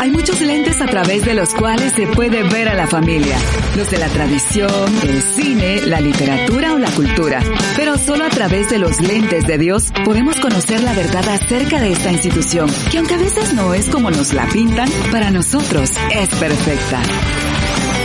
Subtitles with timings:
[0.00, 3.36] Hay muchos lentes a través de los cuales se puede ver a la familia.
[3.76, 7.40] Los de la tradición, el cine, la literatura o la cultura.
[7.76, 11.92] Pero solo a través de los lentes de Dios podemos conocer la verdad acerca de
[11.92, 16.28] esta institución, que aunque a veces no es como nos la pintan, para nosotros es
[16.34, 17.00] perfecta.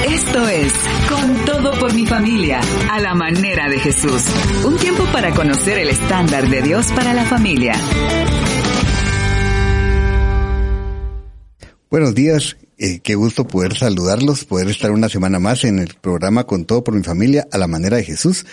[0.08, 0.74] Esto es
[1.10, 4.24] Con todo por mi familia, a la manera de Jesús.
[4.66, 7.74] Un tiempo para conocer el estándar de Dios para la familia.
[11.92, 16.44] Buenos días, eh, qué gusto poder saludarlos, poder estar una semana más en el programa
[16.44, 18.46] Con todo por mi familia a la manera de Jesús.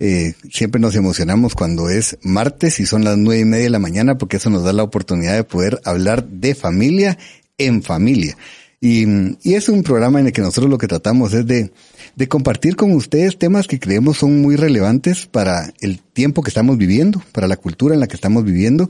[0.00, 3.78] Eh, siempre nos emocionamos cuando es martes y son las nueve y media de la
[3.78, 7.16] mañana porque eso nos da la oportunidad de poder hablar de familia
[7.58, 8.36] en familia.
[8.80, 9.04] Y,
[9.44, 11.70] es un programa en el que nosotros lo que tratamos es de,
[12.16, 16.76] de compartir con ustedes temas que creemos son muy relevantes para el tiempo que estamos
[16.76, 18.88] viviendo, para la cultura en la que estamos viviendo.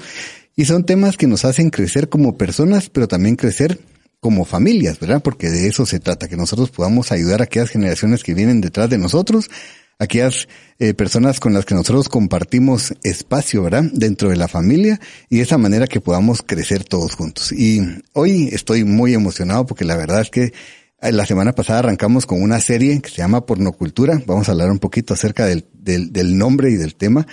[0.57, 3.81] Y son temas que nos hacen crecer como personas, pero también crecer
[4.21, 5.23] como familias, ¿verdad?
[5.23, 8.91] Porque de eso se trata, que nosotros podamos ayudar a aquellas generaciones que vienen detrás
[8.91, 9.51] de nosotros,
[9.99, 13.85] aquellas eh, personas con las que nosotros compartimos espacio, ¿verdad?
[13.93, 17.53] Dentro de la familia y de esa manera que podamos crecer todos juntos.
[17.53, 17.81] Y
[18.13, 20.53] hoy estoy muy emocionado porque la verdad es que
[21.03, 24.21] eh, la semana pasada arrancamos con una serie que se llama Pornocultura.
[24.27, 27.27] Vamos a hablar un poquito acerca del, del, del nombre y del tema.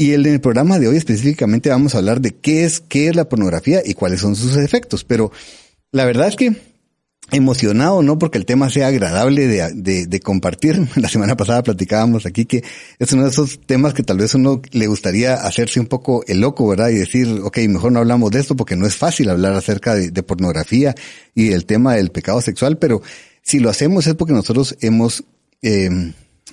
[0.00, 3.14] Y en el programa de hoy específicamente vamos a hablar de qué es, qué es
[3.14, 5.04] la pornografía y cuáles son sus efectos.
[5.04, 5.30] Pero
[5.92, 6.56] la verdad es que
[7.32, 10.88] emocionado, no porque el tema sea agradable de, de, compartir.
[10.96, 12.64] La semana pasada platicábamos aquí que
[12.98, 16.40] es uno de esos temas que tal vez uno le gustaría hacerse un poco el
[16.40, 16.88] loco, ¿verdad?
[16.88, 20.22] Y decir, ok, mejor no hablamos de esto porque no es fácil hablar acerca de,
[20.22, 20.94] pornografía
[21.34, 23.02] y del tema del pecado sexual, pero
[23.42, 25.24] si lo hacemos es porque nosotros hemos,
[25.60, 25.90] eh,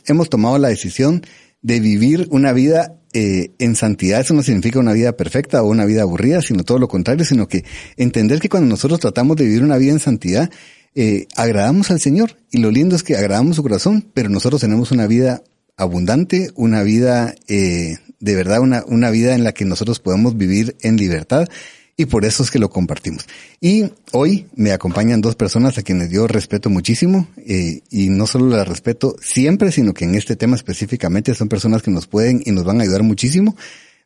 [0.05, 1.23] hemos tomado la decisión
[1.67, 5.83] de vivir una vida eh, en santidad eso no significa una vida perfecta o una
[5.83, 7.65] vida aburrida, sino todo lo contrario, sino que
[7.97, 10.49] entender que cuando nosotros tratamos de vivir una vida en santidad,
[10.95, 12.37] eh, agradamos al Señor.
[12.51, 15.43] Y lo lindo es que agradamos su corazón, pero nosotros tenemos una vida
[15.75, 20.77] abundante, una vida, eh, de verdad, una, una vida en la que nosotros podemos vivir
[20.81, 21.49] en libertad
[21.97, 23.25] y por eso es que lo compartimos.
[23.59, 28.55] Y hoy me acompañan dos personas a quienes yo respeto muchísimo eh, y no solo
[28.55, 32.51] las respeto siempre, sino que en este tema específicamente son personas que nos pueden y
[32.51, 33.57] nos van a ayudar muchísimo.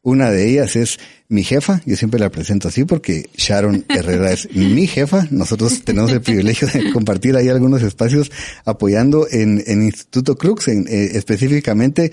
[0.04, 4.48] Una de ellas es mi jefa, yo siempre la presento así porque Sharon Herrera es
[4.56, 5.28] mi jefa.
[5.30, 8.32] Nosotros tenemos el privilegio de compartir ahí algunos espacios
[8.66, 12.12] apoyando en, en Instituto Crux, en, eh, específicamente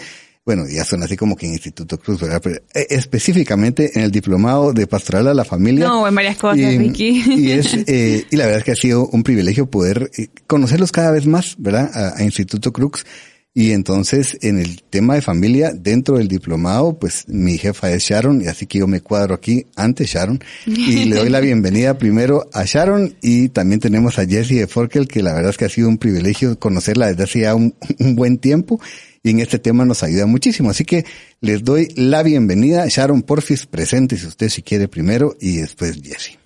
[0.49, 2.41] bueno, ya son así como que en Instituto Cruz, ¿verdad?
[2.43, 5.87] Pero eh, específicamente en el diplomado de pastoral a la familia.
[5.87, 7.23] No, en varias cosas, y, Ricky.
[7.37, 10.91] Y es, eh, y la verdad es que ha sido un privilegio poder eh, conocerlos
[10.91, 11.91] cada vez más, ¿verdad?
[11.93, 13.05] A, a, Instituto Crux.
[13.53, 18.41] Y entonces, en el tema de familia, dentro del diplomado, pues mi jefa es Sharon,
[18.41, 20.43] y así que yo me cuadro aquí ante Sharon.
[20.65, 25.09] Y le doy la bienvenida primero a Sharon, y también tenemos a Jessie de Forkel,
[25.09, 28.17] que la verdad es que ha sido un privilegio conocerla desde hace ya un, un
[28.17, 28.81] buen tiempo
[29.29, 30.71] y en este tema nos ayuda muchísimo.
[30.71, 31.05] Así que
[31.41, 32.87] les doy la bienvenida.
[32.89, 36.39] Sharon Porfis, presente si usted si quiere primero y después Jessie.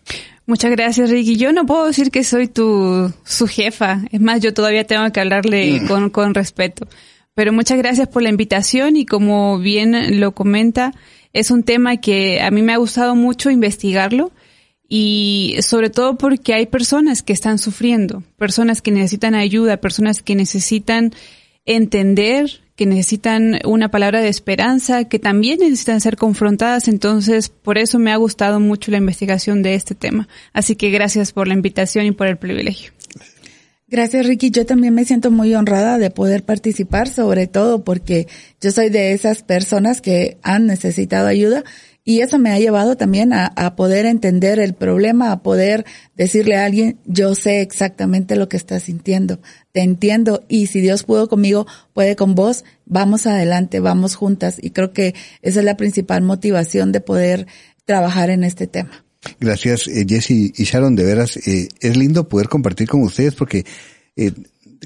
[0.47, 1.37] Muchas gracias, Ricky.
[1.37, 4.03] Yo no puedo decir que soy tu su jefa.
[4.11, 5.87] Es más, yo todavía tengo que hablarle mm.
[5.87, 6.89] con, con respeto.
[7.35, 10.93] Pero muchas gracias por la invitación y como bien lo comenta,
[11.33, 14.33] es un tema que a mí me ha gustado mucho investigarlo
[14.89, 20.35] y sobre todo porque hay personas que están sufriendo, personas que necesitan ayuda, personas que
[20.35, 21.13] necesitan
[21.65, 26.89] entender que necesitan una palabra de esperanza, que también necesitan ser confrontadas.
[26.89, 30.29] Entonces, por eso me ha gustado mucho la investigación de este tema.
[30.53, 32.93] Así que gracias por la invitación y por el privilegio.
[33.93, 34.51] Gracias, Ricky.
[34.51, 38.27] Yo también me siento muy honrada de poder participar, sobre todo porque
[38.59, 41.63] yo soy de esas personas que han necesitado ayuda
[42.05, 45.85] y eso me ha llevado también a, a, poder entender el problema, a poder
[46.17, 49.41] decirle a alguien, yo sé exactamente lo que estás sintiendo,
[49.73, 54.57] te entiendo y si Dios pudo conmigo, puede con vos, vamos adelante, vamos juntas.
[54.61, 57.47] Y creo que esa es la principal motivación de poder
[57.85, 59.05] trabajar en este tema.
[59.39, 63.65] Gracias, eh, Jesse y Sharon, de veras, eh, es lindo poder compartir con ustedes porque
[64.17, 64.33] eh,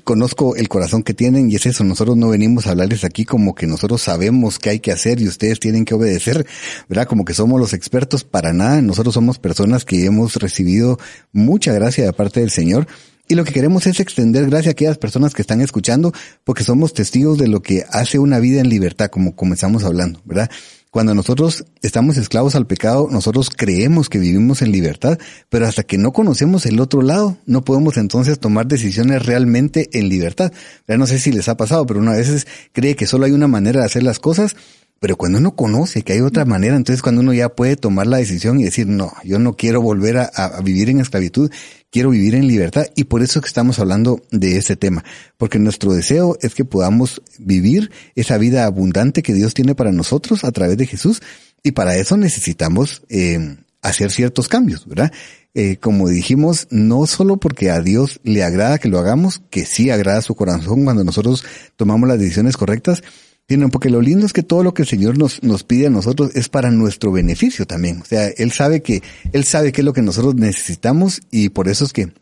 [0.04, 3.54] conozco el corazón que tienen y es eso, nosotros no venimos a hablarles aquí como
[3.54, 6.46] que nosotros sabemos qué hay que hacer y ustedes tienen que obedecer,
[6.88, 7.06] ¿verdad?
[7.06, 10.98] Como que somos los expertos para nada, nosotros somos personas que hemos recibido
[11.32, 12.86] mucha gracia de parte del Señor
[13.28, 16.12] y lo que queremos es extender gracia a aquellas personas que están escuchando
[16.44, 20.50] porque somos testigos de lo que hace una vida en libertad, como comenzamos hablando, ¿verdad?
[20.90, 25.18] Cuando nosotros estamos esclavos al pecado, nosotros creemos que vivimos en libertad,
[25.48, 30.08] pero hasta que no conocemos el otro lado, no podemos entonces tomar decisiones realmente en
[30.08, 30.52] libertad.
[30.88, 33.32] Ya no sé si les ha pasado, pero uno a veces cree que solo hay
[33.32, 34.56] una manera de hacer las cosas,
[34.98, 38.16] pero cuando uno conoce que hay otra manera, entonces cuando uno ya puede tomar la
[38.16, 41.50] decisión y decir, no, yo no quiero volver a, a vivir en esclavitud,
[41.90, 45.04] quiero vivir en libertad y por eso es que estamos hablando de ese tema,
[45.36, 50.44] porque nuestro deseo es que podamos vivir esa vida abundante que Dios tiene para nosotros
[50.44, 51.22] a través de Jesús
[51.62, 55.12] y para eso necesitamos eh, hacer ciertos cambios, ¿verdad?
[55.54, 59.88] Eh, como dijimos, no solo porque a Dios le agrada que lo hagamos, que sí
[59.90, 61.44] agrada su corazón cuando nosotros
[61.76, 63.02] tomamos las decisiones correctas,
[63.48, 65.90] sino porque lo lindo es que todo lo que el Señor nos, nos pide a
[65.90, 68.00] nosotros es para nuestro beneficio también.
[68.02, 69.02] O sea, Él sabe que,
[69.32, 72.12] Él sabe qué es lo que nosotros necesitamos y por eso es que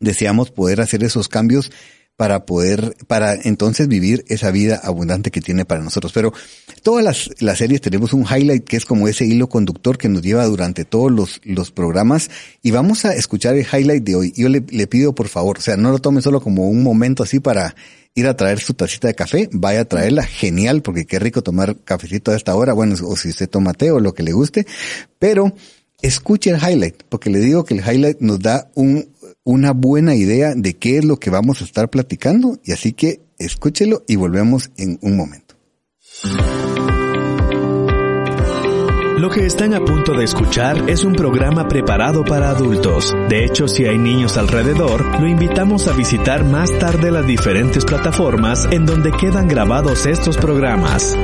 [0.00, 1.70] deseamos poder hacer esos cambios
[2.16, 6.12] para poder, para entonces vivir esa vida abundante que tiene para nosotros.
[6.12, 6.32] Pero
[6.82, 10.22] todas las, las series tenemos un highlight que es como ese hilo conductor que nos
[10.22, 12.30] lleva durante todos los, los programas
[12.62, 14.32] y vamos a escuchar el highlight de hoy.
[14.34, 17.22] Yo le, le pido por favor, o sea, no lo tome solo como un momento
[17.22, 17.76] así para
[18.16, 21.76] ir a traer su tacita de café, vaya a traerla, genial, porque qué rico tomar
[21.84, 24.66] cafecito a esta hora, bueno, o si usted toma té o lo que le guste,
[25.18, 25.54] pero
[26.00, 29.08] escuche el highlight, porque le digo que el highlight nos da un,
[29.44, 33.20] una buena idea de qué es lo que vamos a estar platicando, y así que
[33.38, 35.54] escúchelo y volvemos en un momento.
[39.26, 43.12] Lo que están a punto de escuchar es un programa preparado para adultos.
[43.28, 48.68] De hecho, si hay niños alrededor, lo invitamos a visitar más tarde las diferentes plataformas
[48.70, 51.16] en donde quedan grabados estos programas.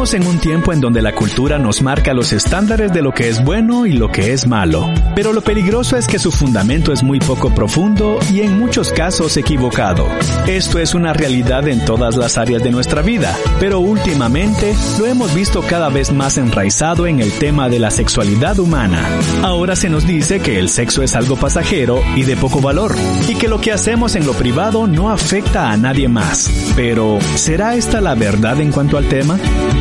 [0.00, 3.28] Vivimos en un tiempo en donde la cultura nos marca los estándares de lo que
[3.28, 7.02] es bueno y lo que es malo, pero lo peligroso es que su fundamento es
[7.02, 10.06] muy poco profundo y en muchos casos equivocado.
[10.46, 15.34] Esto es una realidad en todas las áreas de nuestra vida, pero últimamente lo hemos
[15.34, 19.06] visto cada vez más enraizado en el tema de la sexualidad humana.
[19.42, 22.94] Ahora se nos dice que el sexo es algo pasajero y de poco valor,
[23.28, 26.50] y que lo que hacemos en lo privado no afecta a nadie más.
[26.74, 29.38] Pero, ¿será esta la verdad en cuanto al tema?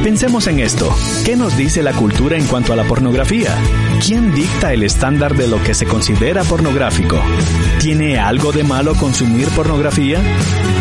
[0.09, 0.91] Pensemos en esto.
[1.23, 3.55] ¿Qué nos dice la cultura en cuanto a la pornografía?
[4.03, 7.21] ¿Quién dicta el estándar de lo que se considera pornográfico?
[7.79, 10.19] ¿Tiene algo de malo consumir pornografía?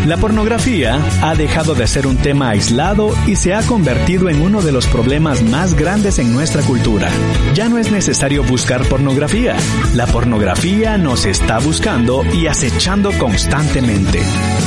[0.06, 4.62] La pornografía ha dejado de ser un tema aislado y se ha convertido en uno
[4.62, 7.10] de los problemas más grandes en nuestra cultura.
[7.52, 9.54] Ya no es necesario buscar pornografía.
[9.92, 14.20] La pornografía nos está buscando y acechando constantemente.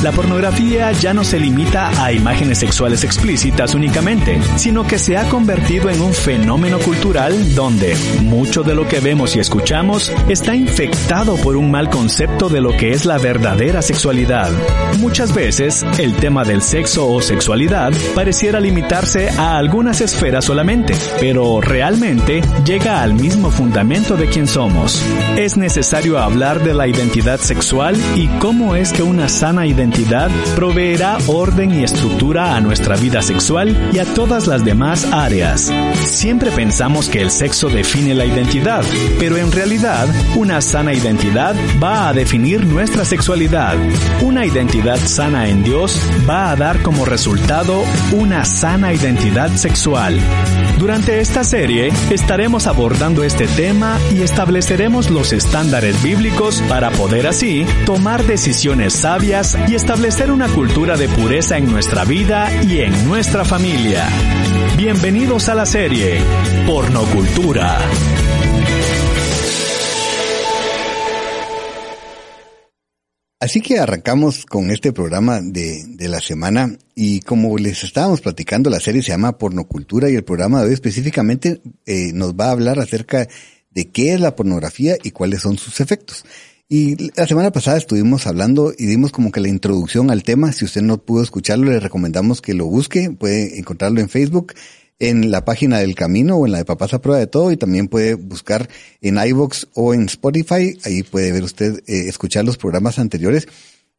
[0.04, 5.28] La pornografía ya no se limita a imágenes sexuales explícitas únicamente, sino que se ha
[5.28, 11.36] convertido en un fenómeno cultural donde mucho de lo que vemos y escuchamos está infectado
[11.36, 14.50] por un mal concepto de lo que es la verdadera sexualidad.
[14.98, 21.60] Muchas veces, el tema del sexo o sexualidad pareciera limitarse a algunas esferas solamente, pero
[21.60, 25.02] realmente llega al mismo fundamento de quién somos.
[25.36, 31.18] Es necesario hablar de la identidad sexual y cómo es que una sana identidad proveerá
[31.26, 35.70] orden y estructura a nuestra vida sexual y a todas las demás áreas.
[36.04, 38.84] Siempre pensamos que el sexo define la identidad,
[39.18, 43.76] pero en realidad una sana identidad va a definir nuestra sexualidad.
[44.22, 47.82] Una identidad sana en Dios va a dar como resultado
[48.12, 50.18] una sana identidad sexual.
[50.78, 57.64] Durante esta serie estaremos abordando este tema y estableceremos los estándares bíblicos para poder así
[57.86, 63.44] tomar decisiones sabias y establecer una cultura de pureza en nuestra vida y en nuestra
[63.44, 64.08] familia.
[64.76, 66.18] Bienvenidos a la serie
[66.66, 67.78] Pornocultura.
[73.42, 78.70] Así que arrancamos con este programa de, de, la semana y como les estábamos platicando,
[78.70, 82.52] la serie se llama Pornocultura y el programa de hoy específicamente eh, nos va a
[82.52, 83.26] hablar acerca
[83.70, 86.24] de qué es la pornografía y cuáles son sus efectos.
[86.74, 90.52] Y la semana pasada estuvimos hablando y dimos como que la introducción al tema.
[90.52, 93.10] Si usted no pudo escucharlo, le recomendamos que lo busque.
[93.10, 94.54] Puede encontrarlo en Facebook
[94.98, 97.58] en la página del Camino o en la de Papás a Prueba de Todo y
[97.58, 98.70] también puede buscar
[99.02, 100.78] en iVoox o en Spotify.
[100.86, 103.48] Ahí puede ver usted, eh, escuchar los programas anteriores.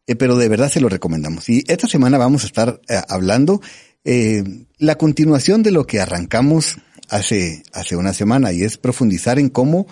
[0.07, 1.47] Eh, pero de verdad se lo recomendamos.
[1.49, 3.61] Y esta semana vamos a estar eh, hablando
[4.03, 4.43] eh,
[4.79, 6.77] la continuación de lo que arrancamos
[7.07, 9.85] hace, hace una semana y es profundizar en cómo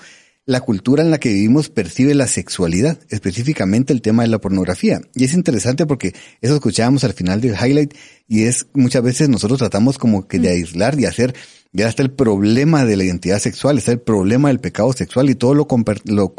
[0.45, 5.01] la cultura en la que vivimos percibe la sexualidad, específicamente el tema de la pornografía.
[5.13, 7.93] Y es interesante porque eso escuchábamos al final del highlight
[8.27, 10.53] y es muchas veces nosotros tratamos como que de mm.
[10.53, 11.35] aislar y hacer,
[11.71, 15.35] ya está el problema de la identidad sexual, está el problema del pecado sexual y
[15.35, 15.67] todo lo
[16.05, 16.35] lo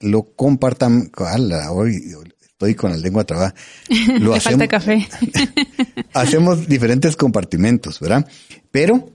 [0.00, 1.10] lo compartan,
[1.70, 2.02] hoy
[2.40, 3.54] estoy con la lengua trabada.
[4.20, 5.08] Lo hacemos, falta café.
[6.14, 8.26] hacemos diferentes compartimentos, ¿verdad?
[8.70, 9.10] Pero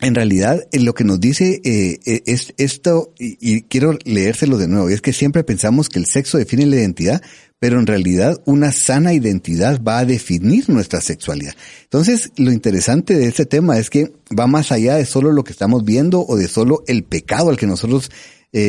[0.00, 4.68] en realidad eh, lo que nos dice eh, eh, es esto, y, quiero leérselo de
[4.68, 7.22] nuevo, es que siempre pensamos que el sexo define la identidad,
[7.58, 11.54] pero en realidad una sana identidad va a definir nuestra sexualidad.
[11.84, 15.52] Entonces, lo interesante de este tema es que va más allá de solo lo que
[15.52, 18.10] estamos viendo o de solo el pecado al que nosotros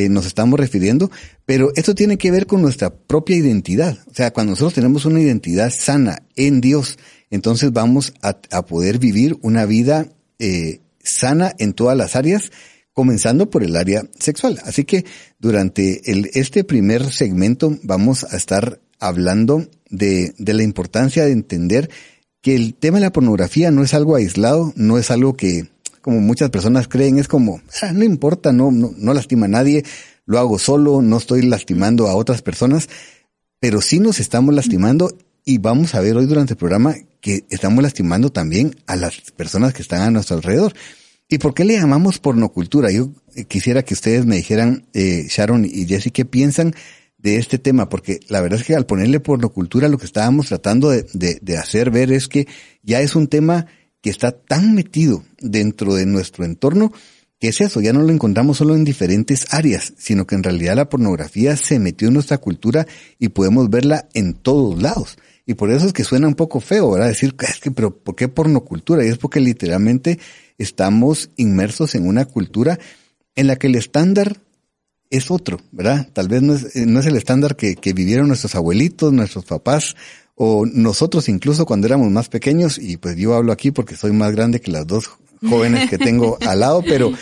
[0.09, 1.11] nos estamos refiriendo,
[1.45, 3.99] pero esto tiene que ver con nuestra propia identidad.
[4.07, 6.97] O sea, cuando nosotros tenemos una identidad sana en Dios,
[7.29, 10.07] entonces vamos a, a poder vivir una vida
[10.39, 12.51] eh, sana en todas las áreas,
[12.91, 14.59] comenzando por el área sexual.
[14.65, 15.05] Así que
[15.39, 21.89] durante el, este primer segmento vamos a estar hablando de, de la importancia de entender
[22.41, 25.67] que el tema de la pornografía no es algo aislado, no es algo que,
[26.01, 29.83] como muchas personas creen, es como, ah, no importa, no, no, no lastima a nadie,
[30.25, 32.87] lo hago solo, no estoy lastimando a otras personas,
[33.59, 37.81] pero sí nos estamos lastimando y vamos a ver hoy durante el programa que estamos
[37.83, 40.73] lastimando también a las personas que están a nuestro alrededor.
[41.29, 42.91] ¿Y por qué le llamamos pornocultura?
[42.91, 46.73] Yo eh, quisiera que ustedes me dijeran, eh, Sharon y Jesse, qué piensan
[47.17, 50.89] de este tema, porque la verdad es que al ponerle pornocultura lo que estábamos tratando
[50.89, 52.47] de, hacer ver es que
[52.83, 53.65] ya es un tema
[54.01, 56.91] que está tan metido dentro de nuestro entorno
[57.39, 60.75] que es eso, ya no lo encontramos solo en diferentes áreas, sino que en realidad
[60.75, 62.87] la pornografía se metió en nuestra cultura
[63.19, 65.17] y podemos verla en todos lados.
[65.45, 67.07] Y por eso es que suena un poco feo, ¿verdad?
[67.07, 69.05] Decir, es que, pero ¿por qué pornocultura?
[69.05, 70.19] Y es porque literalmente
[70.57, 72.79] estamos inmersos en una cultura
[73.35, 74.41] en la que el estándar
[75.09, 76.09] es otro, ¿verdad?
[76.13, 79.45] Tal vez no es, eh, no es el estándar que, que vivieron nuestros abuelitos, nuestros
[79.45, 79.95] papás,
[80.33, 84.31] o nosotros incluso cuando éramos más pequeños, y pues yo hablo aquí porque soy más
[84.31, 85.09] grande que las dos
[85.47, 87.13] jóvenes que tengo al lado, pero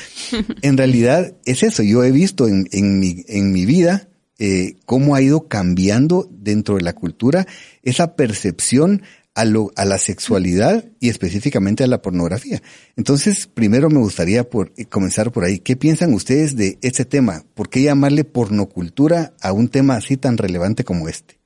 [0.62, 4.08] en realidad es eso, yo he visto en, en, mi, en mi vida
[4.40, 7.46] eh, cómo ha ido cambiando dentro de la cultura
[7.84, 9.04] esa percepción
[9.36, 12.62] a, lo, a la sexualidad y específicamente a la pornografía.
[12.96, 15.60] Entonces, primero me gustaría por, eh, comenzar por ahí.
[15.60, 17.44] ¿Qué piensan ustedes de este tema?
[17.54, 21.43] ¿Por qué llamarle pornocultura a un tema así tan relevante como este?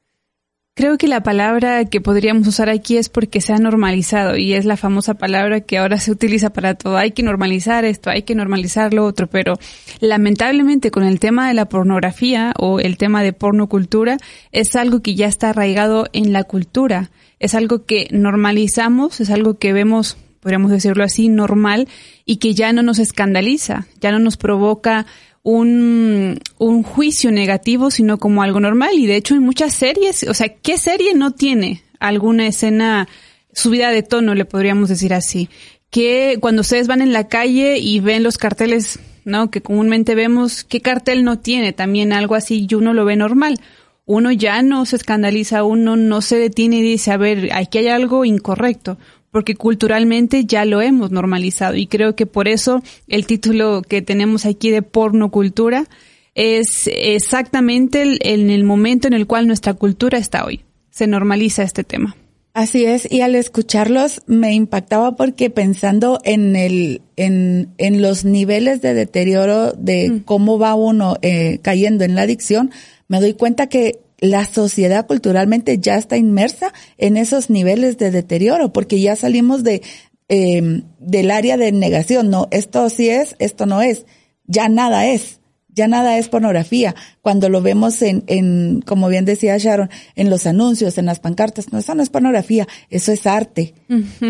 [0.77, 4.63] Creo que la palabra que podríamos usar aquí es porque se ha normalizado y es
[4.63, 6.97] la famosa palabra que ahora se utiliza para todo.
[6.97, 9.55] Hay que normalizar esto, hay que normalizar lo otro, pero
[10.01, 14.17] lamentablemente con el tema de la pornografía o el tema de pornocultura
[14.51, 19.57] es algo que ya está arraigado en la cultura, es algo que normalizamos, es algo
[19.57, 21.89] que vemos podríamos decirlo así, normal
[22.23, 25.05] y que ya no nos escandaliza, ya no nos provoca
[25.47, 28.95] un, un juicio negativo, sino como algo normal.
[28.95, 33.07] Y de hecho en muchas series, o sea, ¿qué serie no tiene alguna escena
[33.53, 35.47] subida de tono, le podríamos decir así?
[35.89, 39.49] Que cuando ustedes van en la calle y ven los carteles, ¿no?
[39.49, 41.71] Que comúnmente vemos, ¿qué cartel no tiene?
[41.71, 43.61] También algo así y uno lo ve normal.
[44.05, 47.87] Uno ya no se escandaliza, uno no se detiene y dice, a ver, aquí hay
[47.87, 48.97] algo incorrecto
[49.31, 54.45] porque culturalmente ya lo hemos normalizado y creo que por eso el título que tenemos
[54.45, 55.87] aquí de pornocultura
[56.35, 60.61] es exactamente en el momento en el cual nuestra cultura está hoy.
[60.91, 62.15] Se normaliza este tema.
[62.53, 68.81] Así es, y al escucharlos me impactaba porque pensando en el, en, en los niveles
[68.81, 70.19] de deterioro de mm.
[70.21, 72.71] cómo va uno eh, cayendo en la adicción,
[73.07, 78.73] me doy cuenta que la sociedad culturalmente ya está inmersa en esos niveles de deterioro,
[78.73, 79.81] porque ya salimos de
[80.29, 84.05] eh, del área de negación, no, esto sí es, esto no es,
[84.45, 86.95] ya nada es, ya nada es pornografía.
[87.21, 91.71] Cuando lo vemos en, en, como bien decía Sharon, en los anuncios, en las pancartas,
[91.71, 93.73] no, eso no es pornografía, eso es arte.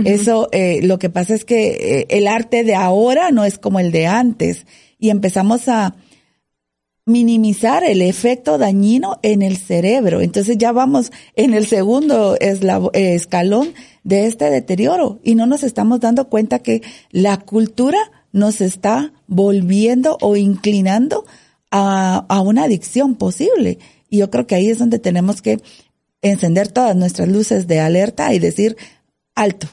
[0.06, 3.80] Eso, eh, lo que pasa es que eh, el arte de ahora no es como
[3.80, 4.68] el de antes
[5.00, 5.96] y empezamos a,
[7.08, 10.22] minimizar el efecto dañino en el cerebro.
[10.22, 13.74] Entonces ya vamos en el segundo escalón
[14.04, 17.98] de este deterioro y no nos estamos dando cuenta que la cultura
[18.32, 21.26] nos está volviendo o inclinando
[21.72, 23.80] a una adicción posible.
[24.10, 25.60] Y yo creo que ahí es donde tenemos que
[26.22, 28.78] encender todas nuestras luces de alerta y decir,
[29.36, 29.68] alto,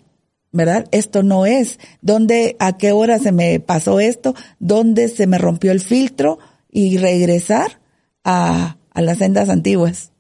[0.52, 0.86] ¿verdad?
[0.92, 1.78] Esto no es.
[2.00, 4.34] ¿Dónde, a qué hora se me pasó esto?
[4.58, 6.38] ¿Dónde se me rompió el filtro?
[6.74, 7.80] Y regresar
[8.24, 10.10] a, a las sendas antiguas.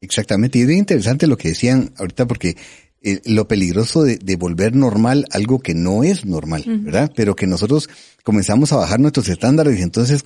[0.00, 2.56] Exactamente, y es interesante lo que decían ahorita porque
[3.00, 7.12] eh, lo peligroso de, de, volver normal algo que no es normal, ¿verdad?
[7.14, 7.88] Pero que nosotros
[8.22, 10.24] comenzamos a bajar nuestros estándares y entonces,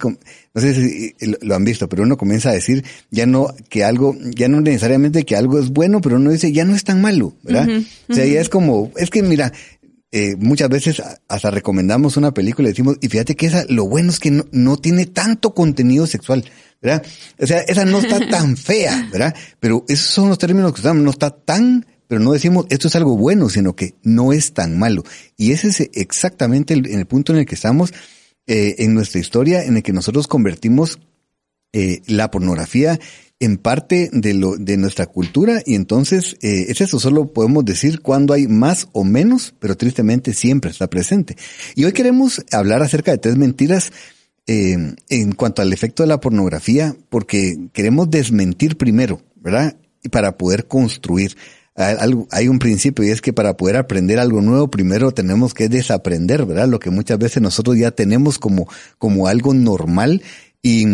[0.55, 4.17] no sé si lo han visto, pero uno comienza a decir ya no que algo,
[4.35, 7.35] ya no necesariamente que algo es bueno, pero uno dice ya no es tan malo,
[7.43, 7.69] ¿verdad?
[8.09, 9.53] O sea, ya es como, es que mira,
[10.11, 14.11] eh, muchas veces hasta recomendamos una película y decimos, y fíjate que esa, lo bueno
[14.11, 16.45] es que no, no tiene tanto contenido sexual,
[16.81, 17.05] ¿verdad?
[17.39, 19.35] O sea, esa no está tan fea, ¿verdad?
[19.61, 22.97] Pero esos son los términos que usamos, no está tan pero no decimos esto es
[22.97, 25.05] algo bueno, sino que no es tan malo.
[25.37, 27.93] Y ese es exactamente el, el punto en el que estamos
[28.51, 30.99] eh, en nuestra historia, en el que nosotros convertimos
[31.73, 32.99] eh, la pornografía
[33.41, 38.01] en parte de, lo, de nuestra cultura y entonces eh, es eso, solo podemos decir
[38.01, 41.37] cuando hay más o menos, pero tristemente siempre está presente.
[41.77, 43.93] Y hoy queremos hablar acerca de tres mentiras
[44.47, 44.77] eh,
[45.09, 49.77] en cuanto al efecto de la pornografía, porque queremos desmentir primero, ¿verdad?
[50.03, 51.37] Y para poder construir
[52.31, 56.45] hay un principio y es que para poder aprender algo nuevo primero tenemos que desaprender,
[56.45, 56.67] ¿verdad?
[56.67, 60.23] Lo que muchas veces nosotros ya tenemos como, como algo normal
[60.61, 60.87] y,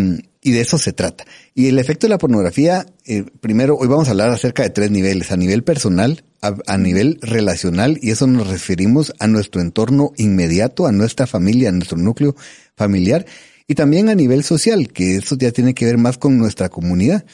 [0.44, 1.24] y de eso se trata.
[1.54, 4.90] Y el efecto de la pornografía, eh, primero, hoy vamos a hablar acerca de tres
[4.90, 10.12] niveles, a nivel personal, a, a, nivel relacional, y eso nos referimos a nuestro entorno
[10.18, 12.36] inmediato, a nuestra familia, a nuestro núcleo
[12.76, 13.24] familiar,
[13.66, 17.24] y también a nivel social, que eso ya tiene que ver más con nuestra comunidad.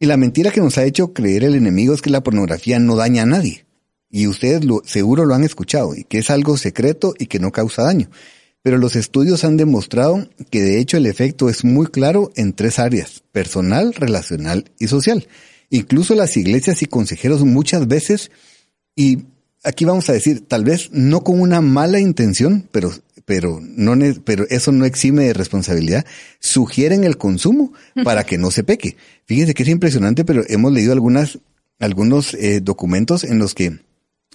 [0.00, 2.96] Y la mentira que nos ha hecho creer el enemigo es que la pornografía no
[2.96, 3.64] daña a nadie.
[4.10, 7.52] Y ustedes lo, seguro lo han escuchado, y que es algo secreto y que no
[7.52, 8.10] causa daño.
[8.66, 12.80] Pero los estudios han demostrado que de hecho el efecto es muy claro en tres
[12.80, 15.28] áreas, personal, relacional y social.
[15.70, 18.32] Incluso las iglesias y consejeros muchas veces,
[18.96, 19.18] y
[19.62, 22.90] aquí vamos a decir, tal vez no con una mala intención, pero
[23.24, 23.94] pero no
[24.24, 26.04] pero eso no exime de responsabilidad,
[26.40, 28.96] sugieren el consumo para que no se peque.
[29.26, 31.38] Fíjense que es impresionante, pero hemos leído algunas
[31.78, 33.78] algunos eh, documentos en los que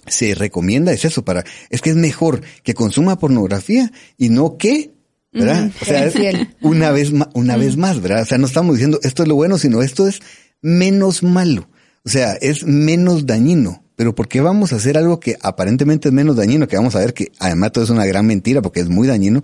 [0.06, 4.92] se recomienda es eso para es que es mejor que consuma pornografía y no que
[5.32, 5.70] ¿verdad?
[5.80, 6.14] o sea, es
[6.60, 8.22] una vez una vez más, ¿verdad?
[8.22, 10.20] O sea, no estamos diciendo esto es lo bueno, sino esto es
[10.60, 11.68] menos malo.
[12.04, 13.84] O sea, es menos dañino.
[13.94, 16.66] Pero ¿por qué vamos a hacer algo que aparentemente es menos dañino?
[16.66, 19.42] Que vamos a ver que además todo es una gran mentira porque es muy dañino.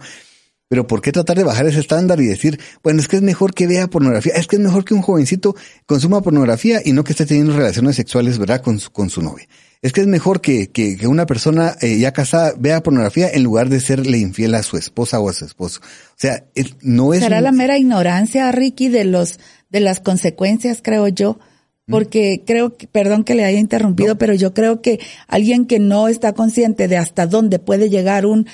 [0.69, 3.55] Pero ¿por qué tratar de bajar ese estándar y decir, bueno, es que es mejor
[3.55, 5.56] que vea pornografía, es que es mejor que un jovencito
[5.87, 9.49] consuma pornografía y no que esté teniendo relaciones sexuales, ¿verdad?, con su, con su novia.
[9.80, 13.45] Es que es mejor que, que, que una persona eh, ya casada vea pornografía en
[13.45, 15.80] lugar de serle infiel a su esposa o a su esposo.
[15.82, 17.21] O sea, es, no es...
[17.21, 19.38] Será la mera ignorancia, Ricky, de los,
[19.71, 21.38] de las consecuencias, creo yo,
[21.86, 26.08] porque creo que, perdón que le haya interrumpido, pero yo creo que alguien que no
[26.08, 28.47] está consciente de hasta dónde puede llegar un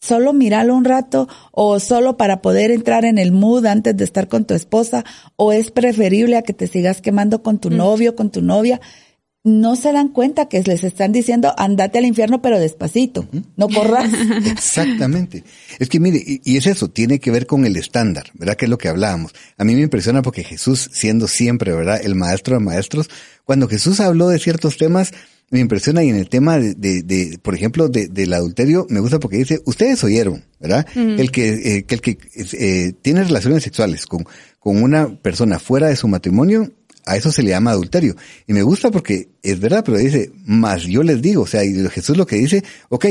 [0.00, 4.28] solo mirarlo un rato o solo para poder entrar en el mood antes de estar
[4.28, 5.04] con tu esposa
[5.36, 8.80] o es preferible a que te sigas quemando con tu novio, con tu novia
[9.46, 14.12] no se dan cuenta que les están diciendo andate al infierno pero despacito, no corras.
[14.44, 15.44] Exactamente.
[15.78, 18.56] Es que mire, y, es eso, tiene que ver con el estándar, ¿verdad?
[18.56, 19.32] Que es lo que hablábamos.
[19.56, 22.00] A mí me impresiona porque Jesús, siendo siempre, ¿verdad?
[22.02, 23.08] El maestro de maestros,
[23.44, 25.12] cuando Jesús habló de ciertos temas,
[25.50, 29.20] me impresiona y en el tema de, de, por ejemplo, de, del adulterio, me gusta
[29.20, 30.84] porque dice, ustedes oyeron, ¿verdad?
[30.96, 34.26] El que, eh, que el que eh, tiene relaciones sexuales con,
[34.58, 36.72] con una persona fuera de su matrimonio,
[37.06, 38.16] a eso se le llama adulterio.
[38.46, 41.74] Y me gusta porque es verdad, pero dice, más yo les digo, o sea, y
[41.88, 43.06] Jesús lo que dice, ok,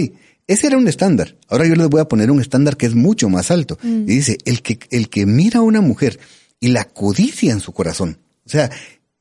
[0.47, 1.35] ese era un estándar.
[1.47, 3.77] Ahora yo les voy a poner un estándar que es mucho más alto.
[3.81, 4.03] Mm.
[4.03, 6.19] Y dice, el que, el que mira a una mujer
[6.59, 8.69] y la codicia en su corazón, o sea,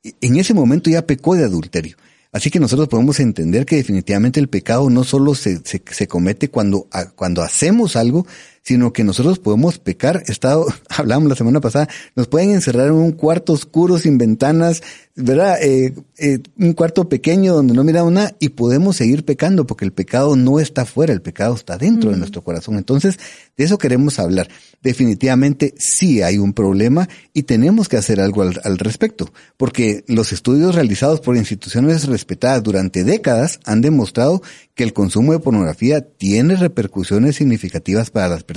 [0.03, 1.97] en ese momento ya pecó de adulterio.
[2.33, 6.49] Así que nosotros podemos entender que definitivamente el pecado no solo se, se, se comete
[6.49, 8.27] cuando, cuando hacemos algo,
[8.65, 10.23] sino que nosotros podemos pecar.
[10.27, 14.83] Estado, hablamos la semana pasada, nos pueden encerrar en un cuarto oscuro sin ventanas,
[15.15, 15.63] ¿verdad?
[15.63, 19.93] Eh, eh, un cuarto pequeño donde no miramos nada y podemos seguir pecando porque el
[19.93, 22.77] pecado no está fuera, el pecado está dentro de nuestro corazón.
[22.77, 23.19] Entonces,
[23.57, 24.49] de eso queremos hablar.
[24.83, 30.33] Definitivamente sí hay un problema y tenemos que hacer algo al, al respecto, porque los
[30.33, 34.43] estudios realizados por instituciones respetadas durante décadas han demostrado
[34.75, 38.54] que el consumo de pornografía tiene repercusiones significativas para las personas,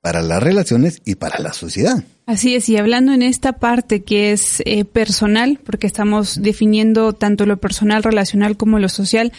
[0.00, 2.02] para las relaciones y para la sociedad.
[2.26, 7.44] Así es, y hablando en esta parte que es eh, personal, porque estamos definiendo tanto
[7.44, 9.32] lo personal, relacional como lo social,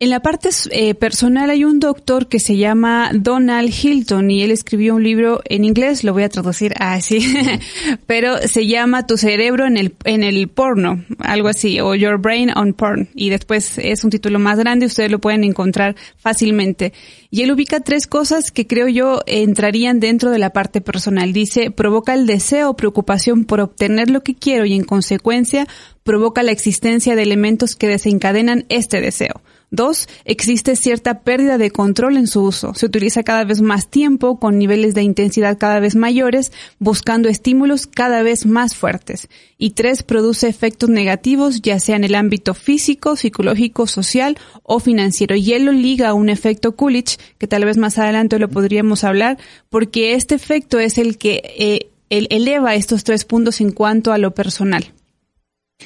[0.00, 4.50] En la parte eh, personal hay un doctor que se llama Donald Hilton y él
[4.50, 7.20] escribió un libro en inglés, lo voy a traducir así,
[8.06, 12.50] pero se llama Tu cerebro en el, en el porno, algo así, o Your Brain
[12.56, 13.08] on Porn.
[13.14, 16.92] Y después es un título más grande, ustedes lo pueden encontrar fácilmente.
[17.30, 21.32] Y él ubica tres cosas que creo yo entrarían dentro de la parte personal.
[21.32, 25.68] Dice, provoca el deseo o preocupación por obtener lo que quiero y en consecuencia
[26.02, 29.40] provoca la existencia de elementos que desencadenan este deseo.
[29.74, 32.74] Dos, existe cierta pérdida de control en su uso.
[32.74, 37.88] Se utiliza cada vez más tiempo, con niveles de intensidad cada vez mayores, buscando estímulos
[37.88, 39.28] cada vez más fuertes.
[39.58, 45.34] Y tres, produce efectos negativos, ya sea en el ámbito físico, psicológico, social o financiero.
[45.34, 49.02] Y él lo liga a un efecto Coolidge, que tal vez más adelante lo podríamos
[49.02, 49.38] hablar,
[49.70, 54.34] porque este efecto es el que eh, eleva estos tres puntos en cuanto a lo
[54.34, 54.93] personal.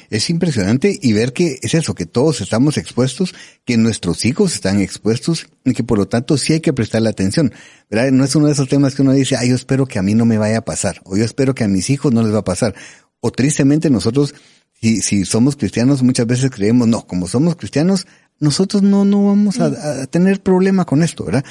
[0.09, 3.33] Es impresionante y ver que es eso, que todos estamos expuestos,
[3.65, 7.53] que nuestros hijos están expuestos y que por lo tanto sí hay que prestarle atención.
[7.89, 8.11] ¿verdad?
[8.11, 10.15] No es uno de esos temas que uno dice, ay, yo espero que a mí
[10.15, 12.39] no me vaya a pasar, o yo espero que a mis hijos no les va
[12.39, 12.75] a pasar.
[13.19, 14.33] O tristemente nosotros,
[14.73, 18.07] si, si somos cristianos, muchas veces creemos, no, como somos cristianos,
[18.39, 21.43] nosotros no, no vamos a, a tener problema con esto, ¿verdad?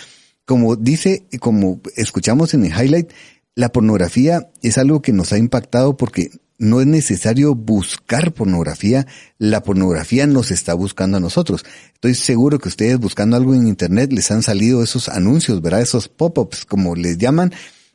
[0.45, 3.11] Como dice, como escuchamos en el highlight,
[3.55, 9.07] la pornografía es algo que nos ha impactado porque no es necesario buscar pornografía,
[9.38, 11.64] la pornografía nos está buscando a nosotros.
[11.94, 15.81] Estoy seguro que ustedes buscando algo en internet les han salido esos anuncios, ¿verdad?
[15.81, 17.53] Esos pop-ups, como les llaman,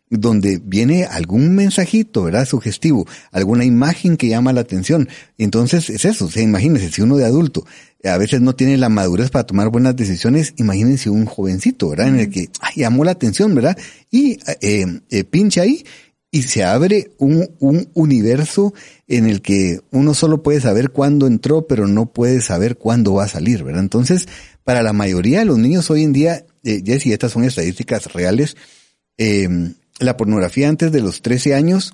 [0.10, 2.45] donde viene algún mensajito, ¿verdad?
[2.45, 5.10] Sugestivo, alguna imagen que llama la atención.
[5.38, 7.65] Entonces es eso, o sea, imagínense, si uno de adulto
[8.04, 12.10] a veces no tiene la madurez para tomar buenas decisiones, imagínense un jovencito, ¿verdad?
[12.10, 13.78] En el que ay, llamó la atención, ¿verdad?
[14.12, 15.86] Y eh, eh, pincha ahí
[16.34, 18.74] y se abre un, un, universo
[19.08, 23.26] en el que uno solo puede saber cuándo entró, pero no puede saber cuándo va
[23.26, 23.84] a salir, ¿verdad?
[23.84, 24.28] Entonces,
[24.63, 28.12] para la mayoría de los niños hoy en día, eh, Jess, y estas son estadísticas
[28.13, 28.58] reales,
[29.19, 29.48] eh,
[30.00, 31.93] la pornografía antes de los 13 años,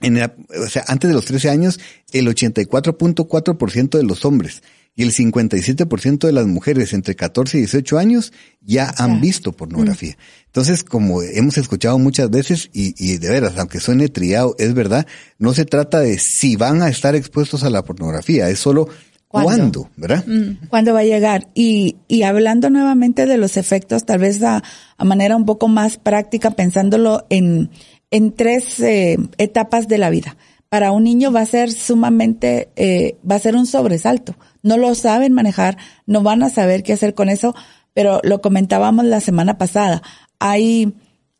[0.00, 1.78] en o sea, antes de los 13 años,
[2.10, 4.64] el 84.4% de los hombres
[4.96, 10.16] y el 57% de las mujeres entre 14 y 18 años ya han visto pornografía.
[10.46, 15.06] Entonces, como hemos escuchado muchas veces, y, y, de veras, aunque suene triado, es verdad,
[15.38, 18.88] no se trata de si van a estar expuestos a la pornografía, es solo
[19.28, 20.24] cuándo, ¿verdad?
[20.26, 20.66] Mm.
[20.68, 21.48] ¿Cuándo va a llegar?
[21.54, 24.62] Y, y hablando nuevamente de los efectos, tal vez a,
[24.96, 27.70] a manera un poco más práctica, pensándolo en,
[28.10, 30.36] en tres eh, etapas de la vida.
[30.68, 34.94] Para un niño va a ser sumamente, eh, va a ser un sobresalto no lo
[34.94, 37.54] saben manejar, no van a saber qué hacer con eso,
[37.94, 40.02] pero lo comentábamos la semana pasada.
[40.38, 40.94] Hay,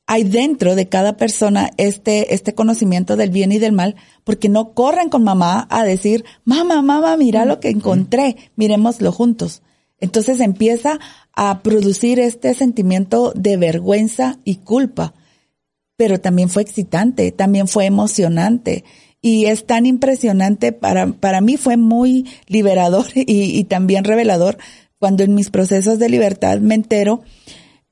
[0.06, 4.72] hay dentro de cada persona este, este conocimiento del bien y del mal, porque no
[4.74, 9.62] corren con mamá a decir, mamá, mamá, mira lo que encontré, miremoslo juntos.
[10.00, 10.98] Entonces empieza
[11.34, 15.14] a producir este sentimiento de vergüenza y culpa.
[15.96, 18.84] Pero también fue excitante, también fue emocionante
[19.22, 24.58] y es tan impresionante, para, para mí fue muy liberador y, y también revelador
[25.00, 27.22] cuando en mis procesos de libertad me entero,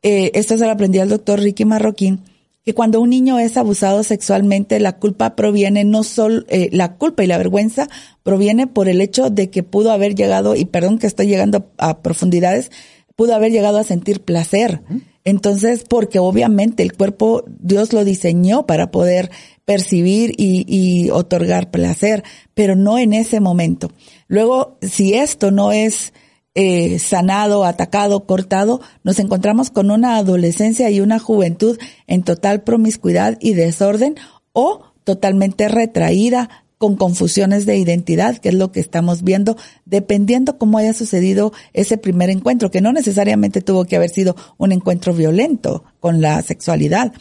[0.02, 2.20] eh, esto se lo aprendí al doctor Ricky Marroquín,
[2.64, 7.24] que cuando un niño es abusado sexualmente, la culpa proviene no solo, eh, la culpa
[7.24, 7.88] y la vergüenza
[8.22, 12.02] proviene por el hecho de que pudo haber llegado, y perdón que estoy llegando a
[12.02, 12.70] profundidades,
[13.16, 14.82] pudo haber llegado a sentir placer.
[15.24, 19.30] Entonces, porque obviamente el cuerpo Dios lo diseñó para poder
[19.68, 23.92] percibir y, y, otorgar placer, pero no en ese momento.
[24.26, 26.14] Luego, si esto no es
[26.54, 33.36] eh, sanado, atacado, cortado, nos encontramos con una adolescencia y una juventud en total promiscuidad
[33.42, 34.14] y desorden
[34.54, 40.78] o totalmente retraída, con confusiones de identidad, que es lo que estamos viendo, dependiendo cómo
[40.78, 45.84] haya sucedido ese primer encuentro, que no necesariamente tuvo que haber sido un encuentro violento
[46.00, 47.12] con la sexualidad.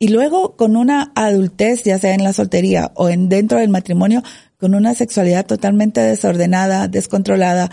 [0.00, 4.22] Y luego con una adultez, ya sea en la soltería o en dentro del matrimonio,
[4.56, 7.70] con una sexualidad totalmente desordenada, descontrolada,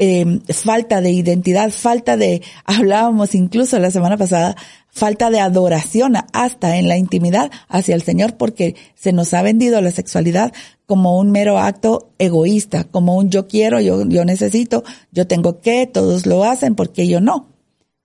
[0.00, 4.56] eh, falta de identidad, falta de, hablábamos incluso la semana pasada,
[4.88, 9.80] falta de adoración hasta en la intimidad hacia el Señor porque se nos ha vendido
[9.80, 10.52] la sexualidad
[10.86, 15.86] como un mero acto egoísta, como un yo quiero, yo, yo necesito, yo tengo que,
[15.86, 17.57] todos lo hacen porque yo no.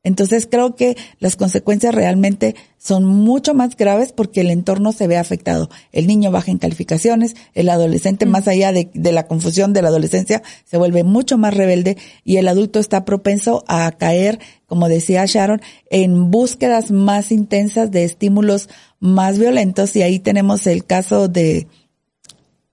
[0.05, 5.15] Entonces creo que las consecuencias realmente son mucho más graves porque el entorno se ve
[5.17, 5.69] afectado.
[5.93, 9.87] El niño baja en calificaciones, el adolescente, más allá de, de, la confusión de la
[9.87, 15.23] adolescencia, se vuelve mucho más rebelde y el adulto está propenso a caer, como decía
[15.25, 18.67] Sharon, en búsquedas más intensas de estímulos
[18.99, 21.67] más violentos y ahí tenemos el caso de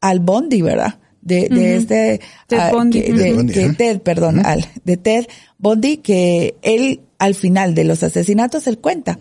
[0.01, 0.99] Al Bondi, ¿verdad?
[1.23, 3.03] de, de este Ted ah, Bundy.
[3.03, 3.75] que- de, Ted que.
[3.77, 5.27] Ted, perdón, al- de Ted
[5.59, 9.21] Bundy, que él al final de los asesinatos él cuenta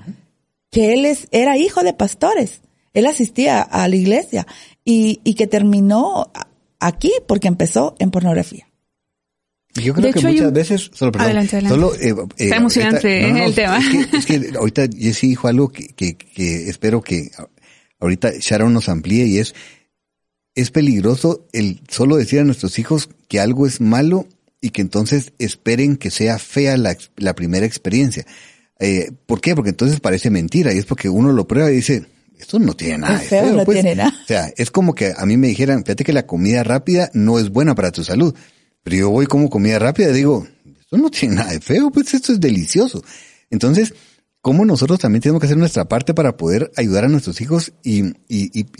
[0.71, 2.61] que él es, era hijo de pastores.
[2.93, 4.47] Él asistía a la iglesia
[4.83, 6.31] y, y que terminó
[6.79, 8.67] aquí porque empezó en pornografía.
[9.75, 11.75] Yo creo De que hecho, muchas un- veces, solo, perdón, Adelante, adelante.
[11.79, 13.45] solo, eh, eh, Está emocionante, ahorita- ¿eh?
[13.45, 13.77] el tema.
[13.77, 17.29] Es que, es que ahorita Jesse dijo algo que, que, que espero que
[17.99, 19.53] ahorita Sharon nos amplíe y es,
[20.55, 24.25] es peligroso el solo decir a nuestros hijos que algo es malo
[24.61, 28.25] y que entonces esperen que sea fea la, la primera experiencia.
[28.79, 29.55] Eh, ¿Por qué?
[29.55, 32.05] Porque entonces parece mentira y es porque uno lo prueba y dice,
[32.37, 33.75] esto no tiene nada Es de feo, feo, no pues".
[33.81, 34.13] tiene nada.
[34.23, 37.39] O sea, es como que a mí me dijeran, fíjate que la comida rápida no
[37.39, 38.33] es buena para tu salud.
[38.83, 40.47] Pero yo voy como comida rápida y digo,
[40.79, 43.03] esto no tiene nada de feo, pues esto es delicioso.
[43.49, 43.93] Entonces,
[44.41, 48.13] ¿cómo nosotros también tenemos que hacer nuestra parte para poder ayudar a nuestros hijos y,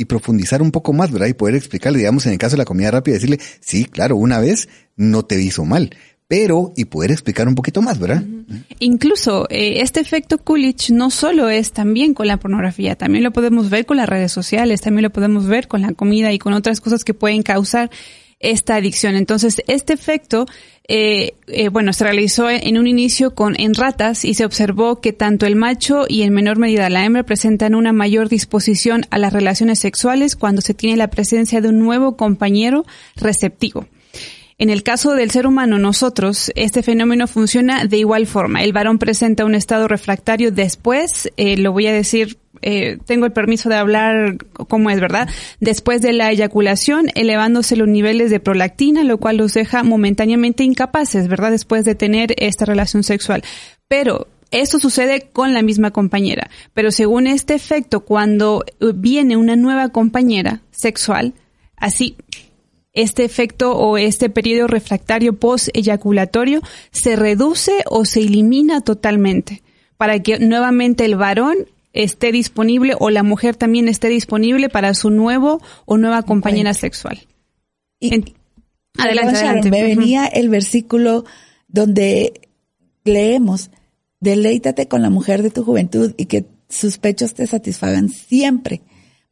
[0.06, 1.28] profundizar un poco más, ¿verdad?
[1.28, 4.40] Y poder explicarle, digamos, en el caso de la comida rápida, decirle, sí, claro, una
[4.40, 5.92] vez no te hizo mal,
[6.28, 8.24] pero, y poder explicar un poquito más, ¿verdad?
[8.80, 13.70] Incluso eh, este efecto Coolidge no solo es también con la pornografía, también lo podemos
[13.70, 16.82] ver con las redes sociales, también lo podemos ver con la comida y con otras
[16.82, 17.90] cosas que pueden causar
[18.40, 19.16] esta adicción.
[19.16, 20.46] Entonces, este efecto,
[20.92, 25.14] eh, eh, bueno, se realizó en un inicio con en ratas y se observó que
[25.14, 29.32] tanto el macho y en menor medida la hembra presentan una mayor disposición a las
[29.32, 33.86] relaciones sexuales cuando se tiene la presencia de un nuevo compañero receptivo.
[34.58, 38.64] En el caso del ser humano, nosotros, este fenómeno funciona de igual forma.
[38.64, 43.32] El varón presenta un estado refractario después, eh, lo voy a decir, eh, tengo el
[43.32, 45.30] permiso de hablar como es, ¿verdad?
[45.60, 51.28] Después de la eyaculación, elevándose los niveles de prolactina, lo cual los deja momentáneamente incapaces,
[51.28, 51.52] ¿verdad?
[51.52, 53.44] Después de tener esta relación sexual.
[53.88, 56.50] Pero esto sucede con la misma compañera.
[56.74, 58.64] Pero según este efecto, cuando
[58.96, 61.34] viene una nueva compañera sexual,
[61.78, 62.16] así
[62.94, 69.62] este efecto o este periodo refractario post-eyaculatorio se reduce o se elimina totalmente
[69.98, 75.10] para que nuevamente el varón esté disponible o la mujer también esté disponible para su
[75.10, 77.28] nuevo o nueva compañera sexual.
[78.00, 78.26] Y, En-
[78.98, 79.72] adelante, adelante.
[79.72, 81.26] Me venía el versículo
[81.68, 82.42] donde
[83.04, 83.72] leemos,
[84.20, 88.82] deleítate con la mujer de tu juventud y que sus pechos te satisfagan siempre.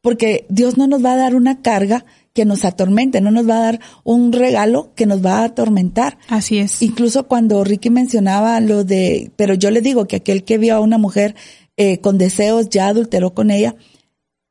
[0.00, 3.56] Porque Dios no nos va a dar una carga que nos atormente, no nos va
[3.58, 6.18] a dar un regalo que nos va a atormentar.
[6.28, 6.80] Así es.
[6.82, 10.80] Incluso cuando Ricky mencionaba lo de, pero yo le digo que aquel que vio a
[10.80, 11.34] una mujer
[11.78, 13.76] eh, con deseos ya adulteró con ella,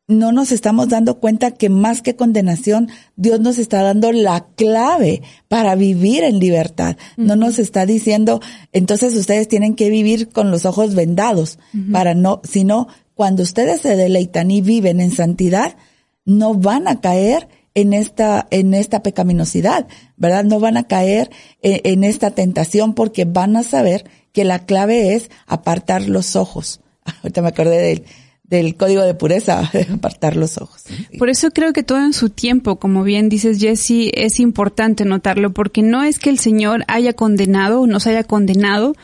[0.07, 5.21] no nos estamos dando cuenta que más que condenación, Dios nos está dando la clave
[5.49, 6.95] para vivir en libertad.
[7.17, 8.39] No nos está diciendo,
[8.71, 11.59] entonces ustedes tienen que vivir con los ojos vendados
[11.91, 15.75] para no, sino cuando ustedes se deleitan y viven en santidad,
[16.23, 20.45] no van a caer en esta, en esta pecaminosidad, ¿verdad?
[20.45, 21.29] No van a caer
[21.61, 26.79] en, en esta tentación porque van a saber que la clave es apartar los ojos.
[27.23, 28.03] Ahorita me acordé del,
[28.43, 30.83] del código de pureza, apartar los ojos.
[31.17, 35.53] Por eso creo que todo en su tiempo, como bien dices Jesse, es importante notarlo,
[35.53, 38.95] porque no es que el Señor haya condenado o nos haya condenado,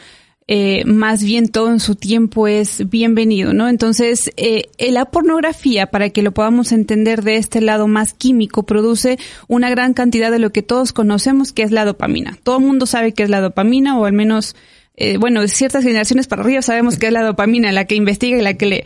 [0.48, 3.70] eh, más bien todo en su tiempo es bienvenido, ¿no?
[3.70, 9.18] Entonces, eh, la pornografía, para que lo podamos entender de este lado más químico, produce
[9.48, 12.38] una gran cantidad de lo que todos conocemos, que es la dopamina.
[12.44, 14.56] Todo el mundo sabe que es la dopamina, o al menos
[14.96, 18.42] eh, bueno, ciertas generaciones para arriba sabemos que es la dopamina, la que investiga y
[18.42, 18.84] la que lee.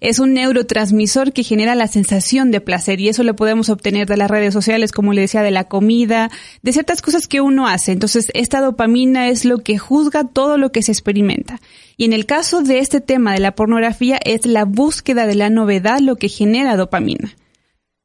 [0.00, 4.16] Es un neurotransmisor que genera la sensación de placer y eso lo podemos obtener de
[4.16, 6.30] las redes sociales, como le decía, de la comida,
[6.62, 7.90] de ciertas cosas que uno hace.
[7.90, 11.60] Entonces, esta dopamina es lo que juzga todo lo que se experimenta.
[11.96, 15.50] Y en el caso de este tema de la pornografía, es la búsqueda de la
[15.50, 17.34] novedad lo que genera dopamina.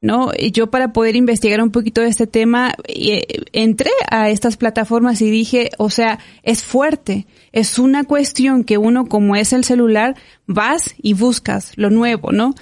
[0.04, 0.32] ¿No?
[0.34, 5.30] Yo para poder investigar un poquito de este tema, eh, entré a estas plataformas y
[5.30, 10.14] dije, o sea, es fuerte, es una cuestión que uno como es el celular,
[10.46, 12.54] vas y buscas lo nuevo, ¿no?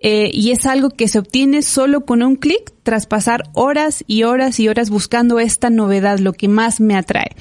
[0.00, 4.24] Eh, y es algo que se obtiene solo con un clic tras pasar horas y
[4.24, 7.36] horas y horas buscando esta novedad, lo que más me atrae.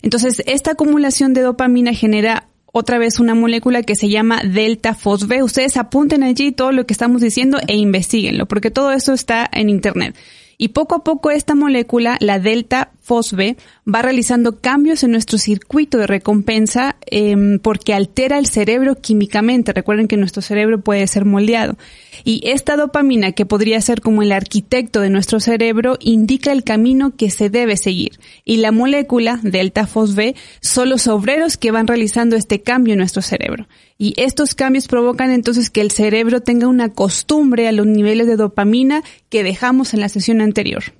[0.00, 2.48] Entonces, esta acumulación de dopamina genera
[2.78, 5.42] otra vez una molécula que se llama delta fosb.
[5.42, 9.70] Ustedes apunten allí todo lo que estamos diciendo e investiguenlo, porque todo esto está en
[9.70, 10.14] internet.
[10.58, 15.96] Y poco a poco esta molécula, la delta fosb, va realizando cambios en nuestro circuito
[15.98, 19.72] de recompensa eh, porque altera el cerebro químicamente.
[19.72, 21.78] Recuerden que nuestro cerebro puede ser moldeado.
[22.24, 27.14] Y esta dopamina, que podría ser como el arquitecto de nuestro cerebro, indica el camino
[27.16, 28.18] que se debe seguir.
[28.44, 33.22] Y la molécula delta fosb son los obreros que van realizando este cambio en nuestro
[33.22, 33.68] cerebro.
[33.98, 38.36] Y estos cambios provocan entonces que el cerebro tenga una costumbre a los niveles de
[38.36, 40.95] dopamina que dejamos en la sesión anterior.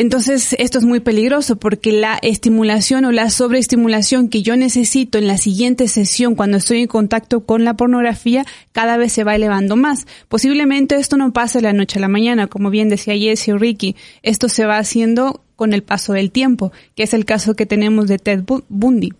[0.00, 5.26] Entonces, esto es muy peligroso porque la estimulación o la sobreestimulación que yo necesito en
[5.26, 9.74] la siguiente sesión cuando estoy en contacto con la pornografía cada vez se va elevando
[9.74, 10.06] más.
[10.28, 13.58] Posiblemente esto no pase de la noche a la mañana, como bien decía Jesse o
[13.58, 13.96] Ricky.
[14.22, 18.06] Esto se va haciendo con el paso del tiempo, que es el caso que tenemos
[18.06, 19.14] de Ted Bundy.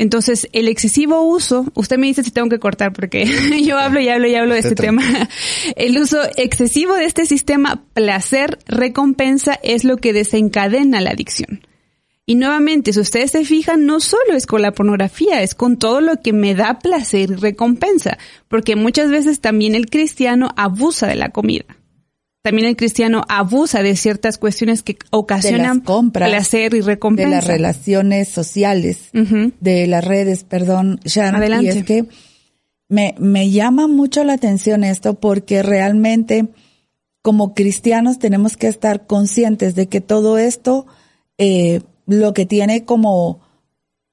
[0.00, 3.26] Entonces, el excesivo uso, usted me dice si tengo que cortar porque
[3.62, 5.02] yo hablo y hablo y hablo de este tema.
[5.76, 11.66] El uso excesivo de este sistema placer-recompensa es lo que desencadena la adicción.
[12.24, 16.00] Y nuevamente, si ustedes se fijan, no solo es con la pornografía, es con todo
[16.00, 18.16] lo que me da placer y recompensa,
[18.48, 21.66] porque muchas veces también el cristiano abusa de la comida
[22.42, 27.28] también el cristiano abusa de ciertas cuestiones que ocasionan placer y recompensa.
[27.28, 31.36] De las relaciones sociales, de las redes, perdón, Sharon.
[31.36, 31.66] Adelante.
[31.66, 32.06] Y es que
[32.88, 36.48] me, me llama mucho la atención esto porque realmente
[37.22, 40.86] como cristianos tenemos que estar conscientes de que todo esto
[41.38, 43.40] eh, lo que tiene como,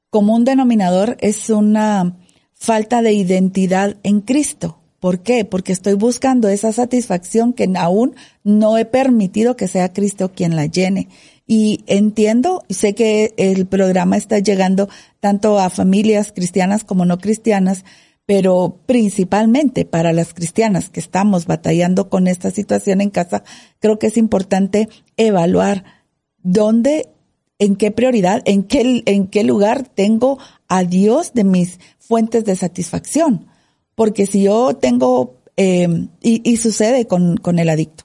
[0.09, 2.17] como un denominador es una
[2.53, 4.76] falta de identidad en Cristo.
[4.99, 5.45] ¿Por qué?
[5.45, 10.65] Porque estoy buscando esa satisfacción que aún no he permitido que sea Cristo quien la
[10.65, 11.07] llene.
[11.45, 17.86] Y entiendo, sé que el programa está llegando tanto a familias cristianas como no cristianas,
[18.25, 23.43] pero principalmente para las cristianas que estamos batallando con esta situación en casa,
[23.79, 25.86] creo que es importante evaluar
[26.39, 27.10] dónde,
[27.60, 32.55] en qué prioridad, en qué, en qué lugar tengo a Dios de mis fuentes de
[32.55, 33.46] satisfacción
[33.97, 38.03] porque si yo tengo, eh, y, sucede con, con el adicto,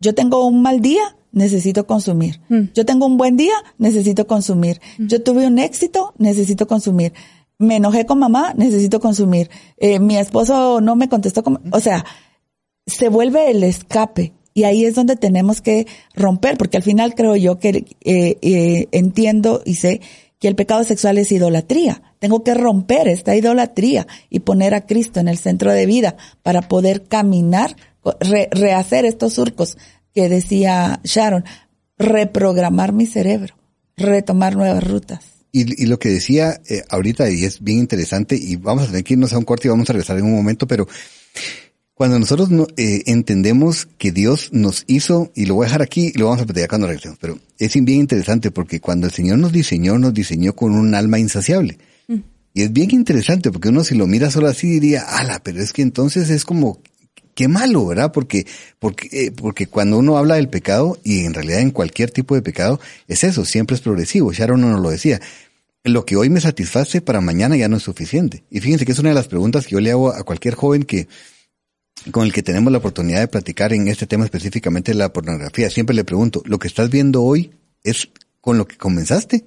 [0.00, 2.40] yo tengo un mal día, necesito consumir.
[2.48, 2.72] Mm.
[2.72, 4.80] Yo tengo un buen día, necesito consumir.
[4.96, 5.06] Mm.
[5.08, 7.12] Yo tuve un éxito, necesito consumir.
[7.58, 9.50] Me enojé con mamá, necesito consumir.
[9.76, 12.06] Eh, mi esposo no me contestó, o sea,
[12.86, 14.32] se vuelve el escape.
[14.54, 18.88] Y ahí es donde tenemos que romper, porque al final creo yo que eh, eh,
[18.92, 20.00] entiendo y sé
[20.44, 22.02] que el pecado sexual es idolatría.
[22.18, 26.68] Tengo que romper esta idolatría y poner a Cristo en el centro de vida para
[26.68, 27.76] poder caminar,
[28.20, 29.78] rehacer estos surcos
[30.14, 31.46] que decía Sharon,
[31.96, 33.54] reprogramar mi cerebro,
[33.96, 35.24] retomar nuevas rutas.
[35.50, 39.14] Y, lo que decía eh, ahorita, y es bien interesante, y vamos a tener que
[39.14, 40.86] irnos a un corte y vamos a regresar en un momento, pero
[41.94, 46.12] cuando nosotros no, eh, entendemos que Dios nos hizo, y lo voy a dejar aquí
[46.12, 49.38] y lo vamos a platicar cuando regresemos, pero es bien interesante porque cuando el Señor
[49.38, 51.78] nos diseñó, nos diseñó con un alma insaciable.
[52.08, 52.18] Mm.
[52.52, 55.72] Y es bien interesante porque uno si lo mira solo así diría, ala, pero es
[55.72, 56.80] que entonces es como,
[57.34, 58.10] qué malo, ¿verdad?
[58.10, 58.46] Porque,
[58.80, 62.42] porque, eh, porque cuando uno habla del pecado, y en realidad en cualquier tipo de
[62.42, 64.32] pecado, es eso, siempre es progresivo.
[64.32, 65.20] Sharon no nos lo decía.
[65.84, 68.42] Lo que hoy me satisface para mañana ya no es suficiente.
[68.50, 70.82] Y fíjense que es una de las preguntas que yo le hago a cualquier joven
[70.82, 71.08] que,
[72.10, 75.70] con el que tenemos la oportunidad de platicar en este tema específicamente la pornografía.
[75.70, 77.52] Siempre le pregunto, ¿lo que estás viendo hoy
[77.82, 78.08] es
[78.40, 79.44] con lo que comenzaste?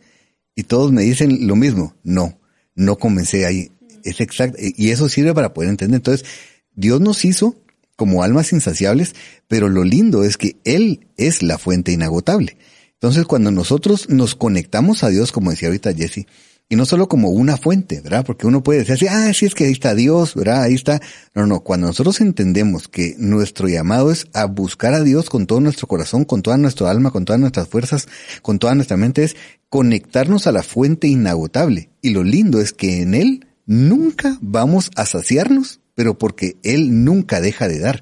[0.56, 2.40] Y todos me dicen lo mismo, no,
[2.76, 3.72] no comencé ahí.
[4.04, 5.98] Es exacto, y eso sirve para poder entender.
[5.98, 6.28] Entonces,
[6.74, 7.56] Dios nos hizo
[7.96, 9.16] como almas insaciables,
[9.48, 12.58] pero lo lindo es que Él es la fuente inagotable.
[12.94, 16.26] Entonces, cuando nosotros nos conectamos a Dios, como decía ahorita Jesse,
[16.70, 18.26] y no solo como una fuente, ¿verdad?
[18.26, 20.64] Porque uno puede decir así, ah, sí es que ahí está Dios, ¿verdad?
[20.64, 21.02] Ahí está.
[21.34, 25.62] No, no, cuando nosotros entendemos que nuestro llamado es a buscar a Dios con todo
[25.62, 28.08] nuestro corazón, con toda nuestra alma, con todas nuestras fuerzas,
[28.42, 29.38] con toda nuestra mente, es
[29.70, 31.90] conectarnos a la fuente inagotable.
[32.02, 37.40] Y lo lindo es que en Él nunca vamos a saciarnos, pero porque Él nunca
[37.40, 38.02] deja de dar.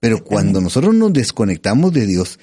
[0.00, 2.38] Pero cuando nosotros nos desconectamos de Dios,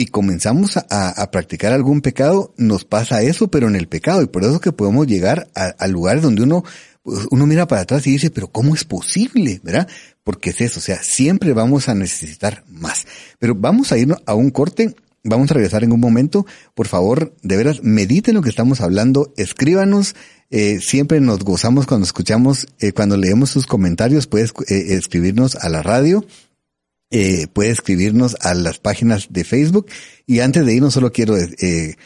[0.00, 4.22] y comenzamos a, practicar algún pecado, nos pasa eso, pero en el pecado.
[4.22, 6.62] Y por eso que podemos llegar a, lugares donde uno,
[7.02, 9.60] pues, uno mira para atrás y dice, pero ¿cómo es posible?
[9.64, 9.88] ¿Verdad?
[10.22, 13.06] Porque es eso, o sea, siempre vamos a necesitar más.
[13.40, 14.94] Pero vamos a ir a un corte.
[15.24, 16.46] Vamos a regresar en un momento.
[16.76, 20.14] Por favor, de veras, mediten lo que estamos hablando, escríbanos.
[20.50, 25.68] Eh, siempre nos gozamos cuando escuchamos, eh, cuando leemos sus comentarios, puedes eh, escribirnos a
[25.68, 26.24] la radio
[27.10, 29.86] eh, puede escribirnos a las páginas de Facebook.
[30.26, 31.96] Y antes de irnos, solo quiero eh,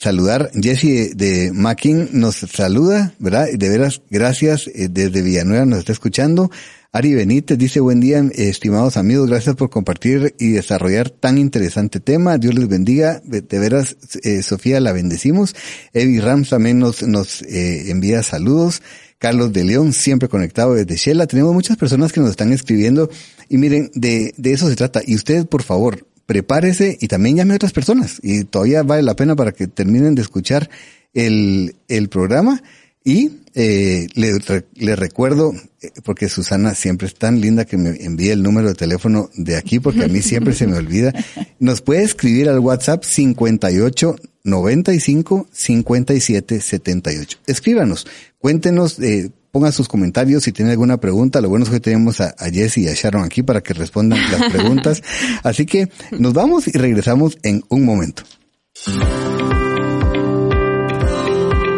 [0.00, 0.50] saludar.
[0.54, 3.48] Jesse de Mackin nos saluda, ¿verdad?
[3.52, 4.66] De veras, gracias.
[4.68, 6.50] Eh, desde Villanueva nos está escuchando.
[6.92, 12.38] Ari Benítez dice, buen día, estimados amigos, gracias por compartir y desarrollar tan interesante tema.
[12.38, 13.20] Dios les bendiga.
[13.24, 15.54] De, veras, eh, Sofía, la bendecimos.
[15.92, 18.82] Evi Rams también nos, nos eh, envía saludos.
[19.18, 21.26] Carlos de León, siempre conectado desde Shela.
[21.26, 23.10] Tenemos muchas personas que nos están escribiendo
[23.50, 25.02] y miren, de, de eso se trata.
[25.06, 28.20] Y usted, por favor, prepárese y también llame a otras personas.
[28.22, 30.70] Y todavía vale la pena para que terminen de escuchar
[31.12, 32.62] el, el programa.
[33.02, 34.38] Y eh, le,
[34.76, 38.74] le, recuerdo, eh, porque Susana siempre es tan linda que me envíe el número de
[38.74, 41.12] teléfono de aquí, porque a mí siempre se me olvida.
[41.58, 44.14] Nos puede escribir al WhatsApp 58
[44.44, 47.38] 95 57 78.
[47.48, 48.06] Escríbanos,
[48.38, 51.40] cuéntenos, eh, pongan sus comentarios si tienen alguna pregunta.
[51.40, 54.20] Lo bueno es que tenemos a, a Jesse y a Sharon aquí para que respondan
[54.30, 55.02] las preguntas.
[55.42, 55.88] Así que
[56.18, 58.22] nos vamos y regresamos en un momento.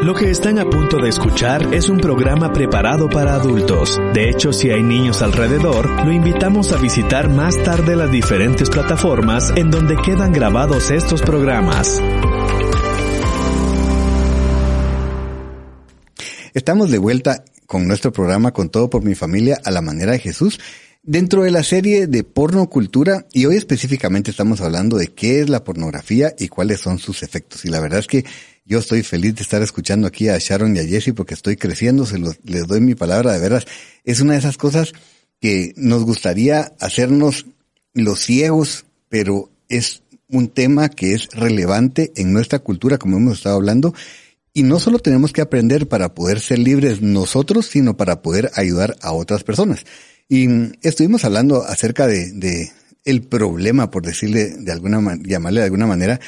[0.02, 4.00] Lo que están a punto de escuchar es un programa preparado para adultos.
[4.12, 9.52] De hecho, si hay niños alrededor, lo invitamos a visitar más tarde las diferentes plataformas
[9.54, 12.02] en donde quedan grabados estos programas.
[16.52, 20.18] Estamos de vuelta con nuestro programa Con todo por mi familia a la manera de
[20.18, 20.60] Jesús.
[21.02, 25.64] Dentro de la serie de pornocultura, y hoy específicamente estamos hablando de qué es la
[25.64, 27.64] pornografía y cuáles son sus efectos.
[27.64, 28.26] Y la verdad es que
[28.66, 32.04] yo estoy feliz de estar escuchando aquí a Sharon y a Jesse porque estoy creciendo,
[32.04, 33.64] se los, les doy mi palabra de veras.
[34.04, 34.92] Es una de esas cosas
[35.40, 37.46] que nos gustaría hacernos
[37.94, 43.56] los ciegos, pero es un tema que es relevante en nuestra cultura, como hemos estado
[43.56, 43.94] hablando,
[44.54, 48.96] y no solo tenemos que aprender para poder ser libres nosotros, sino para poder ayudar
[49.00, 49.84] a otras personas.
[50.28, 50.48] Y
[50.86, 52.72] estuvimos hablando acerca de, de
[53.04, 56.20] el problema, por decirle de alguna llamarle de alguna manera,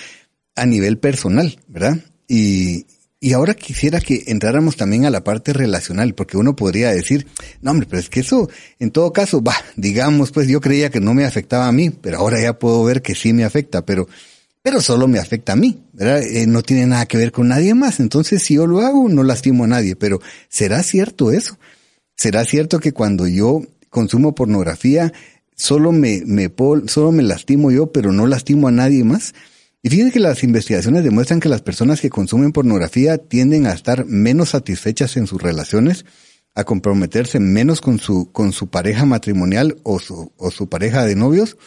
[0.56, 1.98] a nivel personal, ¿verdad?
[2.28, 2.86] Y,
[3.20, 7.26] y ahora quisiera que entráramos también a la parte relacional, porque uno podría decir,
[7.62, 11.00] no hombre, pero es que eso, en todo caso, va, digamos, pues yo creía que
[11.00, 14.08] no me afectaba a mí, pero ahora ya puedo ver que sí me afecta, pero,
[14.64, 16.22] pero solo me afecta a mí, ¿verdad?
[16.22, 18.00] Eh, no tiene nada que ver con nadie más.
[18.00, 21.58] Entonces, si yo lo hago, no lastimo a nadie, pero ¿será cierto eso?
[22.16, 23.60] ¿Será cierto que cuando yo
[23.90, 25.12] consumo pornografía,
[25.54, 26.50] solo me, me,
[26.86, 29.34] solo me lastimo yo, pero no lastimo a nadie más?
[29.82, 34.06] Y fíjense que las investigaciones demuestran que las personas que consumen pornografía tienden a estar
[34.06, 36.06] menos satisfechas en sus relaciones,
[36.54, 41.16] a comprometerse menos con su, con su pareja matrimonial o su, o su pareja de
[41.16, 41.58] novios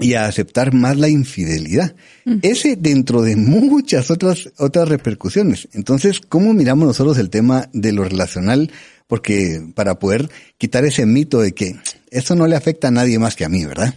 [0.00, 1.94] y a aceptar más la infidelidad.
[2.42, 5.68] Ese dentro de muchas otras, otras repercusiones.
[5.72, 8.70] Entonces, ¿cómo miramos nosotros el tema de lo relacional?
[9.06, 10.28] Porque para poder
[10.58, 11.76] quitar ese mito de que
[12.10, 13.94] eso no le afecta a nadie más que a mí, ¿verdad?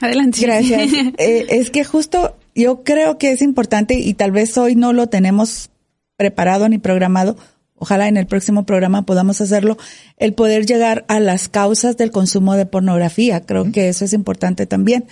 [0.00, 0.40] Adelante.
[0.42, 0.90] Gracias.
[1.18, 5.08] Eh, es que justo yo creo que es importante y tal vez hoy no lo
[5.08, 5.70] tenemos
[6.16, 7.36] preparado ni programado.
[7.82, 9.76] Ojalá en el próximo programa podamos hacerlo,
[10.16, 13.40] el poder llegar a las causas del consumo de pornografía.
[13.40, 15.06] Creo que eso es importante también.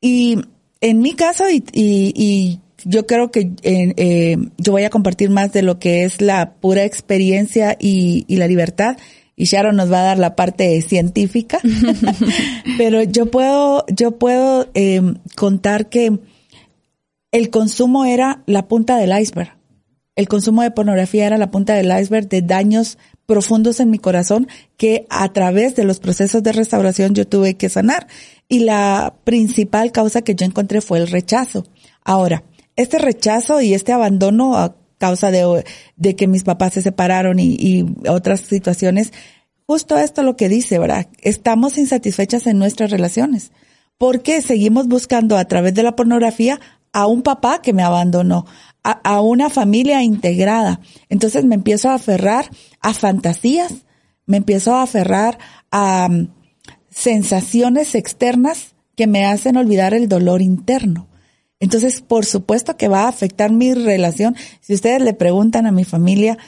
[0.00, 0.38] Y
[0.80, 5.52] en mi caso, y, y, yo creo que eh, eh, yo voy a compartir más
[5.52, 8.96] de lo que es la pura experiencia y, y la libertad
[9.34, 11.58] y Sharon nos va a dar la parte científica,
[12.78, 16.20] pero yo puedo, yo puedo em, contar que
[17.32, 19.59] el consumo era la punta del iceberg.
[20.20, 24.48] El consumo de pornografía era la punta del iceberg de daños profundos en mi corazón
[24.76, 28.06] que a través de los procesos de restauración yo tuve que sanar.
[28.46, 31.64] Y la principal causa que yo encontré fue el rechazo.
[32.04, 32.44] Ahora,
[32.76, 35.64] este rechazo y este abandono causa de,
[35.96, 39.14] de que mis papás se separaron y, y otras situaciones,
[39.66, 41.08] justo esto lo que dice, ¿verdad?
[41.22, 43.52] Estamos insatisfechas en nuestras relaciones
[43.96, 46.60] porque seguimos buscando a través de la pornografía
[46.92, 48.46] a un papá que me abandonó,
[48.82, 50.80] a, una familia integrada.
[51.08, 52.50] Entonces me empiezo a aferrar
[52.80, 53.72] a fantasías,
[54.26, 55.38] me empiezo a aferrar
[55.70, 56.28] a um,
[56.88, 61.08] sensaciones externas que me hacen olvidar el dolor interno.
[61.58, 64.34] Entonces, por supuesto que va a afectar mi relación.
[64.60, 66.38] Si ustedes le preguntan a mi familia,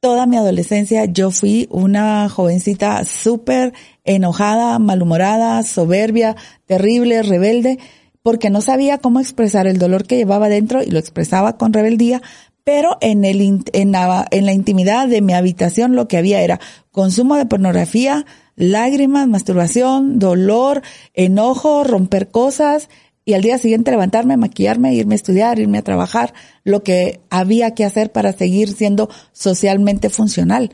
[0.00, 3.72] toda mi adolescencia yo fui una jovencita súper
[4.04, 7.78] enojada, malhumorada, soberbia, terrible, rebelde,
[8.22, 12.22] porque no sabía cómo expresar el dolor que llevaba dentro y lo expresaba con rebeldía,
[12.64, 16.60] pero en, el, en, la, en la intimidad de mi habitación lo que había era
[16.90, 20.82] consumo de pornografía, lágrimas, masturbación, dolor,
[21.14, 22.88] enojo, romper cosas,
[23.24, 27.72] y al día siguiente levantarme, maquillarme, irme a estudiar, irme a trabajar, lo que había
[27.72, 30.72] que hacer para seguir siendo socialmente funcional.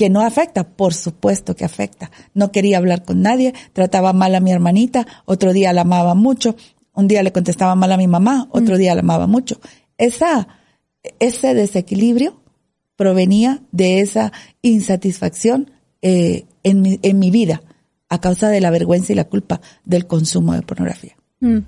[0.00, 2.10] Que no afecta, por supuesto que afecta.
[2.32, 6.56] No quería hablar con nadie, trataba mal a mi hermanita, otro día la amaba mucho,
[6.94, 8.78] un día le contestaba mal a mi mamá, otro mm.
[8.78, 9.60] día la amaba mucho.
[9.98, 10.48] Esa,
[11.18, 12.40] ese desequilibrio
[12.96, 14.32] provenía de esa
[14.62, 15.70] insatisfacción
[16.00, 17.60] eh, en, mi, en mi vida
[18.08, 21.19] a causa de la vergüenza y la culpa del consumo de pornografía.
[21.40, 21.58] Mm.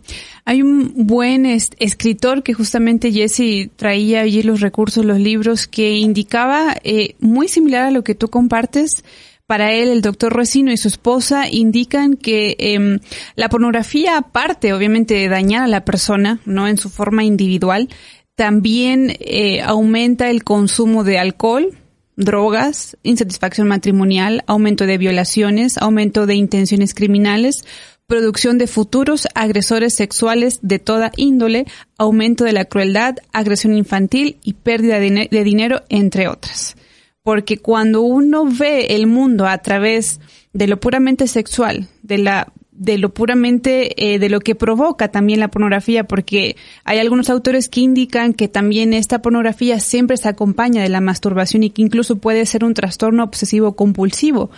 [0.45, 6.77] Hay un buen escritor que justamente Jesse traía allí los recursos, los libros, que indicaba
[6.85, 9.03] eh, muy similar a lo que tú compartes.
[9.47, 13.01] Para él, el doctor Resino y su esposa indican que eh,
[13.35, 17.89] la pornografía, aparte obviamente de dañar a la persona, no en su forma individual,
[18.35, 21.79] también eh, aumenta el consumo de alcohol,
[22.17, 27.65] drogas, insatisfacción matrimonial, aumento de violaciones, aumento de intenciones criminales,
[28.13, 31.65] producción de futuros agresores sexuales de toda índole,
[31.97, 36.77] aumento de la crueldad, agresión infantil y pérdida de, dinero, entre otras.
[37.23, 40.21] Porque cuando uno ve el mundo a través
[40.53, 45.41] de lo puramente sexual, de la de lo puramente eh, de lo que provoca también
[45.41, 50.83] la pornografía, porque hay algunos autores que indican que también esta pornografía siempre se acompaña
[50.83, 54.51] de la masturbación y que incluso puede ser un trastorno obsesivo compulsivo.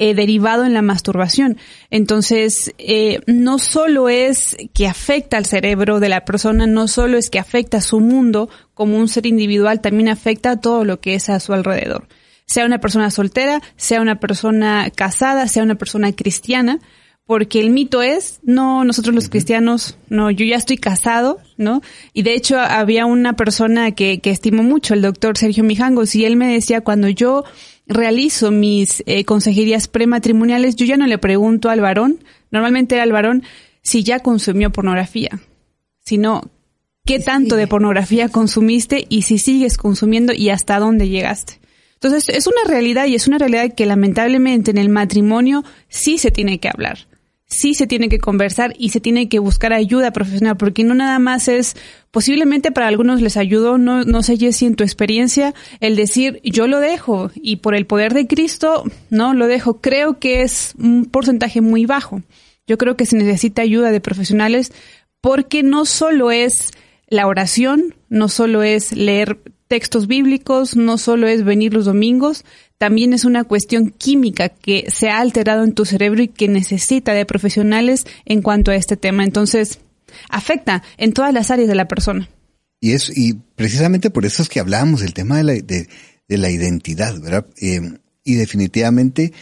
[0.00, 1.56] Eh, derivado en la masturbación.
[1.90, 7.30] Entonces, eh, no solo es que afecta al cerebro de la persona, no solo es
[7.30, 11.16] que afecta a su mundo como un ser individual, también afecta a todo lo que
[11.16, 12.06] es a su alrededor.
[12.46, 16.78] Sea una persona soltera, sea una persona casada, sea una persona cristiana,
[17.26, 21.82] porque el mito es, no, nosotros los cristianos, no, yo ya estoy casado, ¿no?
[22.12, 26.24] Y de hecho había una persona que, que estimo mucho, el doctor Sergio Mijangos, y
[26.24, 27.42] él me decía, cuando yo
[27.88, 33.42] realizo mis eh, consejerías prematrimoniales, yo ya no le pregunto al varón, normalmente al varón,
[33.82, 35.40] si ya consumió pornografía,
[36.00, 36.42] sino
[37.04, 41.60] qué tanto de pornografía consumiste y si sigues consumiendo y hasta dónde llegaste.
[41.94, 46.30] Entonces, es una realidad y es una realidad que lamentablemente en el matrimonio sí se
[46.30, 47.07] tiene que hablar
[47.48, 51.18] sí se tiene que conversar y se tiene que buscar ayuda profesional, porque no nada
[51.18, 51.76] más es,
[52.10, 56.66] posiblemente para algunos les ayudó, no, no sé si en tu experiencia, el decir yo
[56.66, 59.80] lo dejo y por el poder de Cristo no lo dejo.
[59.80, 62.22] Creo que es un porcentaje muy bajo.
[62.66, 64.72] Yo creo que se necesita ayuda de profesionales
[65.22, 66.72] porque no solo es
[67.08, 69.38] la oración, no solo es leer
[69.68, 72.44] textos bíblicos, no solo es venir los domingos,
[72.78, 77.12] también es una cuestión química que se ha alterado en tu cerebro y que necesita
[77.12, 79.24] de profesionales en cuanto a este tema.
[79.24, 79.78] Entonces,
[80.30, 82.28] afecta en todas las áreas de la persona.
[82.80, 85.88] Y es, y precisamente por eso es que hablábamos del tema de la, de,
[86.28, 87.46] la identidad, ¿verdad?
[87.60, 87.80] Eh,
[88.24, 89.32] y definitivamente,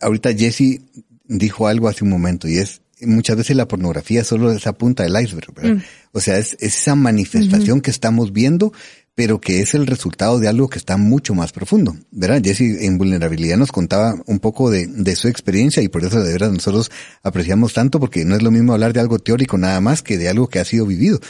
[0.00, 0.80] ahorita Jesse
[1.24, 5.04] dijo algo hace un momento y es, muchas veces la pornografía solo es esa punta
[5.04, 5.76] del iceberg, ¿verdad?
[5.76, 5.82] Mm.
[6.12, 8.72] O sea, es, esa manifestación que estamos viendo,
[9.20, 11.94] pero que es el resultado de algo que está mucho más profundo.
[12.10, 12.40] ¿Verdad?
[12.42, 16.32] Jesse en vulnerabilidad nos contaba un poco de, de su experiencia y por eso de
[16.32, 16.90] verdad nosotros
[17.22, 20.30] apreciamos tanto porque no es lo mismo hablar de algo teórico nada más que de
[20.30, 21.20] algo que ha sido vivido.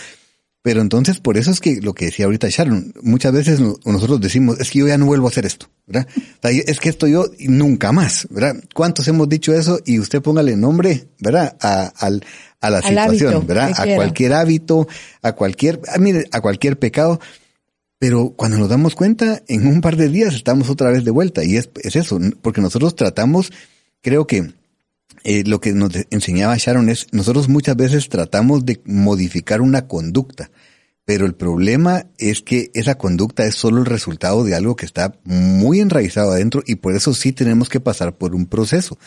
[0.62, 4.60] Pero entonces, por eso es que lo que decía ahorita Sharon, muchas veces nosotros decimos,
[4.60, 6.06] es que yo ya no vuelvo a hacer esto, ¿verdad?
[6.44, 8.54] es que esto yo nunca más, ¿verdad?
[8.72, 9.80] ¿Cuántos hemos dicho eso?
[9.84, 11.56] Y usted póngale nombre, ¿verdad?
[11.60, 12.22] A, al,
[12.60, 13.72] a la situación, ¿verdad?
[13.74, 14.86] A cualquier hábito,
[15.22, 17.18] a cualquier, a, mire, a cualquier pecado.
[18.00, 21.44] Pero cuando nos damos cuenta, en un par de días estamos otra vez de vuelta.
[21.44, 23.52] Y es, es eso, porque nosotros tratamos,
[24.00, 24.54] creo que
[25.22, 30.50] eh, lo que nos enseñaba Sharon es, nosotros muchas veces tratamos de modificar una conducta,
[31.04, 35.18] pero el problema es que esa conducta es solo el resultado de algo que está
[35.24, 38.98] muy enraizado adentro y por eso sí tenemos que pasar por un proceso.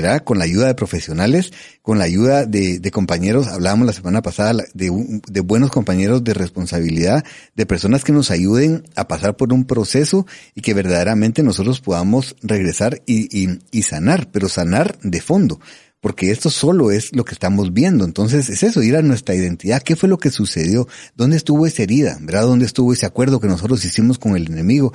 [0.00, 0.24] ¿Verdad?
[0.24, 4.64] Con la ayuda de profesionales, con la ayuda de, de compañeros, hablábamos la semana pasada
[4.72, 7.24] de, de, buenos compañeros de responsabilidad,
[7.54, 12.36] de personas que nos ayuden a pasar por un proceso y que verdaderamente nosotros podamos
[12.42, 15.60] regresar y, y, y sanar, pero sanar de fondo.
[16.00, 18.04] Porque esto solo es lo que estamos viendo.
[18.04, 19.82] Entonces es eso, ir a nuestra identidad.
[19.82, 20.88] ¿Qué fue lo que sucedió?
[21.14, 22.18] ¿Dónde estuvo esa herida?
[22.20, 22.42] ¿Verdad?
[22.42, 24.92] ¿Dónde estuvo ese acuerdo que nosotros hicimos con el enemigo?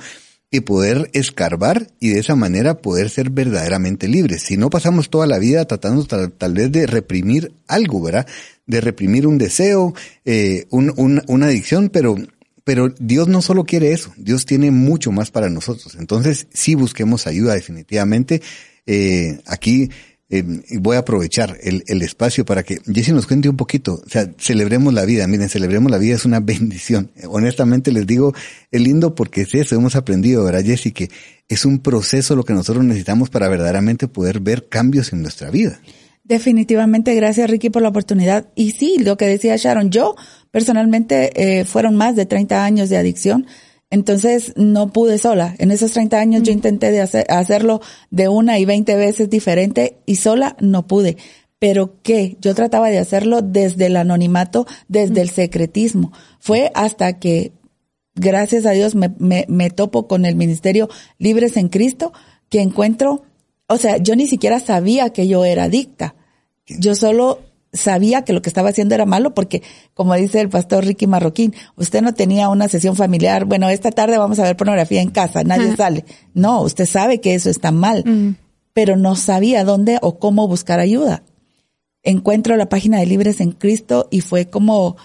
[0.50, 4.42] Y poder escarbar y de esa manera poder ser verdaderamente libres.
[4.42, 8.26] Si no pasamos toda la vida tratando tal, vez de reprimir algo, ¿verdad?
[8.66, 9.94] De reprimir un deseo,
[10.24, 12.16] eh, un, una adicción, pero,
[12.64, 15.96] pero Dios no solo quiere eso, Dios tiene mucho más para nosotros.
[15.98, 18.40] Entonces, sí busquemos ayuda definitivamente.
[18.86, 19.90] Eh, aquí
[20.30, 20.44] eh,
[20.78, 24.02] voy a aprovechar el, el, espacio para que Jesse nos cuente un poquito.
[24.04, 25.26] O sea, celebremos la vida.
[25.26, 27.10] Miren, celebremos la vida es una bendición.
[27.28, 28.34] Honestamente les digo,
[28.70, 30.92] es lindo porque es eso, hemos aprendido, ¿verdad, Jesse?
[30.92, 31.10] Que
[31.48, 35.80] es un proceso lo que nosotros necesitamos para verdaderamente poder ver cambios en nuestra vida.
[36.24, 38.48] Definitivamente, gracias Ricky por la oportunidad.
[38.54, 40.14] Y sí, lo que decía Sharon, yo
[40.50, 43.46] personalmente eh, fueron más de 30 años de adicción
[43.90, 45.54] entonces no pude sola.
[45.58, 47.80] En esos 30 años yo intenté de hacer, hacerlo
[48.10, 51.16] de una y 20 veces diferente y sola no pude.
[51.58, 52.36] Pero ¿qué?
[52.40, 56.12] Yo trataba de hacerlo desde el anonimato, desde el secretismo.
[56.38, 57.52] Fue hasta que,
[58.14, 62.12] gracias a Dios, me, me, me topo con el Ministerio Libres en Cristo,
[62.50, 63.22] que encuentro,
[63.66, 66.14] o sea, yo ni siquiera sabía que yo era adicta.
[66.66, 67.40] Yo solo
[67.72, 69.62] sabía que lo que estaba haciendo era malo porque,
[69.94, 74.18] como dice el pastor Ricky Marroquín, usted no tenía una sesión familiar, bueno, esta tarde
[74.18, 76.04] vamos a ver pornografía en casa, nadie sale.
[76.34, 78.36] No, usted sabe que eso está mal, mm.
[78.72, 81.22] pero no sabía dónde o cómo buscar ayuda.
[82.02, 84.96] Encuentro la página de Libres en Cristo y fue como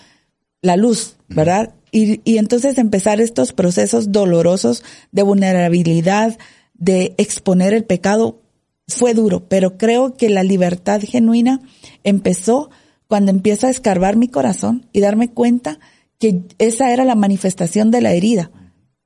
[0.61, 1.73] la luz, ¿verdad?
[1.91, 6.37] Y, y entonces empezar estos procesos dolorosos de vulnerabilidad,
[6.73, 8.42] de exponer el pecado,
[8.87, 11.61] fue duro, pero creo que la libertad genuina
[12.03, 12.69] empezó
[13.07, 15.79] cuando empiezo a escarbar mi corazón y darme cuenta
[16.19, 18.51] que esa era la manifestación de la herida,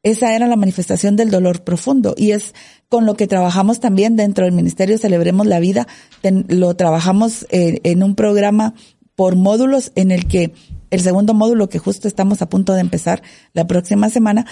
[0.04, 2.16] esa era la manifestación del dolor profundo.
[2.18, 2.54] Y es
[2.90, 5.88] con lo que trabajamos también dentro del Ministerio Celebremos la Vida,
[6.24, 8.74] lo trabajamos en, en un programa
[9.16, 10.54] por módulos en el que
[10.90, 13.22] el segundo módulo que justo estamos a punto de empezar
[13.54, 14.46] la próxima semana,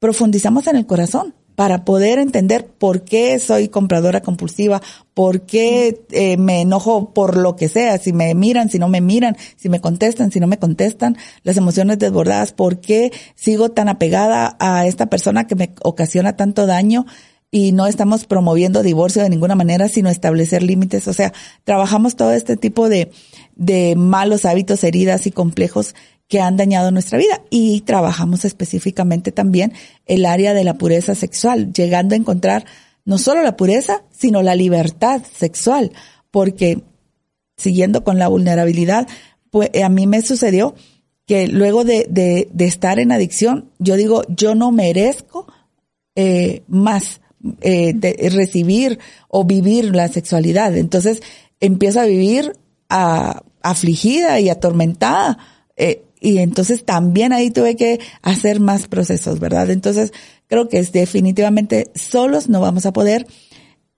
[0.00, 4.82] profundizamos en el corazón para poder entender por qué soy compradora compulsiva,
[5.14, 9.00] por qué eh, me enojo por lo que sea, si me miran, si no me
[9.00, 13.88] miran, si me contestan, si no me contestan, las emociones desbordadas, por qué sigo tan
[13.88, 17.06] apegada a esta persona que me ocasiona tanto daño
[17.50, 21.08] y no estamos promoviendo divorcio de ninguna manera, sino establecer límites.
[21.08, 21.32] O sea,
[21.64, 23.10] trabajamos todo este tipo de,
[23.54, 25.94] de malos hábitos, heridas y complejos
[26.28, 29.72] que han dañado nuestra vida y trabajamos específicamente también
[30.06, 32.64] el área de la pureza sexual, llegando a encontrar
[33.04, 35.92] no solo la pureza, sino la libertad sexual,
[36.30, 36.82] porque
[37.56, 39.06] siguiendo con la vulnerabilidad,
[39.50, 40.74] pues a mí me sucedió
[41.26, 45.46] que luego de, estar en adicción, yo digo, yo no merezco
[46.14, 47.20] eh, más
[47.60, 48.98] eh, de recibir
[49.28, 50.76] o vivir la sexualidad.
[50.76, 51.22] Entonces
[51.60, 52.52] empiezo a vivir
[52.88, 55.38] afligida y atormentada.
[55.76, 59.70] Eh, y entonces también ahí tuve que hacer más procesos, ¿verdad?
[59.70, 60.12] Entonces
[60.48, 63.28] creo que es definitivamente solos no vamos a poder.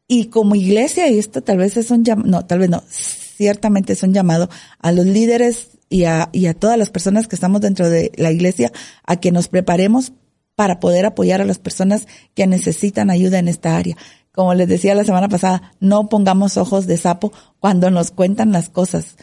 [0.07, 3.95] Y como iglesia, y esto tal vez es un llamado, no, tal vez no, ciertamente
[3.95, 7.63] es un llamado a los líderes y a, y a todas las personas que estamos
[7.63, 8.73] dentro de la iglesia
[9.05, 10.13] a que nos preparemos
[10.55, 13.97] para poder apoyar a las personas que necesitan ayuda en esta área.
[14.33, 18.69] Como les decía la semana pasada, no pongamos ojos de sapo cuando nos cuentan las
[18.69, 19.17] cosas.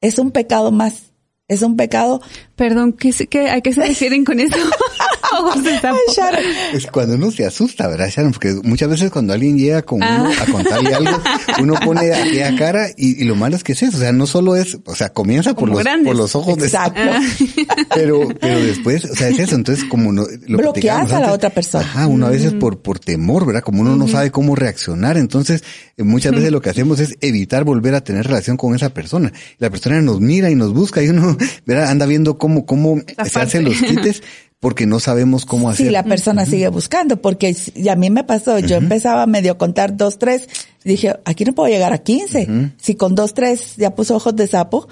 [0.00, 1.13] Es un pecado más
[1.48, 2.20] es un pecado.
[2.56, 4.56] Perdón, ¿qué, qué, ¿a qué se refieren con eso?
[6.72, 8.32] es cuando uno se asusta, ¿verdad, Sharon?
[8.32, 10.42] Porque muchas veces cuando alguien llega con uno ah.
[10.42, 11.20] a contarle algo,
[11.60, 13.96] uno pone aquella cara y, y, lo malo es que es eso.
[13.96, 17.00] O sea, no solo es, o sea, comienza por, los, por los ojos Exacto.
[17.00, 19.54] de pero, pero después, o sea, es eso.
[19.54, 21.84] Entonces, como no, lo bloqueas a la otra persona.
[21.84, 23.62] Ajá, uno a veces por, por temor, ¿verdad?
[23.62, 25.16] Como uno no sabe cómo reaccionar.
[25.16, 25.64] Entonces,
[25.96, 29.32] eh, muchas veces lo que hacemos es evitar volver a tener relación con esa persona.
[29.58, 31.90] La persona nos mira y nos busca y uno, ¿verdad?
[31.90, 34.22] Anda viendo cómo, cómo se hacen los quites
[34.64, 35.88] porque no sabemos cómo hacer.
[35.88, 39.58] Sí, la persona sigue buscando, porque y a mí me pasó, yo empezaba a medio
[39.58, 40.48] contar dos, tres,
[40.82, 42.72] dije, aquí no puedo llegar a quince.
[42.78, 44.88] Si con dos, tres ya puso ojos de sapo,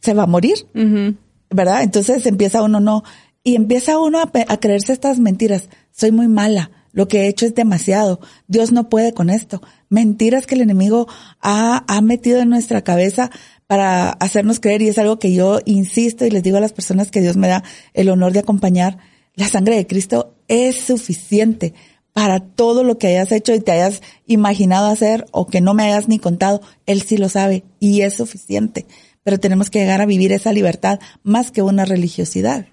[0.00, 0.66] se va a morir,
[1.48, 1.82] ¿verdad?
[1.82, 3.04] Entonces empieza uno no,
[3.42, 5.70] y empieza uno a, a creerse estas mentiras.
[5.92, 9.62] Soy muy mala, lo que he hecho es demasiado, Dios no puede con esto.
[9.88, 11.08] Mentiras que el enemigo
[11.40, 13.30] ha, ha metido en nuestra cabeza
[13.66, 17.10] para hacernos creer y es algo que yo insisto y les digo a las personas
[17.10, 17.64] que Dios me da
[17.94, 18.98] el honor de acompañar.
[19.34, 21.74] La sangre de Cristo es suficiente
[22.12, 25.84] para todo lo que hayas hecho y te hayas imaginado hacer o que no me
[25.84, 26.62] hayas ni contado.
[26.86, 28.86] Él sí lo sabe y es suficiente.
[29.22, 32.66] Pero tenemos que llegar a vivir esa libertad más que una religiosidad.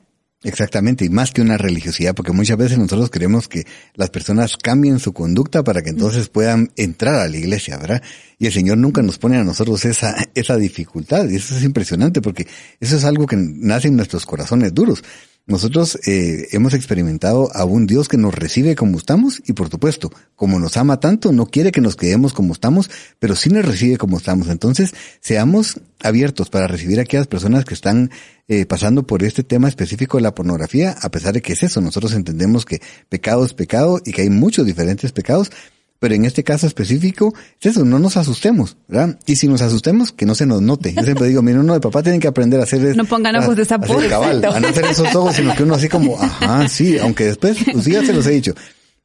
[0.43, 3.65] Exactamente, y más que una religiosidad, porque muchas veces nosotros queremos que
[3.95, 8.03] las personas cambien su conducta para que entonces puedan entrar a la iglesia, ¿verdad?
[8.39, 12.21] Y el Señor nunca nos pone a nosotros esa, esa dificultad, y eso es impresionante,
[12.21, 12.45] porque
[12.81, 15.01] eso es algo que nace en nuestros corazones duros.
[15.45, 20.09] Nosotros eh, hemos experimentado a un Dios que nos recibe como estamos y por supuesto,
[20.37, 22.89] como nos ama tanto, no quiere que nos quedemos como estamos,
[23.19, 24.47] pero sí nos recibe como estamos.
[24.47, 28.09] Entonces, seamos abiertos para recibir a aquellas personas que están
[28.47, 31.81] eh, pasando por este tema específico de la pornografía, a pesar de que es eso.
[31.81, 35.51] Nosotros entendemos que pecado es pecado y que hay muchos diferentes pecados,
[35.99, 39.17] pero en este caso específico, es eso, no nos asustemos, ¿verdad?
[39.25, 40.93] Y si nos asustemos, que no se nos note.
[40.93, 42.95] Yo siempre digo, mira, uno de papá tiene que aprender a hacer...
[42.95, 43.97] No pongan ojos de sapo.
[44.09, 47.57] Cabal, a no hacer esos ojos, sino que uno así como, ajá, sí, aunque después,
[47.71, 48.53] pues ya se los he dicho.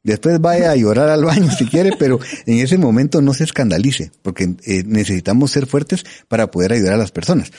[0.02, 4.10] Después vaya a llorar al baño si quiere, pero en ese momento no se escandalice,
[4.22, 7.52] porque eh, necesitamos ser fuertes para poder ayudar a las personas.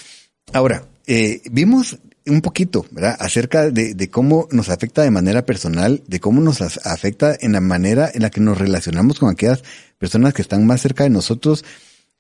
[0.52, 1.98] Ahora, eh, vimos
[2.30, 3.16] un poquito, ¿verdad?
[3.20, 8.10] Acerca de, cómo nos afecta de manera personal, de cómo nos afecta en la manera
[8.14, 9.64] en la que nos relacionamos con aquellas
[9.98, 11.66] personas que están más cerca de nosotros.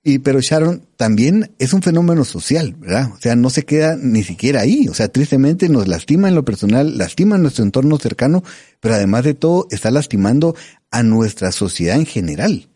[0.01, 3.11] Y, pero Sharon, también es un fenómeno social, ¿verdad?
[3.13, 4.87] O sea, no se queda ni siquiera ahí.
[4.87, 8.43] O sea, tristemente nos lastima en lo personal, lastima en nuestro entorno cercano,
[8.79, 10.55] pero además de todo está lastimando
[10.91, 12.67] a nuestra sociedad en general.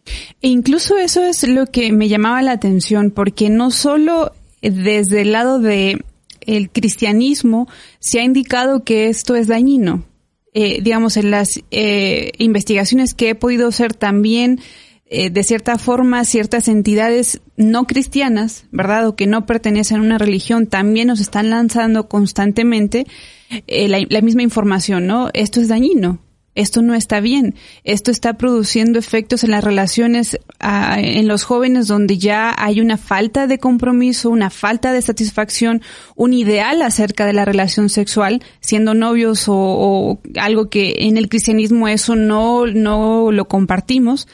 [0.42, 5.32] E incluso eso es lo que me llamaba la atención, porque no solo desde el
[5.32, 6.04] lado de
[6.48, 7.68] el cristianismo
[8.00, 10.06] se ha indicado que esto es dañino.
[10.56, 14.60] Eh, digamos, en las eh, investigaciones que he podido hacer también,
[15.16, 19.08] eh, de cierta forma ciertas entidades no cristianas, ¿verdad?
[19.08, 23.06] O que no pertenecen a una religión, también nos están lanzando constantemente
[23.68, 25.30] eh, la, la misma información, ¿no?
[25.34, 26.20] Esto es dañino,
[26.56, 27.56] esto no está bien.
[27.84, 32.98] Esto está produciendo efectos en las relaciones ah, en los jóvenes donde ya hay una
[32.98, 35.82] falta de compromiso, una falta de satisfacción,
[36.16, 41.30] un ideal acerca de la relación sexual, siendo novios o, o algo que en el
[41.30, 44.28] cristianismo eso no, no lo compartimos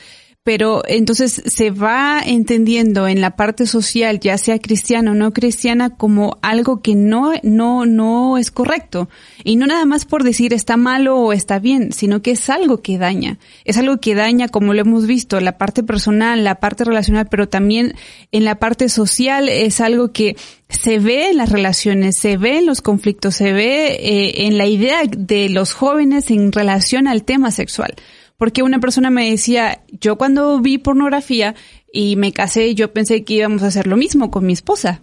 [0.49, 5.91] pero entonces se va entendiendo en la parte social, ya sea cristiana o no cristiana,
[5.91, 9.09] como algo que no, no, no es correcto.
[9.43, 12.81] Y no nada más por decir está malo o está bien, sino que es algo
[12.81, 13.37] que daña.
[13.63, 17.47] Es algo que daña, como lo hemos visto, la parte personal, la parte relacional, pero
[17.47, 17.93] también
[18.31, 20.35] en la parte social es algo que
[20.67, 24.65] se ve en las relaciones, se ve en los conflictos, se ve eh, en la
[24.65, 27.93] idea de los jóvenes en relación al tema sexual
[28.39, 31.55] porque una persona me decía, yo cuando vi pornografía
[31.91, 35.01] y me casé, yo pensé que íbamos a hacer lo mismo con mi esposa,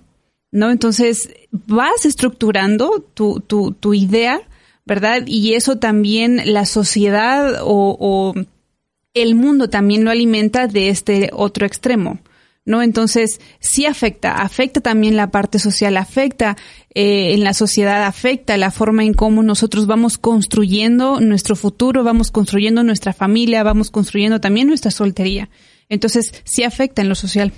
[0.50, 0.70] ¿no?
[0.70, 4.40] Entonces vas estructurando tu, tu, tu idea,
[4.86, 5.22] ¿verdad?
[5.26, 8.34] Y eso también la sociedad o, o
[9.12, 12.20] el mundo también lo alimenta de este otro extremo.
[12.66, 12.82] ¿No?
[12.82, 16.56] Entonces, sí afecta, afecta también la parte social, afecta
[16.94, 22.30] eh, en la sociedad, afecta la forma en cómo nosotros vamos construyendo nuestro futuro, vamos
[22.30, 25.48] construyendo nuestra familia, vamos construyendo también nuestra soltería.
[25.88, 27.52] Entonces, sí afecta en lo social.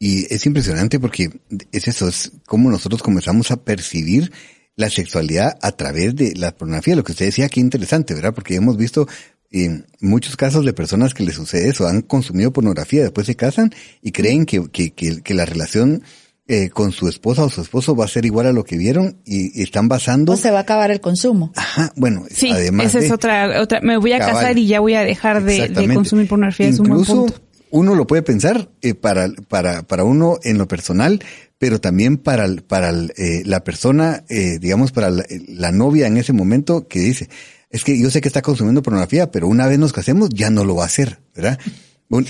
[0.00, 1.30] Y es impresionante porque
[1.72, 4.32] es eso, es como nosotros comenzamos a percibir
[4.76, 8.32] la sexualidad a través de la pornografía, lo que usted decía, qué interesante, ¿verdad?
[8.32, 9.08] Porque hemos visto
[9.50, 13.72] en muchos casos de personas que les sucede eso, han consumido pornografía, después se casan
[14.02, 16.02] y creen que, que, que, la relación
[16.46, 19.18] eh, con su esposa o su esposo va a ser igual a lo que vieron
[19.24, 20.32] y, están basando.
[20.32, 21.52] O se va a acabar el consumo.
[21.56, 25.02] Ajá, bueno, sí, Esa es otra, otra, me voy a casar y ya voy a
[25.02, 26.68] dejar de, consumir pornografía.
[26.68, 27.26] Incluso
[27.70, 31.20] uno lo puede pensar eh, para, para, para uno en lo personal,
[31.58, 36.86] pero también para, para eh, la persona, eh, digamos, para la novia en ese momento
[36.88, 37.28] que dice,
[37.70, 40.64] es que yo sé que está consumiendo pornografía, pero una vez nos casemos ya no
[40.64, 41.58] lo va a hacer, ¿verdad?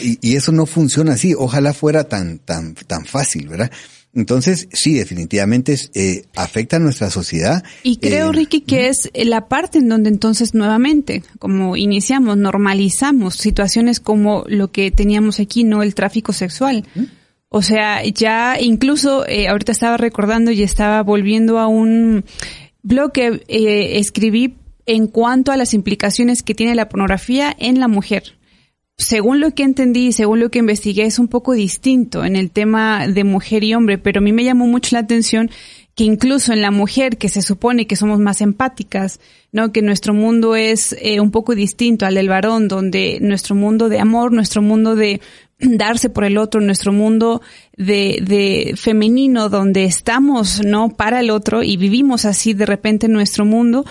[0.00, 1.34] Y, y eso no funciona así.
[1.36, 3.70] Ojalá fuera tan, tan, tan fácil, ¿verdad?
[4.14, 7.62] Entonces, sí, definitivamente eh, afecta a nuestra sociedad.
[7.82, 13.36] Y creo, eh, Ricky, que es la parte en donde entonces nuevamente, como iniciamos, normalizamos
[13.36, 15.82] situaciones como lo que teníamos aquí, ¿no?
[15.82, 16.84] El tráfico sexual.
[17.48, 22.24] O sea, ya incluso, eh, ahorita estaba recordando y estaba volviendo a un
[22.82, 24.56] blog que escribí
[24.88, 28.38] en cuanto a las implicaciones que tiene la pornografía en la mujer.
[28.96, 33.06] Según lo que entendí según lo que investigué, es un poco distinto en el tema
[33.06, 35.50] de mujer y hombre, pero a mí me llamó mucho la atención
[35.94, 39.20] que incluso en la mujer, que se supone que somos más empáticas,
[39.52, 39.72] ¿no?
[39.72, 43.98] Que nuestro mundo es eh, un poco distinto al del varón, donde nuestro mundo de
[43.98, 45.20] amor, nuestro mundo de
[45.58, 47.42] darse por el otro, nuestro mundo
[47.76, 50.90] de, de femenino, donde estamos, ¿no?
[50.90, 53.84] Para el otro y vivimos así de repente nuestro mundo,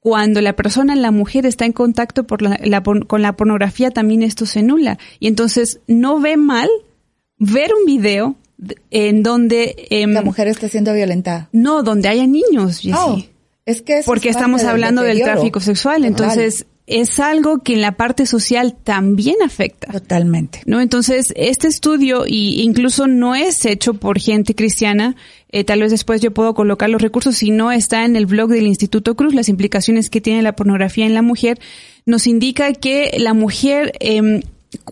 [0.00, 4.46] cuando la persona, la mujer, está en contacto por la, con la pornografía, también esto
[4.46, 4.98] se nula.
[5.18, 6.68] Y entonces no ve mal
[7.38, 8.36] ver un video
[8.90, 9.86] en donde...
[9.90, 11.48] Em, la mujer está siendo violentada.
[11.52, 13.20] No, donde haya niños, Oh,
[13.64, 16.04] es que Porque estamos hablando del, tráfico sexual.
[16.04, 19.92] Entonces, es algo que en la parte social también afecta.
[19.92, 20.62] Totalmente.
[20.64, 20.80] ¿No?
[20.80, 25.16] Entonces, este estudio, y incluso no es hecho por gente cristiana,
[25.50, 28.50] eh, tal vez después yo puedo colocar los recursos, si no está en el blog
[28.50, 31.58] del Instituto Cruz, las implicaciones que tiene la pornografía en la mujer,
[32.04, 34.42] nos indica que la mujer, eh,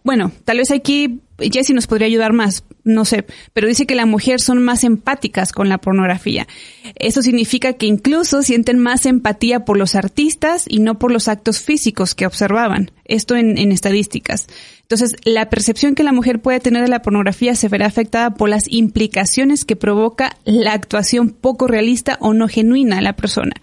[0.04, 4.06] bueno, tal vez aquí Jessie nos podría ayudar más, no sé, pero dice que las
[4.06, 6.46] mujeres son más empáticas con la pornografía.
[6.94, 11.60] Eso significa que incluso sienten más empatía por los artistas y no por los actos
[11.60, 12.90] físicos que observaban.
[13.04, 14.46] Esto en, en estadísticas.
[14.82, 18.48] Entonces, la percepción que la mujer puede tener de la pornografía se verá afectada por
[18.48, 23.54] las implicaciones que provoca la actuación poco realista o no genuina de la persona.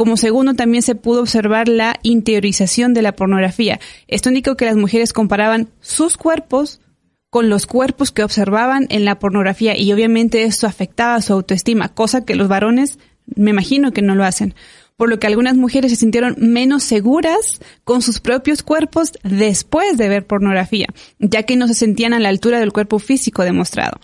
[0.00, 3.80] Como segundo, también se pudo observar la interiorización de la pornografía.
[4.08, 6.80] Esto indicó que las mujeres comparaban sus cuerpos
[7.28, 12.24] con los cuerpos que observaban en la pornografía y obviamente esto afectaba su autoestima, cosa
[12.24, 14.54] que los varones me imagino que no lo hacen.
[14.96, 20.08] Por lo que algunas mujeres se sintieron menos seguras con sus propios cuerpos después de
[20.08, 20.86] ver pornografía,
[21.18, 24.00] ya que no se sentían a la altura del cuerpo físico demostrado.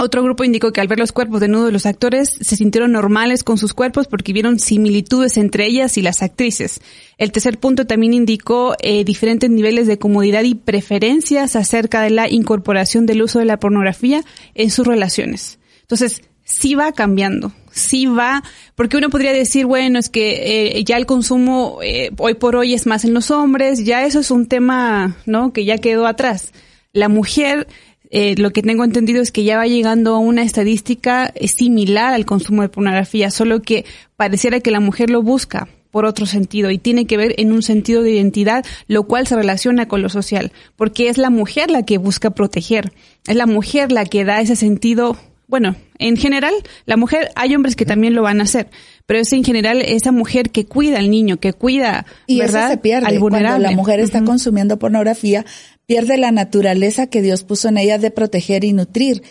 [0.00, 3.42] Otro grupo indicó que al ver los cuerpos de de los actores se sintieron normales
[3.42, 6.80] con sus cuerpos porque vieron similitudes entre ellas y las actrices.
[7.16, 12.28] El tercer punto también indicó eh, diferentes niveles de comodidad y preferencias acerca de la
[12.28, 14.22] incorporación del uso de la pornografía
[14.54, 15.58] en sus relaciones.
[15.80, 18.44] Entonces, sí va cambiando, sí va,
[18.76, 22.72] porque uno podría decir, bueno, es que eh, ya el consumo eh, hoy por hoy
[22.72, 25.52] es más en los hombres, ya eso es un tema, ¿no?
[25.52, 26.52] Que ya quedó atrás
[26.92, 27.66] La mujer,
[28.10, 32.24] eh, lo que tengo entendido es que ya va llegando a una estadística similar al
[32.24, 33.84] consumo de pornografía, solo que
[34.16, 37.62] pareciera que la mujer lo busca por otro sentido y tiene que ver en un
[37.62, 41.84] sentido de identidad, lo cual se relaciona con lo social, porque es la mujer la
[41.84, 42.92] que busca proteger,
[43.26, 46.52] es la mujer la que da ese sentido, bueno, en general,
[46.84, 48.68] la mujer, hay hombres que también lo van a hacer,
[49.06, 52.66] pero es en general esa mujer que cuida al niño, que cuida, y ¿verdad?
[52.66, 53.18] Eso se pierde.
[53.18, 55.46] Cuando la mujer está consumiendo pornografía,
[55.88, 59.22] pierde la naturaleza que Dios puso en ella de proteger y nutrir,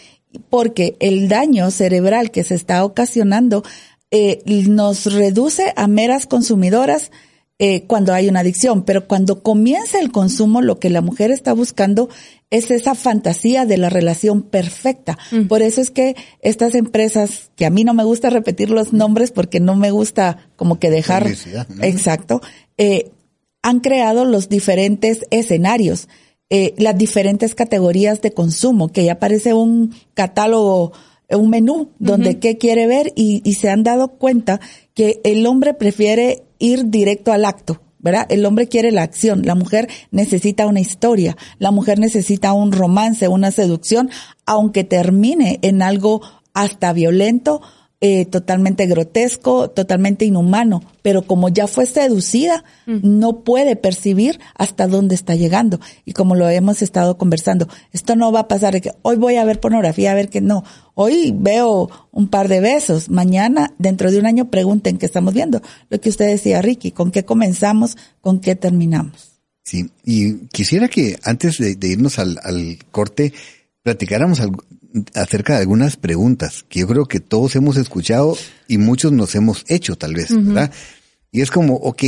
[0.49, 3.63] porque el daño cerebral que se está ocasionando
[4.09, 7.11] eh, nos reduce a meras consumidoras
[7.59, 11.53] eh, cuando hay una adicción, pero cuando comienza el consumo, lo que la mujer está
[11.53, 12.09] buscando
[12.49, 15.17] es esa fantasía de la relación perfecta.
[15.31, 15.47] Mm.
[15.47, 19.31] Por eso es que estas empresas, que a mí no me gusta repetir los nombres
[19.31, 21.27] porque no me gusta como que dejar,
[21.81, 22.41] exacto,
[22.77, 23.11] eh,
[23.61, 26.07] han creado los diferentes escenarios,
[26.49, 30.93] eh, las diferentes categorías de consumo, que ya aparece un catálogo
[31.29, 34.61] un menú donde qué quiere ver y, y, se han dado cuenta
[34.93, 38.25] que el hombre prefiere ir directo al acto, ¿verdad?
[38.29, 43.27] El hombre quiere la acción, la mujer necesita una historia, la mujer necesita un romance,
[43.27, 44.09] una seducción,
[44.45, 46.21] aunque termine en algo
[46.53, 47.61] hasta violento
[47.99, 52.99] eh, totalmente grotesco, totalmente inhumano, pero como ya fue seducida, mm.
[53.01, 55.79] no puede percibir hasta dónde está llegando.
[56.05, 59.37] Y como lo hemos estado conversando, esto no va a pasar de que hoy voy
[59.37, 60.63] a ver pornografía, a ver que no.
[60.93, 65.63] Hoy veo un par de besos, mañana, dentro de un año, pregunten qué estamos viendo.
[65.89, 69.39] Lo que usted decía, Ricky, con qué comenzamos, con qué terminamos.
[69.63, 73.33] Sí, y quisiera que antes de, irnos al, al corte,
[73.81, 74.63] platicáramos algo,
[75.15, 78.37] acerca de algunas preguntas que yo creo que todos hemos escuchado
[78.67, 80.71] y muchos nos hemos hecho tal vez, ¿verdad?
[81.31, 82.03] Y es como, ok,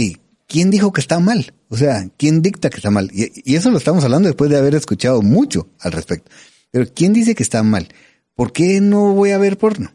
[0.47, 1.53] ¿quién dijo que está mal?
[1.69, 3.09] O sea, ¿quién dicta que está mal?
[3.13, 6.31] Y, eso lo estamos hablando después de haber escuchado mucho al respecto.
[6.71, 7.87] Pero ¿quién dice que está mal?
[8.35, 9.91] ¿Por qué no voy a ver porno?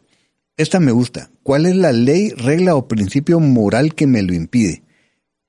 [0.57, 1.29] Esta me gusta.
[1.43, 4.83] ¿Cuál es la ley, regla o principio moral que me lo impide?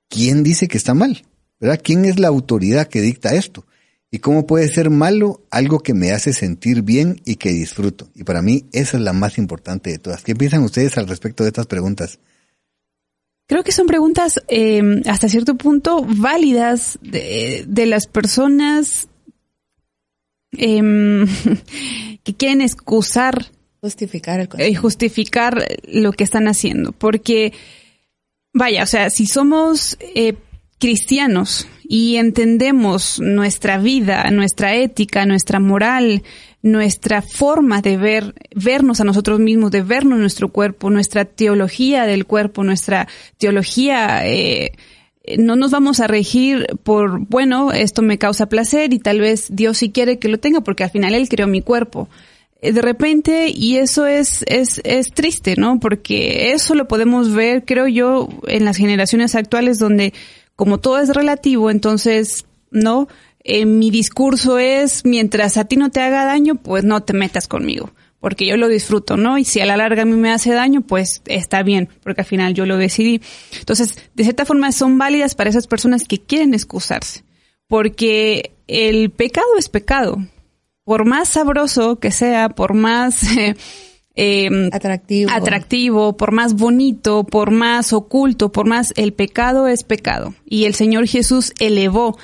[0.08, 1.24] ¿Quién dice que está mal?
[1.60, 1.80] ¿Verdad?
[1.82, 3.64] ¿Quién es la autoridad que dicta esto?
[4.10, 8.08] ¿Y cómo puede ser malo algo que me hace sentir bien y que disfruto?
[8.14, 10.22] Y para mí esa es la más importante de todas.
[10.22, 12.20] ¿Qué piensan ustedes al respecto de estas preguntas?
[13.48, 19.08] Creo que son preguntas eh, hasta cierto punto válidas de, las personas
[20.52, 21.26] em,
[22.24, 23.46] que quieren excusar.
[23.80, 26.90] Justificar el justificar lo que están haciendo.
[26.92, 27.52] Porque,
[28.52, 30.34] vaya, o sea, si somos eh,
[30.78, 36.22] cristianos y entendemos nuestra vida, nuestra ética, nuestra moral,
[36.62, 42.26] nuestra forma de ver, vernos a nosotros mismos, de vernos nuestro cuerpo, nuestra teología del
[42.26, 43.08] cuerpo, nuestra
[43.38, 44.72] teología, eh,
[45.38, 49.78] no nos vamos a regir por, bueno, esto me causa placer y tal vez Dios
[49.78, 52.08] sí quiere que lo tenga porque al final Él creó mi cuerpo
[52.60, 55.78] eh, de repente, y eso es, es, es triste, ¿no?
[55.78, 60.14] Porque eso lo podemos ver, creo yo, en las generaciones actuales donde
[60.56, 63.08] como todo es relativo, entonces, ¿no?
[63.44, 67.46] Eh, mi discurso es, mientras a ti no te haga daño, pues no te metas
[67.46, 69.38] conmigo, porque yo lo disfruto, ¿no?
[69.38, 72.26] Y si a la larga a mí me hace daño, pues está bien, porque al
[72.26, 73.20] final yo lo decidí.
[73.56, 77.22] Entonces, de cierta forma son válidas para esas personas que quieren excusarse,
[77.68, 80.18] porque el pecado es pecado.
[80.82, 83.22] Por más sabroso que sea, por más...
[83.38, 83.54] eh,
[84.72, 85.30] atractivo.
[85.30, 90.34] atractivo, por más bonito, por más oculto, por más el pecado es pecado.
[90.44, 92.16] Y el Señor Jesús elevó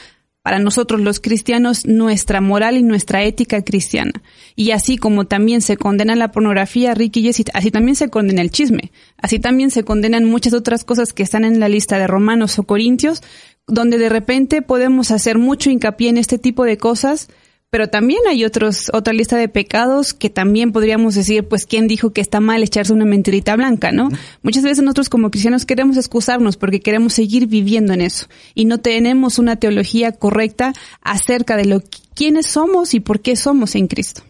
[0.42, 4.12] para nosotros los cristianos nuestra moral y nuestra ética cristiana.
[4.56, 8.42] Y así como también se condena la pornografía, Ricky y Jessica, así también se condena
[8.42, 8.90] el chisme.
[9.18, 12.64] Así también se condenan muchas otras cosas que están en la lista de Romanos o
[12.64, 13.22] Corintios,
[13.68, 17.28] donde de repente podemos hacer mucho hincapié en este tipo de cosas,
[17.72, 22.12] pero también hay otros, otra lista de pecados que también podríamos decir, pues, ¿quién dijo
[22.12, 24.10] que está mal echarse una mentirita blanca, no?
[24.42, 28.76] Muchas veces nosotros como cristianos queremos excusarnos porque queremos seguir viviendo en eso y no
[28.76, 31.82] tenemos una teología correcta acerca de lo
[32.14, 34.22] quiénes somos y por qué somos en Cristo.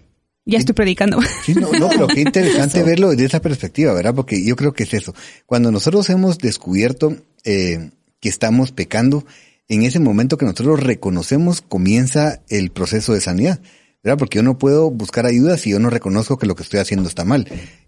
[0.44, 1.18] Ya estoy predicando.
[1.44, 4.14] Sí, no, no, pero qué interesante verlo desde esa perspectiva, ¿verdad?
[4.14, 5.16] Porque yo creo que es eso.
[5.46, 7.90] Cuando nosotros hemos descubierto eh,
[8.20, 9.26] que estamos pecando,
[9.68, 13.60] en ese momento que nosotros reconocemos comienza el proceso de sanidad,
[14.02, 14.18] ¿verdad?
[14.18, 17.08] Porque yo no puedo buscar ayuda si yo no reconozco que lo que estoy haciendo
[17.08, 17.46] está mal.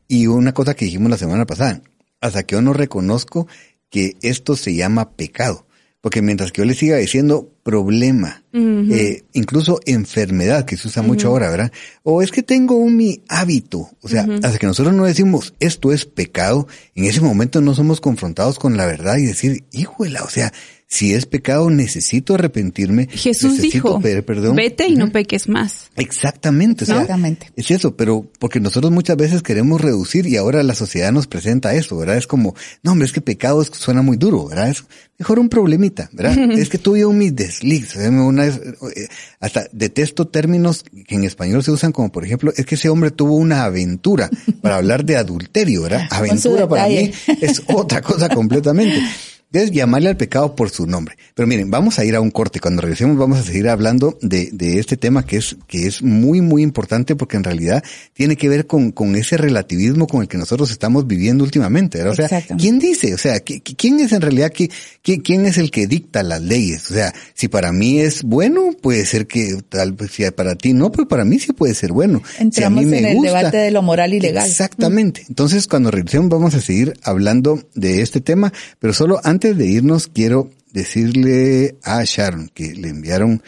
[0.09, 1.83] Y una cosa que dijimos la semana pasada,
[2.21, 3.47] hasta que yo no reconozco
[3.91, 5.67] que esto se llama pecado.
[6.01, 11.29] Porque mientras que yo le siga diciendo problema, eh, incluso enfermedad, que se usa mucho
[11.29, 11.73] ahora, ¿verdad?
[12.03, 13.89] O es que tengo un mi hábito.
[14.03, 18.03] O sea, hasta que nosotros no decimos esto es pecado, en ese momento no somos
[18.03, 20.53] confrontados con la verdad y decir, híjole, o sea,
[20.95, 23.09] si es pecado, necesito arrepentirme.
[23.11, 24.55] Jesús dijo, perdón.
[24.55, 25.91] vete y no peques más.
[25.97, 27.51] Exactamente, Exactamente.
[27.57, 31.75] Es eso, pero porque nosotros muchas veces queremos reducir y ahora la sociedad nos presenta
[31.75, 32.17] eso, ¿verdad?
[32.17, 34.69] Es como, no, hombre, es que pecado suena muy duro, ¿verdad?
[34.69, 34.85] Es
[35.19, 36.39] mejor un problemita, ¿verdad?
[36.53, 38.61] es que tuve un mis desliz, una vez,
[38.95, 39.09] eh,
[39.41, 43.11] hasta detesto términos que en español se usan como, por ejemplo, es que ese hombre
[43.11, 44.31] tuvo una aventura
[44.63, 46.07] para hablar de adulterio, ¿verdad?
[46.11, 49.03] Aventura para mí es otra cosa completamente.
[49.55, 51.17] Es llamarle al pecado por su nombre.
[51.35, 52.61] Pero miren, vamos a ir a un corte.
[52.61, 56.41] Cuando regresemos vamos a seguir hablando de, de este tema que es, que es muy,
[56.41, 60.39] muy importante porque en realidad tiene que ver con, con ese relativismo con el que
[60.39, 62.03] nosotros estamos viviendo últimamente.
[62.03, 62.29] O sea,
[62.59, 63.15] ¿quién dice?
[63.15, 64.71] O sea, ¿quién es en realidad que,
[65.03, 66.91] quién es el que dicta las leyes?
[66.91, 70.73] O sea, si para mí es bueno, puede ser que tal vez si para ti
[70.73, 72.23] no, pero para mí sí puede ser bueno.
[72.39, 74.49] Entramos si a mí me en el debate de lo moral y legal.
[74.49, 75.25] Exactamente.
[75.29, 80.09] Entonces, cuando regresemos vamos a seguir hablando de este tema, pero solo antes de irnos,
[80.09, 83.43] quiero decirle a Sharon que le enviaron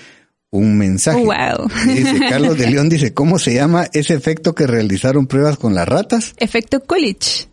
[0.51, 1.25] un mensaje.
[1.25, 1.69] Wow.
[1.87, 5.89] Dice, Carlos de León dice, ¿cómo se llama ese efecto que realizaron pruebas con las
[5.89, 6.35] ratas?
[6.39, 7.49] Efecto Coolidge.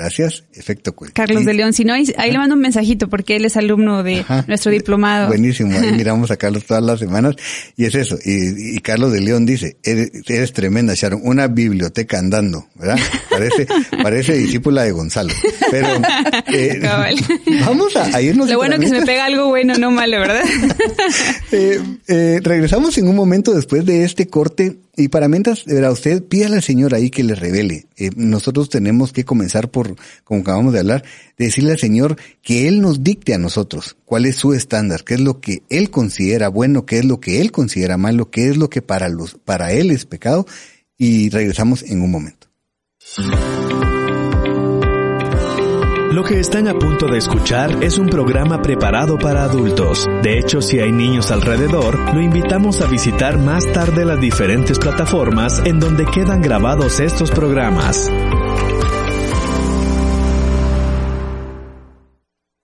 [0.00, 3.58] Gracias, efecto Carlos de León, si no, ahí, le mando un mensajito porque él es
[3.58, 5.28] alumno de nuestro diplomado.
[5.28, 7.36] Buenísimo, ahí miramos a Carlos todas las semanas
[7.76, 8.16] y es eso.
[8.24, 12.98] Y, Carlos de León dice, eres, tremenda, Sharon, una biblioteca andando, ¿verdad?
[13.28, 13.66] Parece,
[14.02, 15.34] parece discípula de Gonzalo.
[15.70, 15.88] Pero
[16.46, 16.80] eh,
[17.66, 18.48] vamos a, irnos.
[18.48, 20.44] Lo bueno que se me pega algo bueno, no malo, ¿verdad?
[21.52, 21.78] Eh,
[22.08, 26.56] eh, regresamos en un momento después de este corte y para mientras, verá, usted pídale
[26.56, 27.86] al Señor ahí que le revele.
[27.96, 31.04] Eh, nosotros tenemos que comenzar por, como acabamos de hablar,
[31.36, 35.20] decirle al Señor que Él nos dicte a nosotros cuál es su estándar, qué es
[35.20, 38.70] lo que Él considera bueno, qué es lo que Él considera malo, qué es lo
[38.70, 40.46] que para los, para Él es pecado.
[40.96, 42.48] Y regresamos en un momento.
[46.10, 50.08] Lo que están a punto de escuchar es un programa preparado para adultos.
[50.24, 55.62] De hecho, si hay niños alrededor, lo invitamos a visitar más tarde las diferentes plataformas
[55.64, 58.10] en donde quedan grabados estos programas.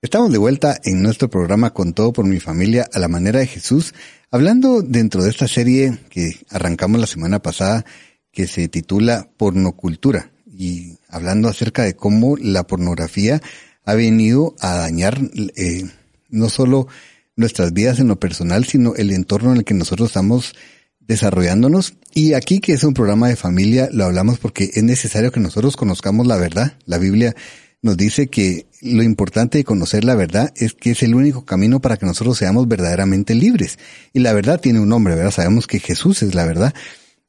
[0.03, 3.47] Estamos de vuelta en nuestro programa Con todo por mi familia a la manera de
[3.47, 3.95] Jesús,
[4.33, 7.85] hablando dentro de esta serie que arrancamos la semana pasada
[8.33, 13.43] que se titula Pornocultura y hablando acerca de cómo la pornografía
[13.85, 15.19] ha venido a dañar
[15.57, 15.85] eh,
[16.29, 16.89] no solo
[17.37, 20.55] nuestras vidas en lo personal, sino el entorno en el que nosotros estamos
[21.01, 21.95] desarrollándonos.
[22.15, 25.77] Y aquí que es un programa de familia, lo hablamos porque es necesario que nosotros
[25.77, 26.75] conozcamos la verdad.
[26.87, 27.35] La Biblia
[27.83, 31.81] nos dice que lo importante de conocer la verdad es que es el único camino
[31.81, 33.79] para que nosotros seamos verdaderamente libres.
[34.13, 35.31] Y la verdad tiene un nombre, ¿verdad?
[35.31, 36.75] Sabemos que Jesús es la verdad.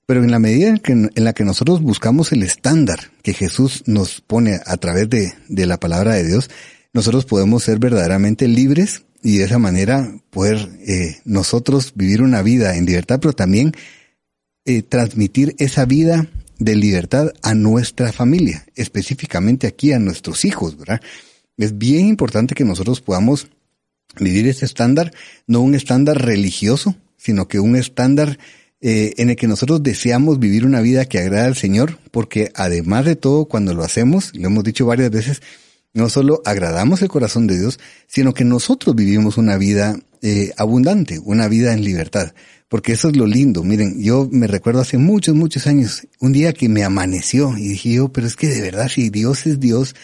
[0.07, 3.83] Pero en la medida en, que, en, la que nosotros buscamos el estándar que Jesús
[3.85, 6.49] nos pone a través de, de la palabra de Dios,
[6.93, 12.77] nosotros podemos ser verdaderamente libres y de esa manera poder eh, nosotros vivir una vida
[12.77, 13.73] en libertad, pero también
[14.65, 16.27] eh, transmitir esa vida
[16.59, 21.01] de libertad a nuestra familia, específicamente aquí a nuestros hijos, ¿verdad?
[21.57, 23.49] Es bien importante que nosotros podamos
[24.19, 25.13] vivir ese estándar,
[25.45, 28.39] no un estándar religioso, sino que un estándar
[28.81, 33.05] eh, en el que nosotros deseamos vivir una vida que agrada al Señor, porque además
[33.05, 35.41] de todo, cuando lo hacemos, lo hemos dicho varias veces,
[35.93, 41.19] no solo agradamos el corazón de Dios, sino que nosotros vivimos una vida eh, abundante,
[41.19, 42.33] una vida en libertad.
[42.69, 43.63] Porque eso es lo lindo.
[43.63, 47.93] Miren, yo me recuerdo hace muchos, muchos años, un día que me amaneció y dije
[47.93, 49.95] yo, pero es que de verdad, si Dios es Dios,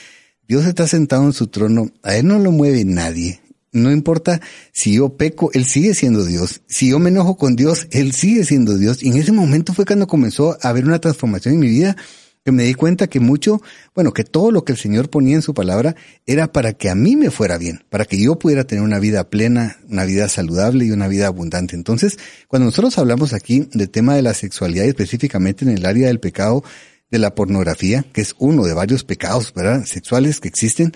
[0.47, 3.41] Dios está sentado en su trono, a Él no lo mueve nadie.
[3.73, 4.39] No importa
[4.71, 6.61] si yo peco, Él sigue siendo Dios.
[6.67, 9.03] Si yo me enojo con Dios, Él sigue siendo Dios.
[9.03, 11.97] Y en ese momento fue cuando comenzó a haber una transformación en mi vida,
[12.45, 13.61] que me di cuenta que mucho,
[13.95, 15.95] bueno, que todo lo que el Señor ponía en su palabra
[16.25, 19.29] era para que a mí me fuera bien, para que yo pudiera tener una vida
[19.29, 21.75] plena, una vida saludable y una vida abundante.
[21.75, 26.19] Entonces, cuando nosotros hablamos aquí del tema de la sexualidad, específicamente en el área del
[26.19, 26.63] pecado
[27.09, 29.85] de la pornografía, que es uno de varios pecados ¿verdad?
[29.85, 30.93] sexuales que existen,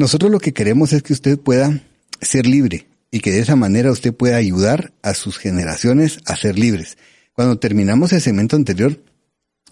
[0.00, 1.82] nosotros lo que queremos es que usted pueda
[2.22, 6.58] ser libre y que de esa manera usted pueda ayudar a sus generaciones a ser
[6.58, 6.96] libres.
[7.34, 8.98] Cuando terminamos el segmento anterior,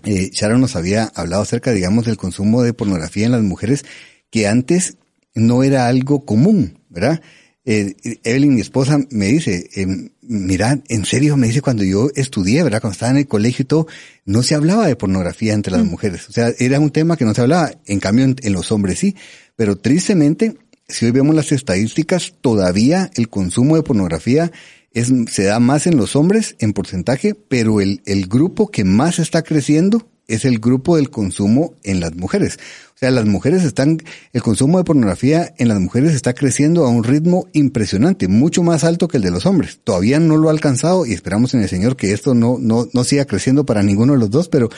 [0.05, 3.87] eh, Sharon nos había hablado acerca, digamos, del consumo de pornografía en las mujeres,
[4.31, 4.99] que antes
[5.35, 7.23] no era algo común, ¿verdad?
[7.65, 9.87] Eh, Evelyn, mi esposa, me dice, eh,
[10.21, 12.83] mira, en serio, me dice, cuando yo estudié, ¿verdad?
[12.83, 13.87] Cuando estaba en el colegio y todo,
[14.27, 15.89] no se hablaba de pornografía entre las mm.
[15.89, 16.29] mujeres.
[16.29, 17.73] O sea, era un tema que no se hablaba.
[17.87, 19.17] En cambio, en los hombres sí.
[19.59, 20.57] Pero tristemente,
[20.87, 24.53] si hoy vemos las estadísticas, todavía el consumo de pornografía
[24.93, 29.19] es, se da más en los hombres en porcentaje, pero el, el grupo que más
[29.19, 32.61] está creciendo es el grupo del consumo en las mujeres.
[32.95, 33.99] O sea, las mujeres están,
[34.33, 38.85] el consumo de pornografía en las mujeres está creciendo a un ritmo impresionante, mucho más
[38.85, 39.81] alto que el de los hombres.
[39.83, 43.03] Todavía no lo ha alcanzado y esperamos en el Señor que esto no, no, no
[43.03, 44.69] siga creciendo para ninguno de los dos, pero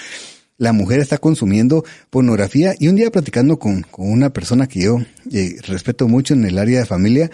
[0.60, 2.74] la mujer está consumiendo pornografía.
[2.78, 4.98] Y un día platicando con, con una persona que yo
[5.32, 7.30] eh, respeto mucho en el área de familia,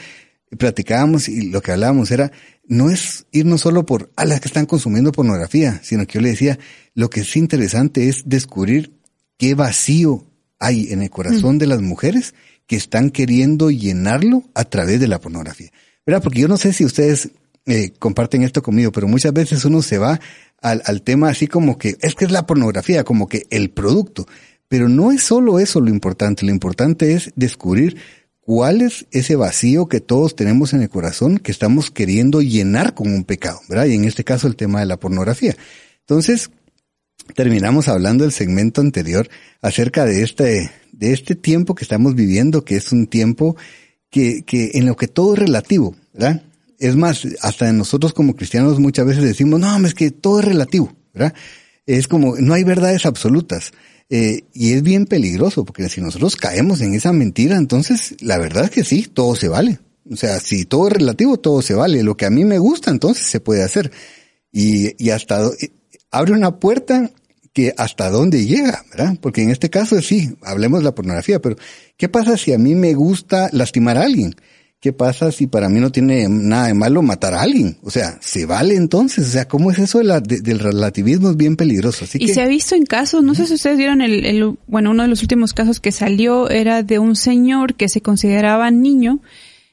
[0.57, 2.31] platicábamos y lo que hablábamos era,
[2.68, 6.31] no es irnos solo por a las que están consumiendo pornografía, sino que yo le
[6.31, 6.61] decía,
[6.95, 8.93] lo que es interesante es descubrir
[9.39, 10.24] qué vacío
[10.61, 11.59] hay en el corazón mm.
[11.59, 12.33] de las mujeres
[12.68, 15.72] que están queriendo llenarlo a través de la pornografía.
[16.07, 16.22] ¿Verdad?
[16.22, 17.31] Porque yo no sé si ustedes
[17.67, 20.21] eh, comparten esto conmigo, pero muchas veces uno se va
[20.62, 24.27] al, al tema así como que es que es la pornografía, como que el producto.
[24.69, 27.97] Pero no es solo eso lo importante, lo importante es descubrir
[28.41, 33.12] cuál es ese vacío que todos tenemos en el corazón que estamos queriendo llenar con
[33.12, 33.87] un pecado, ¿verdad?
[33.87, 35.57] Y en este caso el tema de la pornografía.
[36.01, 36.51] Entonces,
[37.35, 39.29] terminamos hablando del segmento anterior
[39.61, 43.57] acerca de este, de este tiempo que estamos viviendo, que es un tiempo
[44.11, 46.43] que, que en lo que todo es relativo, ¿verdad?
[46.79, 50.93] Es más, hasta nosotros como cristianos muchas veces decimos, no, es que todo es relativo,
[51.14, 51.35] ¿verdad?
[51.87, 53.72] Es como, no hay verdades absolutas.
[54.09, 58.64] Eh, y es bien peligroso, porque si nosotros caemos en esa mentira, entonces la verdad
[58.64, 59.81] es que sí, todo se vale.
[60.11, 62.03] O sea, si todo es relativo, todo se vale.
[62.03, 63.91] Lo que a mí me gusta, entonces se puede hacer.
[64.53, 65.51] Y, y hasta
[66.11, 67.11] abre una puerta
[67.53, 69.16] que hasta dónde llega, ¿verdad?
[69.20, 71.57] Porque en este caso sí, hablemos de la pornografía, pero
[71.97, 74.35] ¿qué pasa si a mí me gusta lastimar a alguien?
[74.87, 77.76] ¿Qué pasa si para mí no tiene nada de malo matar a alguien?
[77.82, 79.26] O sea, ¿se vale entonces?
[79.26, 81.30] O sea, ¿cómo es eso del relativismo?
[81.30, 82.05] Es bien peligroso.
[82.05, 84.93] Así y se ha visto en casos, no sé si ustedes vieron el, el, bueno,
[84.93, 89.18] uno de los últimos casos que salió era de un señor que se consideraba niño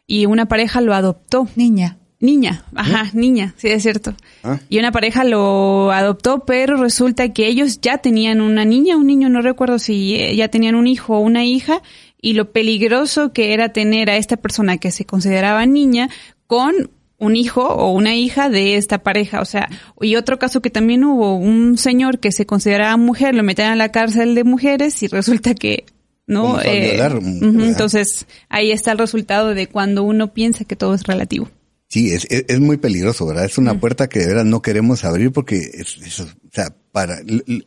[0.07, 1.47] y una pareja lo adoptó.
[1.55, 1.99] Niña.
[2.20, 4.16] Niña, ajá, niña, sí es cierto.
[4.43, 4.57] Ah.
[4.68, 9.30] Y una pareja lo adoptó, pero resulta que ellos ya tenían una niña, un niño,
[9.30, 11.84] no recuerdo si eh, ya tenían un hijo o una hija,
[12.24, 16.09] y lo peligroso que era tener a esta persona que se consideraba niña
[16.47, 19.41] con un hijo o una hija de esta pareja.
[19.41, 19.67] O sea,
[19.99, 23.76] y otro caso que también hubo, un señor que se consideraba mujer, lo metían a
[23.76, 25.84] la cárcel de mujeres y resulta que
[26.26, 26.61] no.
[26.61, 26.97] Eh,
[27.41, 31.51] entonces, ahí está el resultado de cuando uno piensa que todo es relativo.
[31.89, 33.43] Sí, es, es, muy peligroso, ¿verdad?
[33.43, 37.19] Es una puerta que de verdad no queremos abrir porque es, o sea, para,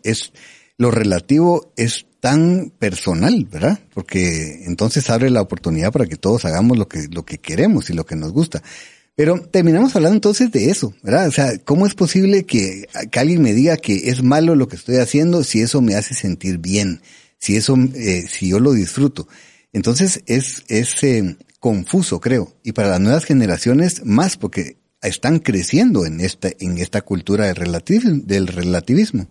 [0.02, 0.32] es,
[0.78, 3.78] lo relativo es tan personal, ¿verdad?
[3.94, 7.94] Porque entonces abre la oportunidad para que todos hagamos lo que, lo que queremos y
[7.94, 8.62] lo que nos gusta.
[9.14, 11.28] Pero terminamos hablando entonces de eso, ¿verdad?
[11.28, 14.76] O sea, ¿cómo es posible que, que alguien me diga que es malo lo que
[14.76, 17.00] estoy haciendo si eso me hace sentir bien?
[17.38, 19.26] Si eso, eh, si yo lo disfruto.
[19.72, 22.54] Entonces es, es, eh, confuso, creo.
[22.62, 28.26] Y para las nuevas generaciones más, porque están creciendo en esta, en esta cultura del
[28.26, 29.28] del relativismo.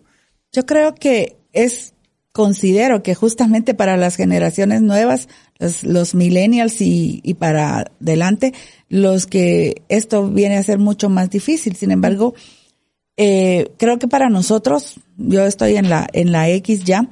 [0.51, 1.94] Yo creo que es,
[2.35, 8.53] considero que justamente para las generaciones nuevas, los, millennials y, para adelante,
[8.89, 11.77] los que esto viene a ser mucho más difícil.
[11.77, 12.33] Sin embargo,
[13.15, 17.09] eh, creo que para nosotros, yo estoy en la, en la X ya,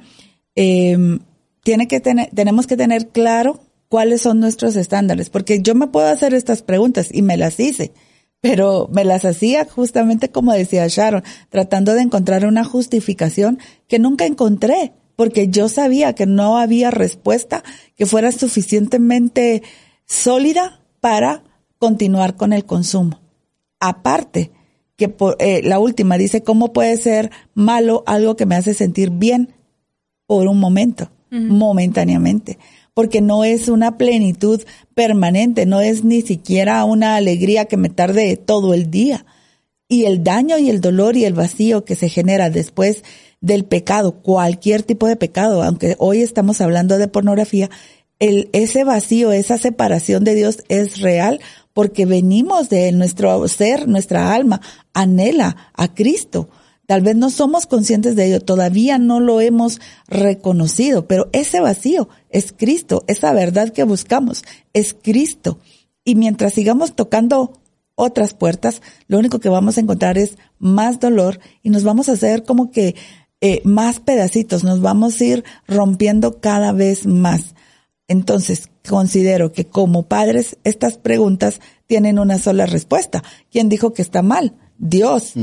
[0.56, 1.18] eh,
[1.62, 6.06] tiene que tener, tenemos que tener claro cuáles son nuestros estándares, porque yo me puedo
[6.06, 7.92] hacer estas preguntas y me las hice,
[8.42, 13.58] pero me las hacía justamente como decía Sharon, tratando de encontrar una justificación
[13.88, 17.62] que nunca encontré, porque yo sabía que no había respuesta
[17.96, 19.62] que fuera suficientemente
[20.06, 21.44] sólida para
[21.78, 23.20] continuar con el consumo.
[23.80, 24.50] Aparte,
[24.96, 29.10] que por, eh, la última dice, ¿cómo puede ser malo algo que me hace sentir
[29.10, 29.54] bien
[30.26, 32.58] por un momento, momentáneamente?
[32.94, 34.62] porque no es una plenitud
[34.94, 39.26] permanente, no es ni siquiera una alegría que me tarde todo el día.
[39.88, 43.02] Y el daño y el dolor y el vacío que se genera después
[43.44, 47.68] del pecado, cualquier tipo de pecado, aunque hoy estamos hablando de pornografía,
[48.18, 51.40] el, ese vacío, esa separación de Dios es real
[51.74, 54.62] porque venimos de nuestro ser, nuestra alma,
[54.94, 56.48] anhela a Cristo.
[56.86, 59.78] Tal vez no somos conscientes de ello, todavía no lo hemos
[60.08, 64.42] reconocido, pero ese vacío es Cristo, esa verdad que buscamos
[64.72, 65.58] es Cristo.
[66.02, 67.60] Y mientras sigamos tocando
[67.94, 72.12] otras puertas, lo único que vamos a encontrar es más dolor y nos vamos a
[72.12, 72.94] hacer como que
[73.40, 77.54] eh, más pedacitos, nos vamos a ir rompiendo cada vez más.
[78.08, 83.22] Entonces, considero que como padres estas preguntas tienen una sola respuesta.
[83.50, 84.54] ¿Quién dijo que está mal?
[84.78, 85.34] Dios.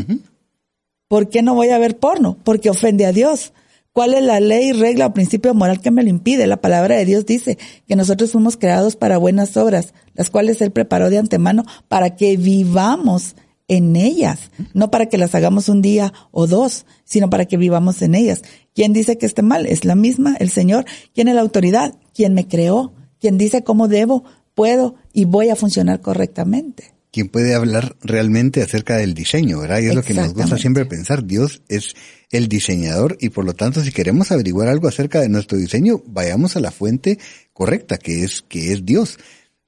[1.07, 2.37] ¿Por qué no voy a ver porno?
[2.43, 3.53] Porque ofende a Dios.
[3.93, 6.47] ¿Cuál es la ley, regla o principio moral que me lo impide?
[6.47, 7.57] La palabra de Dios dice
[7.87, 12.37] que nosotros fuimos creados para buenas obras, las cuales Él preparó de antemano para que
[12.37, 13.35] vivamos
[13.71, 18.01] en ellas, no para que las hagamos un día o dos, sino para que vivamos
[18.01, 18.41] en ellas.
[18.75, 19.65] ¿Quién dice que esté mal?
[19.65, 20.83] Es la misma, el Señor.
[21.15, 21.95] ¿Quién es la autoridad?
[22.13, 22.91] ¿Quién me creó?
[23.21, 24.25] ¿Quién dice cómo debo,
[24.55, 26.93] puedo y voy a funcionar correctamente?
[27.13, 29.79] ¿Quién puede hablar realmente acerca del diseño, ¿verdad?
[29.79, 31.25] Y es lo que nos gusta siempre pensar.
[31.25, 31.95] Dios es
[32.29, 36.57] el diseñador y por lo tanto si queremos averiguar algo acerca de nuestro diseño, vayamos
[36.57, 37.19] a la fuente
[37.53, 39.17] correcta, que es, que es Dios.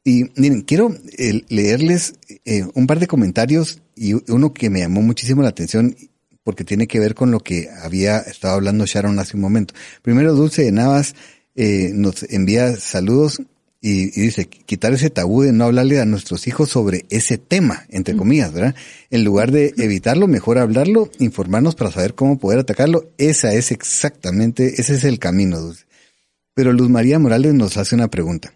[0.03, 2.15] Y miren, quiero eh, leerles
[2.45, 5.95] eh, un par de comentarios y uno que me llamó muchísimo la atención
[6.43, 9.73] porque tiene que ver con lo que había estado hablando Sharon hace un momento.
[10.01, 11.15] Primero, Dulce de Navas
[11.55, 13.41] eh, nos envía saludos
[13.85, 18.15] y, dice, quitar ese tabú de no hablarle a nuestros hijos sobre ese tema, entre
[18.15, 18.75] comillas, ¿verdad?
[19.09, 23.11] En lugar de evitarlo, mejor hablarlo, informarnos para saber cómo poder atacarlo.
[23.17, 25.85] Esa es exactamente, ese es el camino, Dulce.
[26.53, 28.53] Pero Luz María Morales nos hace una pregunta.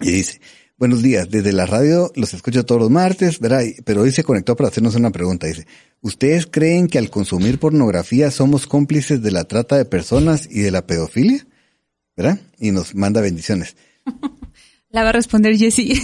[0.00, 0.40] Y dice,
[0.78, 3.62] buenos días, desde la radio los escucho todos los martes, ¿verdad?
[3.84, 5.46] Pero hoy se conectó para hacernos una pregunta.
[5.46, 5.66] Dice,
[6.00, 10.70] ¿ustedes creen que al consumir pornografía somos cómplices de la trata de personas y de
[10.70, 11.46] la pedofilia?
[12.16, 12.40] ¿Verdad?
[12.58, 13.76] Y nos manda bendiciones.
[14.90, 16.00] La va a responder Jessie.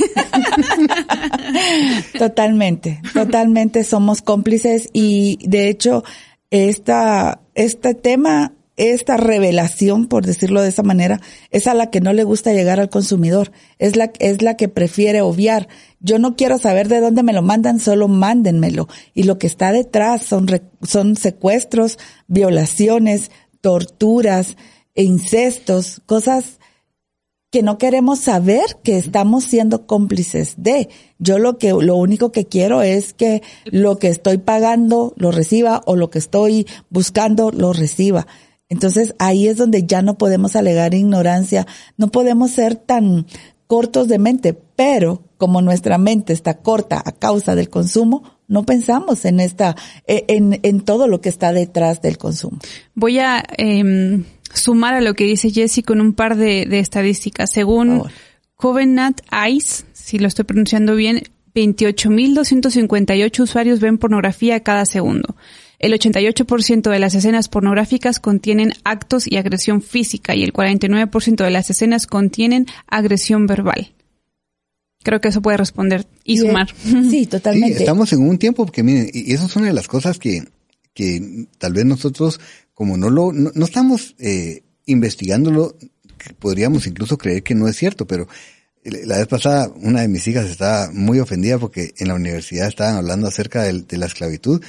[2.19, 6.05] totalmente, totalmente somos cómplices y de hecho
[6.51, 11.21] esta, este tema, esta revelación, por decirlo de esa manera,
[11.51, 14.69] es a la que no le gusta llegar al consumidor, es la, es la que
[14.69, 15.69] prefiere obviar.
[16.01, 18.89] Yo no quiero saber de dónde me lo mandan, solo mándenmelo.
[19.15, 20.47] Y lo que está detrás son,
[20.83, 23.31] son secuestros, violaciones,
[23.61, 24.57] torturas,
[24.95, 26.59] incestos, cosas
[27.53, 30.89] que no queremos saber que estamos siendo cómplices de.
[31.19, 35.83] Yo lo que, lo único que quiero es que lo que estoy pagando lo reciba
[35.85, 38.27] o lo que estoy buscando lo reciba.
[38.73, 41.67] Entonces ahí es donde ya no podemos alegar ignorancia,
[41.97, 43.27] no podemos ser tan
[43.67, 49.25] cortos de mente, pero como nuestra mente está corta a causa del consumo, no pensamos
[49.25, 49.77] en esta,
[50.07, 52.59] en, en todo lo que está detrás del consumo.
[52.95, 54.25] Voy a eh
[54.55, 57.51] sumar a lo que dice Jesse con un par de, estadísticas.
[57.53, 58.03] Según
[58.57, 61.23] Covenant Eyes, si lo estoy pronunciando bien,
[61.55, 65.37] 28.258 usuarios ven pornografía cada segundo.
[65.83, 71.51] El 88% de las escenas pornográficas contienen actos y agresión física y el 49% de
[71.51, 73.93] las escenas contienen agresión verbal.
[75.03, 76.69] Creo que eso puede responder y sumar.
[77.11, 77.81] Sí, totalmente.
[77.81, 80.45] estamos en un tiempo porque miren, y eso es una de las cosas que,
[80.95, 82.39] que tal vez nosotros
[82.75, 85.77] como no lo, no, estamos eh, investigándolo,
[86.39, 88.29] podríamos incluso creer que no es cierto, pero
[88.85, 92.97] la vez pasada una de mis hijas estaba muy ofendida porque en la universidad estaban
[92.97, 94.63] hablando acerca de, la esclavitud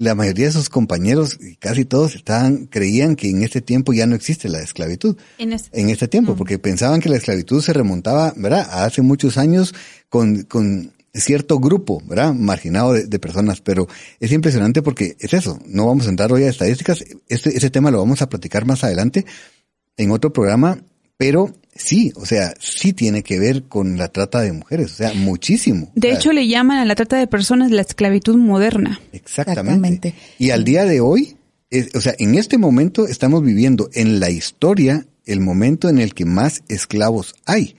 [0.00, 4.06] la mayoría de sus compañeros, y casi todos, estaban, creían que en este tiempo ya
[4.06, 5.18] no existe la esclavitud.
[5.36, 8.66] En este, tiempo, porque pensaban que la esclavitud se remontaba, ¿verdad?
[8.70, 9.74] A hace muchos años
[10.08, 12.32] con, con cierto grupo, ¿verdad?
[12.32, 13.88] Marginado de, personas, pero
[14.20, 17.90] es impresionante porque es eso, no vamos a entrar hoy a estadísticas, este, ese tema
[17.90, 19.26] lo vamos a platicar más adelante
[19.98, 20.82] en otro programa,
[21.18, 25.14] pero sí, o sea, sí tiene que ver con la trata de mujeres, o sea,
[25.14, 25.90] muchísimo.
[25.94, 29.00] De hecho, le llaman a la trata de personas la esclavitud moderna.
[29.12, 30.14] Exactamente.
[30.38, 31.36] Y al día de hoy,
[31.94, 36.24] o sea, en este momento estamos viviendo en la historia el momento en el que
[36.24, 37.76] más esclavos hay.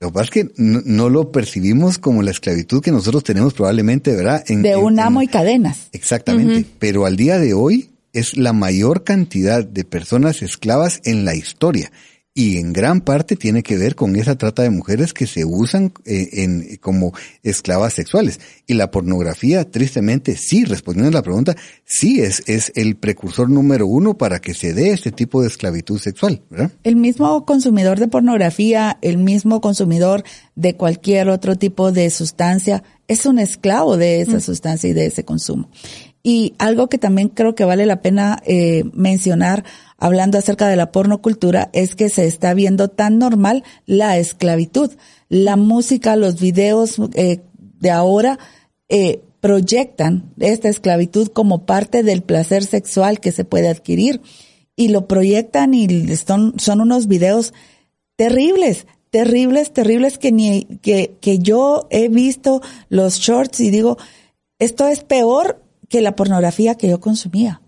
[0.00, 4.14] Lo que pasa es que no, lo percibimos como la esclavitud que nosotros tenemos probablemente,
[4.14, 4.44] ¿verdad?
[4.44, 5.88] de un amo y cadenas.
[5.90, 6.64] Exactamente.
[6.78, 11.90] Pero al día de hoy es la mayor cantidad de personas esclavas en la historia
[12.38, 15.92] y en gran parte tiene que ver con esa trata de mujeres que se usan
[16.04, 17.12] eh, en, como
[17.42, 18.38] esclavas sexuales.
[18.64, 23.88] Y la pornografía, tristemente, sí, respondiendo a la pregunta, sí es, es el precursor número
[23.88, 26.40] uno para que se dé este tipo de esclavitud sexual.
[26.48, 26.70] ¿verdad?
[26.84, 30.22] El mismo consumidor de pornografía, el mismo consumidor
[30.54, 34.42] de cualquier otro tipo de sustancia, es un esclavo de esa mm.
[34.42, 35.70] sustancia y de ese consumo.
[36.22, 39.64] Y algo que también creo que vale la pena eh, mencionar
[39.96, 44.92] hablando acerca de la pornocultura es que se está viendo tan normal la esclavitud.
[45.28, 47.40] La música, los videos eh,
[47.80, 48.38] de ahora
[48.88, 54.20] eh, proyectan esta esclavitud como parte del placer sexual que se puede adquirir
[54.74, 57.52] y lo proyectan y son, son unos videos
[58.16, 63.98] terribles, terribles, terribles que ni que, que yo he visto los shorts y digo,
[64.58, 67.60] esto es peor que la pornografía que yo consumía.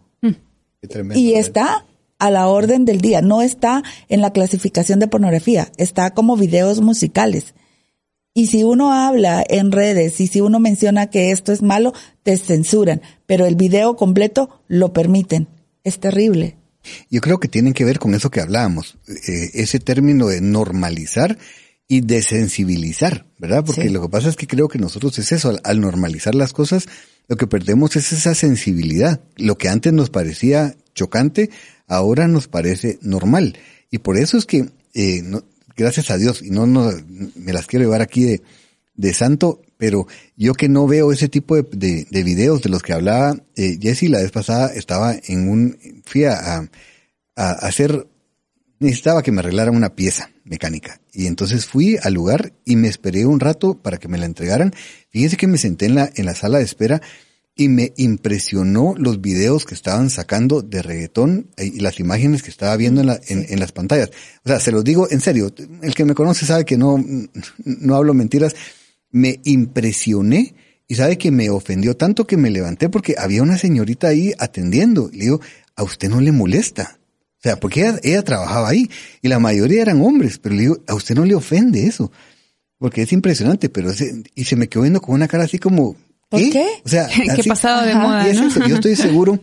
[1.15, 1.39] y ¿eh?
[1.39, 1.87] está
[2.19, 3.23] a la orden del día.
[3.23, 7.55] No está en la clasificación de pornografía, está como videos musicales.
[8.33, 11.93] Y si uno habla en redes y si uno menciona que esto es malo,
[12.23, 15.49] te censuran, pero el video completo lo permiten.
[15.83, 16.57] Es terrible.
[17.11, 21.39] Yo creo que tienen que ver con eso que hablábamos, eh, ese término de normalizar
[21.89, 23.65] y desensibilizar, ¿verdad?
[23.65, 26.87] Porque lo que pasa es que creo que nosotros es eso, al, normalizar las cosas,
[27.31, 29.21] lo que perdemos es esa sensibilidad.
[29.37, 31.49] Lo que antes nos parecía chocante,
[31.87, 33.57] ahora nos parece normal.
[33.89, 35.23] Y por eso es que, eh,
[35.77, 36.91] gracias a Dios, y no, no
[37.37, 38.41] me las quiero llevar aquí
[38.97, 42.95] de, santo, pero yo que no veo ese tipo de, de, videos de los que
[42.95, 46.69] hablaba eh, Jesse la vez pasada, estaba en un, fui a
[47.37, 48.09] hacer
[48.81, 51.01] necesitaba que me arreglaran una pieza mecánica.
[51.13, 54.75] Y entonces fui al lugar y me esperé un rato para que me la entregaran.
[55.11, 57.01] Fíjense que me senté en la, en la sala de espera
[57.55, 62.75] y me impresionó los videos que estaban sacando de reggaetón y las imágenes que estaba
[62.77, 64.11] viendo en, la, en, las pantallas.
[64.45, 65.53] O sea, se los digo en serio,
[65.83, 66.97] el que me conoce sabe que no,
[67.65, 68.57] no hablo mentiras.
[69.11, 70.55] Me impresioné
[70.89, 75.11] y sabe que me ofendió tanto que me levanté porque había una señorita ahí atendiendo.
[75.13, 75.41] Le digo,
[75.77, 77.00] ¿a usted no le molesta?
[77.41, 78.91] O sea, porque ella, trabajaba ahí
[79.23, 82.13] y la mayoría eran hombres, pero le digo, a usted no le ofende eso,
[82.77, 83.91] porque es impresionante, pero
[84.35, 85.97] y se me quedó viendo con una cara así como,
[86.31, 86.51] ¿qué?
[86.51, 86.67] qué?
[86.85, 88.31] O sea, ¿qué pasado de moda?
[88.31, 89.41] Yo estoy seguro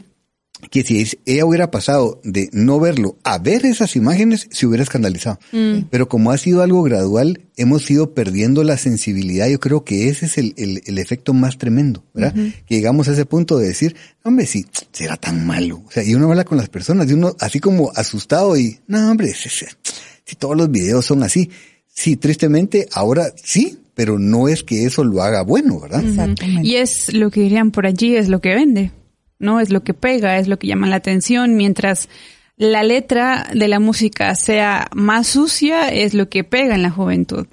[0.72, 5.40] que si ella hubiera pasado de no verlo a ver esas imágenes, se hubiera escandalizado.
[5.52, 5.84] Mm.
[5.90, 9.48] Pero como ha sido algo gradual, hemos ido perdiendo la sensibilidad.
[9.48, 12.34] Yo creo que ese es el, el, efecto más tremendo, ¿verdad?
[12.66, 15.84] Que llegamos a ese punto de decir, hombre, si será tan malo.
[15.88, 19.12] O sea, y uno habla con las personas y uno así como asustado y, no,
[19.12, 21.50] hombre, si, todos los videos son así.
[21.88, 26.04] Sí, tristemente, ahora sí, pero no es que eso lo haga bueno, ¿verdad?
[26.64, 28.92] Y es lo que dirían por allí, es lo que vende.
[29.40, 29.60] ¿No?
[29.60, 32.10] Es lo que pega, es lo que llama la atención, mientras
[32.58, 37.46] la letra de la música sea más sucia, es lo que pega en la juventud.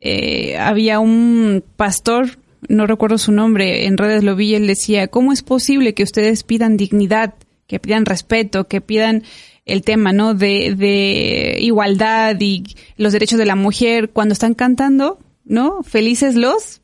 [0.00, 2.38] Eh, había un pastor,
[2.68, 6.44] no recuerdo su nombre, en redes lo vi, él decía, ¿cómo es posible que ustedes
[6.44, 7.34] pidan dignidad,
[7.66, 9.24] que pidan respeto, que pidan
[9.64, 10.34] el tema, ¿no?
[10.34, 12.64] De, de igualdad y
[12.96, 15.82] los derechos de la mujer cuando están cantando, ¿no?
[15.82, 16.82] Felices los.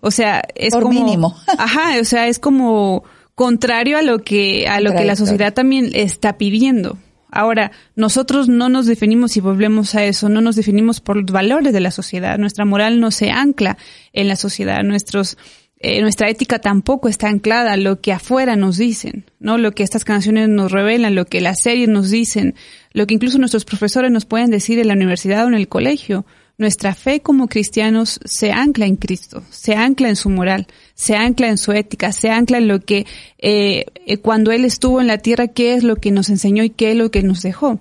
[0.00, 1.04] O sea, es Por como.
[1.04, 1.36] mínimo.
[1.58, 3.04] ajá, o sea, es como
[3.38, 6.98] contrario a lo que a lo que la sociedad también está pidiendo.
[7.30, 11.72] Ahora, nosotros no nos definimos, y volvemos a eso, no nos definimos por los valores
[11.72, 12.36] de la sociedad.
[12.36, 13.78] Nuestra moral no se ancla
[14.12, 14.82] en la sociedad.
[14.82, 15.38] Nuestros,
[15.78, 19.56] eh, nuestra ética tampoco está anclada a lo que afuera nos dicen, ¿no?
[19.56, 22.56] Lo que estas canciones nos revelan, lo que las series nos dicen,
[22.92, 26.26] lo que incluso nuestros profesores nos pueden decir en la universidad o en el colegio.
[26.56, 30.66] Nuestra fe como cristianos se ancla en Cristo, se ancla en su moral,
[30.98, 33.06] se ancla en su ética, se ancla en lo que
[33.38, 36.70] eh, eh, cuando Él estuvo en la tierra, qué es lo que nos enseñó y
[36.70, 37.78] qué es lo que nos dejó.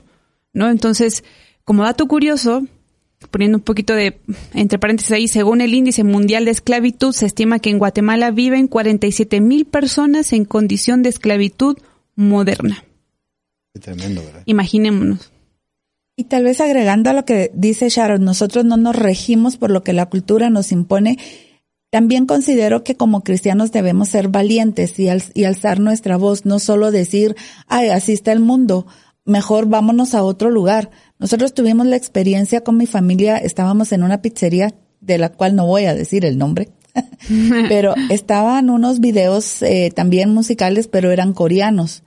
[0.53, 0.69] ¿No?
[0.69, 1.23] Entonces,
[1.65, 2.63] como dato curioso,
[3.31, 4.19] poniendo un poquito de,
[4.53, 8.67] entre paréntesis ahí, según el índice mundial de esclavitud, se estima que en Guatemala viven
[8.67, 11.75] 47 mil personas en condición de esclavitud
[12.15, 12.83] moderna.
[13.73, 14.43] Qué tremendo, ¿verdad?
[14.45, 15.31] Imaginémonos.
[16.15, 19.83] Y tal vez agregando a lo que dice Sharon, nosotros no nos regimos por lo
[19.83, 21.17] que la cultura nos impone.
[21.97, 25.09] También considero que como cristianos debemos ser valientes y,
[25.43, 28.85] alzar nuestra voz, no solo decir, ay, así está el mundo,
[29.25, 30.91] mejor vámonos a otro lugar.
[31.17, 35.65] Nosotros tuvimos la experiencia con mi familia, estábamos en una pizzería de la cual no
[35.65, 36.69] voy a decir el nombre,
[37.67, 42.03] pero estaban unos videos eh, también musicales, pero eran coreanos,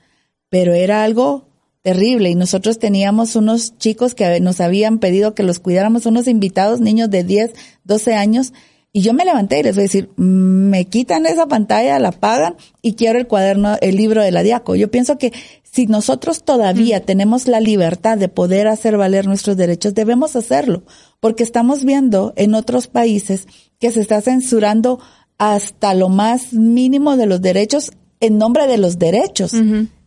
[0.50, 1.48] pero era algo
[1.82, 6.80] terrible y nosotros teníamos unos chicos que nos habían pedido que los cuidáramos, unos invitados,
[6.80, 8.52] niños de 10, 12 años,
[8.92, 12.56] y yo me levanté y les voy a decir, me quitan esa pantalla, la pagan
[12.82, 14.74] y quiero el cuaderno, el libro de la Diaco.
[14.74, 17.02] Yo pienso que si nosotros todavía mm.
[17.02, 20.82] tenemos la libertad de poder hacer valer nuestros derechos, debemos hacerlo,
[21.20, 23.46] porque estamos viendo en otros países
[23.78, 24.98] que se está censurando
[25.38, 29.54] hasta lo más mínimo de los derechos en nombre de los derechos.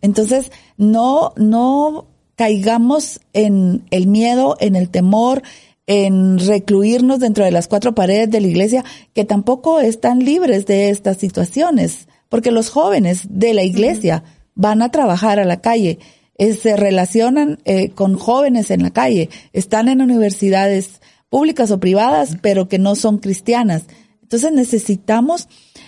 [0.01, 2.05] Entonces, no, no
[2.35, 5.41] caigamos en el miedo, en el temor,
[5.87, 10.89] en recluirnos dentro de las cuatro paredes de la iglesia, que tampoco están libres de
[10.89, 14.23] estas situaciones, porque los jóvenes de la iglesia
[14.55, 15.99] van a trabajar a la calle,
[16.37, 22.37] eh, se relacionan eh, con jóvenes en la calle, están en universidades públicas o privadas,
[22.41, 23.83] pero que no son cristianas.
[24.21, 25.47] Entonces necesitamos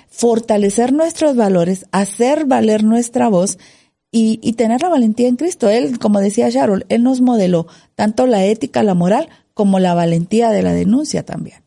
[0.09, 3.57] fortalecer nuestros valores, hacer valer nuestra voz
[4.11, 5.69] y, y, tener la valentía en Cristo.
[5.69, 10.51] Él, como decía Sharon, Él nos modeló tanto la ética, la moral, como la valentía
[10.51, 11.63] de la denuncia también.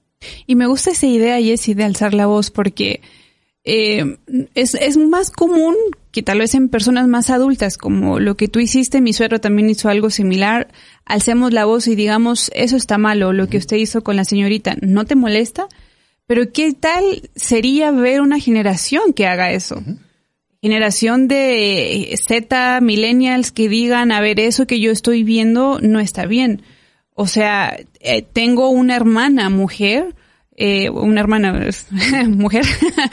[0.47, 3.01] Y me gusta esa idea, Jessie, de alzar la voz, porque
[3.65, 4.19] eh,
[4.55, 5.75] es, es más común
[6.13, 9.71] que tal vez en personas más adultas, como lo que tú hiciste, mi suegro también
[9.71, 10.69] hizo algo similar,
[11.05, 14.77] alcemos la voz y digamos, eso está malo, lo que usted hizo con la señorita,
[14.81, 15.67] ¿no te molesta?
[16.27, 19.83] Pero ¿qué tal sería ver una generación que haga eso?
[20.61, 26.27] Generación de Z, millennials que digan, a ver, eso que yo estoy viendo no está
[26.27, 26.63] bien.
[27.21, 30.15] O sea, eh, tengo una hermana mujer,
[30.57, 31.53] eh, una hermana
[32.29, 32.65] mujer,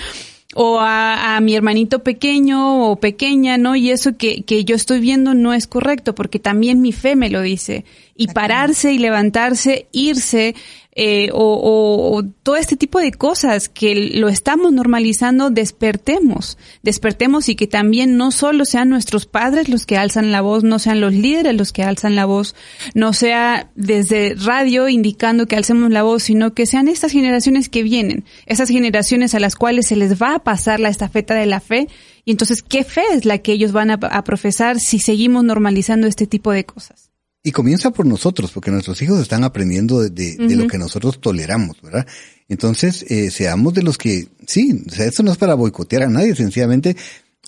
[0.53, 3.75] o a, a, mi hermanito pequeño o pequeña, ¿no?
[3.75, 7.31] Y eso que, que yo estoy viendo no es correcto, porque también mi fe me
[7.31, 7.83] lo dice.
[8.15, 10.53] Y pararse y levantarse, irse,
[10.97, 17.55] eh, o, o, todo este tipo de cosas que lo estamos normalizando, despertemos, despertemos y
[17.57, 21.13] que también no solo sean nuestros padres los que alzan la voz, no sean los
[21.13, 22.55] líderes los que alzan la voz,
[22.93, 27.83] no sea desde radio indicando que alcemos la voz, sino que sean estas generaciones que
[27.83, 31.59] vienen, esas generaciones a las cuales se les va a pasar la estafeta de la
[31.59, 31.89] fe.
[32.23, 36.25] Y entonces, ¿qué fe es la que ellos van a profesar si seguimos normalizando este
[36.25, 37.04] tipo de cosas?
[37.45, 40.47] Y comienza por nosotros, porque nuestros hijos están aprendiendo de, de, uh -huh.
[40.47, 42.07] de lo que nosotros toleramos, ¿verdad?
[42.49, 46.09] Entonces, eh, seamos de los que, sí, o sea, esto no es para boicotear a
[46.09, 46.97] nadie, sencillamente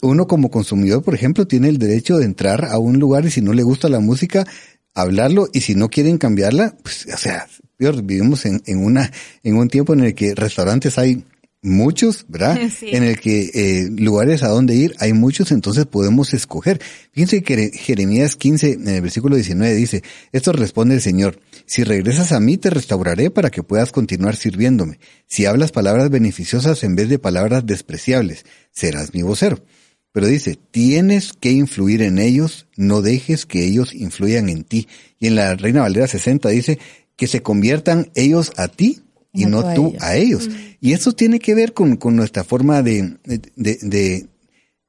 [0.04, 3.42] uno como consumidor, por ejemplo, tiene el derecho de entrar a un lugar y si
[3.42, 4.46] no le gusta la música,
[4.94, 7.48] hablarlo y si no quieren cambiarla, pues, o sea,
[7.80, 9.12] vivimos en, en una,
[9.42, 11.24] en un tiempo en el que restaurantes hay
[11.68, 12.58] muchos, ¿verdad?
[12.78, 12.90] Sí.
[12.92, 16.80] En el que eh, lugares a donde ir hay muchos, entonces podemos escoger.
[17.12, 22.32] Fíjense que Jeremías 15, en el versículo 19 dice, esto responde el Señor, si regresas
[22.32, 25.00] a mí te restauraré para que puedas continuar sirviéndome.
[25.28, 29.64] Si hablas palabras beneficiosas en vez de palabras despreciables, serás mi vocero.
[30.12, 34.88] Pero dice, tienes que influir en ellos, no dejes que ellos influyan en ti.
[35.20, 36.80] Y en la Reina Valera 60 dice,
[37.18, 39.02] que se conviertan ellos a ti
[39.38, 40.48] y no, no tú a ellos.
[40.48, 40.50] A ellos.
[40.50, 40.68] Mm.
[40.80, 44.28] Y eso tiene que ver con, con nuestra forma de, de, de,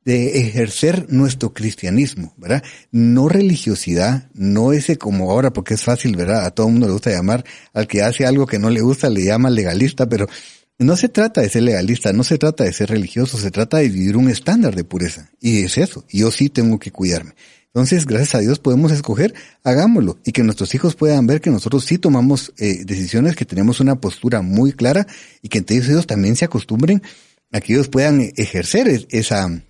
[0.04, 2.62] de, ejercer nuestro cristianismo, ¿verdad?
[2.90, 6.44] No religiosidad, no ese como ahora, porque es fácil, ¿verdad?
[6.44, 9.08] A todo el mundo le gusta llamar, al que hace algo que no le gusta,
[9.08, 10.26] le llama legalista, pero
[10.78, 13.88] no se trata de ser legalista, no se trata de ser religioso, se trata de
[13.88, 15.30] vivir un estándar de pureza.
[15.40, 17.34] Y es eso, yo sí tengo que cuidarme.
[17.78, 21.84] Entonces, gracias a Dios podemos escoger, hagámoslo y que nuestros hijos puedan ver que nosotros
[21.84, 25.06] sí tomamos eh, decisiones, que tenemos una postura muy clara
[25.42, 27.04] y que entonces ellos también se acostumbren
[27.52, 29.62] a que ellos puedan ejercer esa,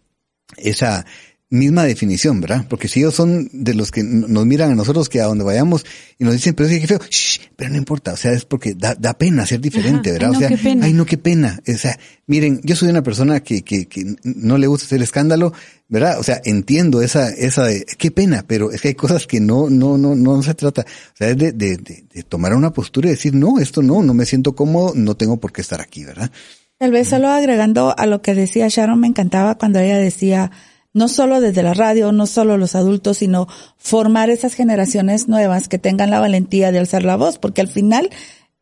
[0.56, 1.05] esa
[1.51, 2.66] misma definición, ¿verdad?
[2.69, 5.85] Porque si ellos son de los que nos miran a nosotros que a donde vayamos
[6.19, 8.75] y nos dicen, pero es que feo, Shh, pero no importa, o sea, es porque
[8.75, 10.29] da, da pena ser diferente, Ajá, ¿verdad?
[10.35, 11.59] Ay, no, o sea, ay, no, qué pena.
[11.66, 15.55] O sea, miren, yo soy una persona que, que, que no le gusta hacer escándalo,
[15.89, 16.19] ¿verdad?
[16.19, 19.70] O sea, entiendo esa, esa de, qué pena, pero es que hay cosas que no,
[19.70, 20.83] no, no, no se trata.
[20.83, 24.03] O sea, es de, de, de, de tomar una postura y decir, no, esto no,
[24.03, 26.31] no me siento cómodo, no tengo por qué estar aquí, ¿verdad?
[26.79, 30.53] Tal vez solo agregando a lo que decía Sharon, me encantaba cuando ella decía,
[30.94, 33.47] no solo desde la radio, no solo los adultos, sino
[33.77, 38.10] formar esas generaciones nuevas que tengan la valentía de alzar la voz, porque al final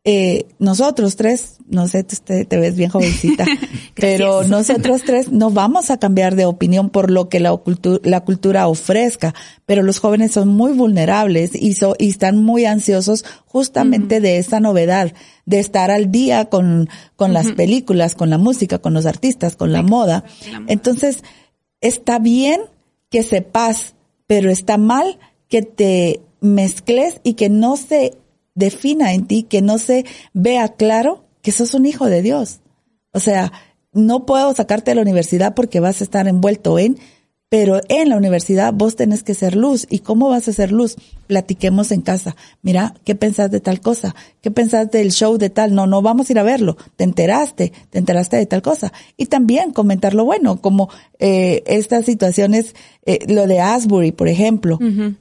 [0.09, 3.45] eh, nosotros tres, no sé, te, te ves bien jovencita,
[3.93, 8.21] pero nosotros tres no vamos a cambiar de opinión por lo que la, cultura, la
[8.21, 9.35] cultura ofrezca,
[9.65, 14.21] pero los jóvenes son muy vulnerables y, so, y están muy ansiosos justamente uh -huh.
[14.21, 15.13] de esa novedad,
[15.45, 17.43] de estar al día con, con uh -huh.
[17.43, 20.23] las películas, con la música, con los artistas, con la moda.
[20.53, 20.71] la moda.
[20.71, 21.21] Entonces,
[21.81, 22.61] está bien
[23.09, 23.95] que sepas,
[24.25, 28.17] pero está mal que te mezcles y que no se
[28.55, 32.59] defina en ti, que no se vea claro que sos un hijo de Dios.
[33.13, 33.51] O sea,
[33.93, 36.97] no puedo sacarte de la universidad porque vas a estar envuelto en,
[37.49, 39.87] pero en la universidad vos tenés que ser luz.
[39.89, 40.97] ¿Y cómo vas a ser luz?
[41.27, 42.35] Platiquemos en casa.
[42.61, 44.15] Mira, ¿qué pensás de tal cosa?
[44.41, 45.73] ¿Qué pensás del show de tal?
[45.73, 46.75] No, no vamos a ir a verlo.
[46.97, 48.91] Te enteraste, te enteraste de tal cosa.
[49.15, 52.75] Y también comentar lo bueno, como eh, estas situaciones,
[53.05, 54.77] eh, lo de Asbury, por ejemplo.
[54.81, 55.15] Uh -huh.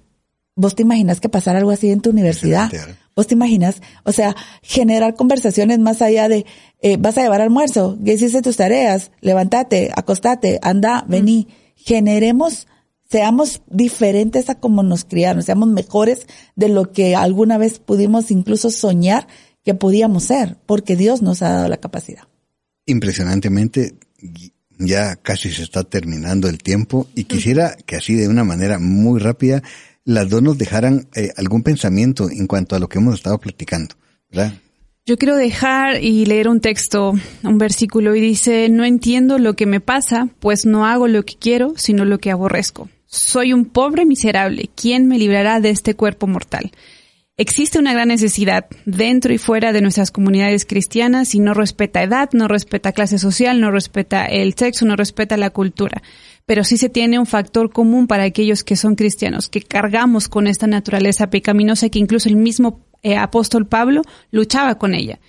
[0.57, 2.73] ¿Vos te imaginas que pasara algo así en tu universidad?
[3.15, 3.83] ¿Vos te imaginas?
[4.05, 6.45] O sea, generar conversaciones más allá de,
[6.81, 9.13] eh, vas a llevar almuerzo, ¿qué hiciste tus tareas?
[9.21, 11.47] Levántate, acostate, anda, vení.
[11.47, 12.67] Uh -huh generemos,
[13.09, 16.27] seamos diferentes a como nos criaron, seamos mejores
[16.57, 19.29] de lo que alguna vez pudimos incluso soñar
[19.65, 22.25] que podíamos ser, porque Dios nos ha dado la capacidad.
[22.87, 23.95] Impresionantemente,
[24.79, 29.21] ya casi se está terminando el tiempo y quisiera que así de una manera muy
[29.21, 29.63] rápida
[30.05, 33.95] las dos nos dejaran eh, algún pensamiento en cuanto a lo que hemos estado platicando,
[34.31, 34.55] ¿verdad?
[35.09, 37.13] Yo quiero dejar y leer un texto,
[37.45, 41.37] un versículo, y dice, no entiendo lo que me pasa, pues no hago lo que
[41.37, 42.89] quiero, sino lo que aborrezco.
[43.07, 46.73] Soy un pobre miserable, ¿quién me librará de este cuerpo mortal?
[47.37, 52.31] Existe una gran necesidad dentro y fuera de nuestras comunidades cristianas y no respeta edad,
[52.33, 56.03] no respeta clase social, no respeta el sexo, no respeta la cultura.
[56.47, 60.49] Pero sí se tiene un factor común para aquellos que son cristianos, que cargamos con
[60.49, 64.03] esta naturaleza pecaminosa que incluso el mismo eh, apóstol Pablo
[64.33, 65.21] luchaba con ella.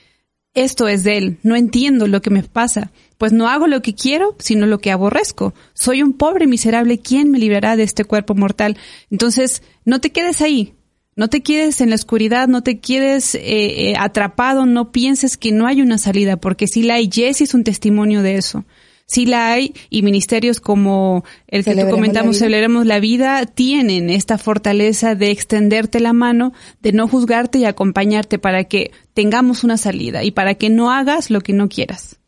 [0.55, 3.93] Esto es de él, no entiendo lo que me pasa, pues no hago lo que
[3.93, 5.53] quiero, sino lo que aborrezco.
[5.75, 8.77] Soy un pobre miserable, ¿quién me librará de este cuerpo mortal?
[9.11, 10.73] Entonces, no te quedes ahí,
[11.15, 13.41] No te quedes en la oscuridad, no te quedes eh,
[13.89, 17.53] eh, atrapado, no pienses que no hay una salida, porque si la hay, Jesse es
[17.55, 18.65] un testimonio de eso.
[19.07, 24.37] Si la hay y ministerios como el que tú comentamos, Celebremos la Vida, tienen esta
[24.37, 26.51] fortaleza de extenderte la mano,
[26.81, 31.31] de no juzgarte y acompañarte para que tengamos una salida y para que no hagas
[31.31, 32.19] lo que no quieras.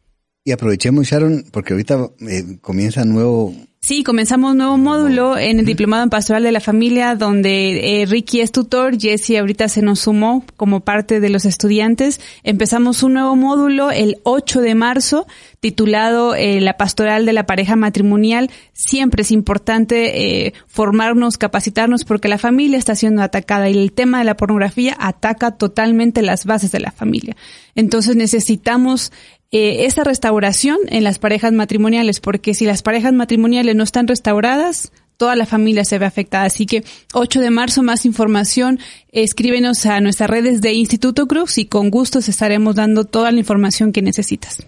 [0.46, 5.66] Y aprovechemos, Sharon, porque ahorita eh, comienza nuevo Sí, comenzamos un nuevo módulo en el
[5.66, 10.02] Diplomado en Pastoral de la Familia, donde eh, Ricky es tutor, Jesse ahorita se nos
[10.02, 12.20] sumó como parte de los estudiantes.
[12.44, 15.28] Empezamos un nuevo módulo el 8 de marzo,
[15.62, 18.52] titulado eh, La Pastoral de la Pareja Matrimonial.
[18.74, 24.20] Siempre es importante eh, formarnos, capacitarnos, porque la familia está siendo atacada y el tema
[24.20, 27.38] de la pornografía ataca totalmente las bases de la familia.
[27.76, 29.14] Entonces necesitamos
[29.52, 34.92] eh, esa restauración en las parejas matrimoniales, porque si las parejas matrimoniales no están restauradas,
[35.18, 36.46] toda la familia se ve afectada.
[36.46, 38.80] Así que 8 de marzo, más información,
[39.12, 43.92] escríbenos a nuestras redes de Instituto Cruz y con gusto estaremos dando toda la información
[43.92, 44.66] que necesitas.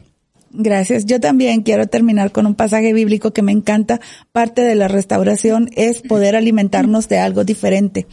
[0.53, 1.05] Gracias.
[1.05, 4.01] Yo también quiero terminar con un pasaje bíblico que me encanta.
[4.31, 8.07] Parte de la restauración es poder alimentarnos de algo diferente.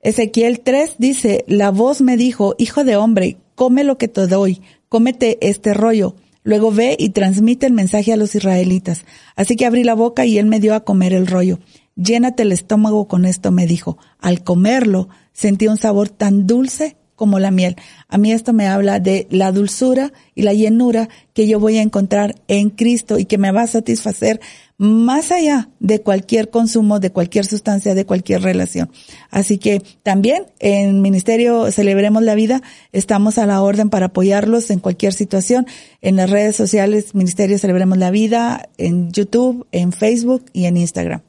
[0.00, 4.60] Ezequiel 3 dice, la voz me dijo, hijo de hombre, come lo que te doy,
[4.92, 6.16] cómete este rollo.
[6.42, 9.06] Luego ve y transmite el mensaje a los israelitas.
[9.36, 11.60] Así que abrí la boca y él me dio a comer el rollo.
[11.96, 13.96] Llénate el estómago con esto, me dijo.
[14.18, 17.76] Al comerlo, sentí un sabor tan dulce como la miel.
[18.08, 21.82] A mí esto me habla de la dulzura y la llenura que yo voy a
[21.82, 24.40] encontrar en Cristo y que me va a satisfacer
[24.78, 28.90] más allá de cualquier consumo, de cualquier sustancia, de cualquier relación.
[29.30, 34.80] Así que también en Ministerio Celebremos la Vida estamos a la orden para apoyarlos en
[34.80, 35.66] cualquier situación.
[36.00, 41.22] En las redes sociales Ministerio Celebremos la Vida, en YouTube, en Facebook y en Instagram.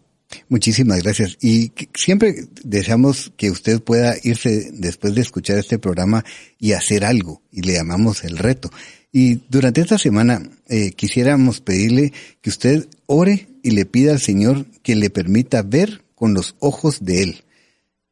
[0.49, 1.38] Muchísimas gracias.
[1.41, 6.23] Y siempre deseamos que usted pueda irse después de escuchar este programa
[6.60, 7.41] y hacer algo.
[7.51, 8.69] Y le llamamos el reto.
[9.11, 14.65] Y durante esta semana eh, quisiéramos pedirle que usted ore y le pida al Señor
[14.81, 17.43] que le permita ver con los ojos de Él.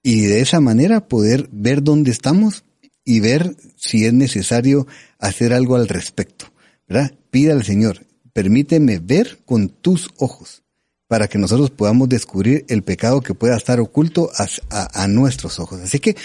[0.03, 2.63] Y de esa manera poder ver dónde estamos
[3.03, 4.87] y ver si es necesario
[5.19, 6.51] hacer algo al respecto.
[6.87, 7.13] ¿Verdad?
[7.29, 10.60] Pida al Señor, permíteme ver con tus ojos
[11.11, 14.31] para que nosotros podamos descubrir el pecado que pueda estar oculto
[14.69, 15.81] a, a nuestros ojos.
[15.81, 16.15] Así que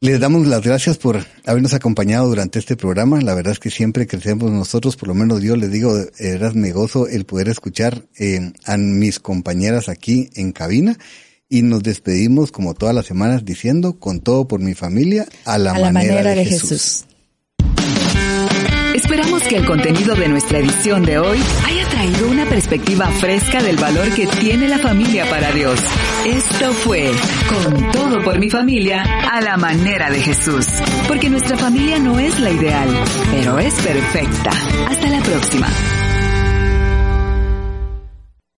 [0.00, 3.20] les damos las gracias por habernos acompañado durante este programa.
[3.20, 6.72] La verdad es que siempre crecemos nosotros, por lo menos yo les digo, era me
[6.72, 10.96] gozo el poder escuchar eh, a mis compañeras aquí en cabina
[11.50, 15.74] y nos despedimos como todas las semanas diciendo, con todo por mi familia, a la,
[15.92, 17.04] manera, de, Jesús.
[19.06, 23.76] Esperamos que el contenido de nuestra edición de hoy haya traído una perspectiva fresca del
[23.76, 25.78] valor que tiene la familia para Dios.
[26.26, 27.12] Esto fue
[27.48, 30.66] Con todo por mi familia a la manera de Jesús.
[31.06, 32.88] Porque nuestra familia no es la ideal,
[33.30, 34.50] pero es perfecta.
[34.88, 35.68] Hasta la próxima.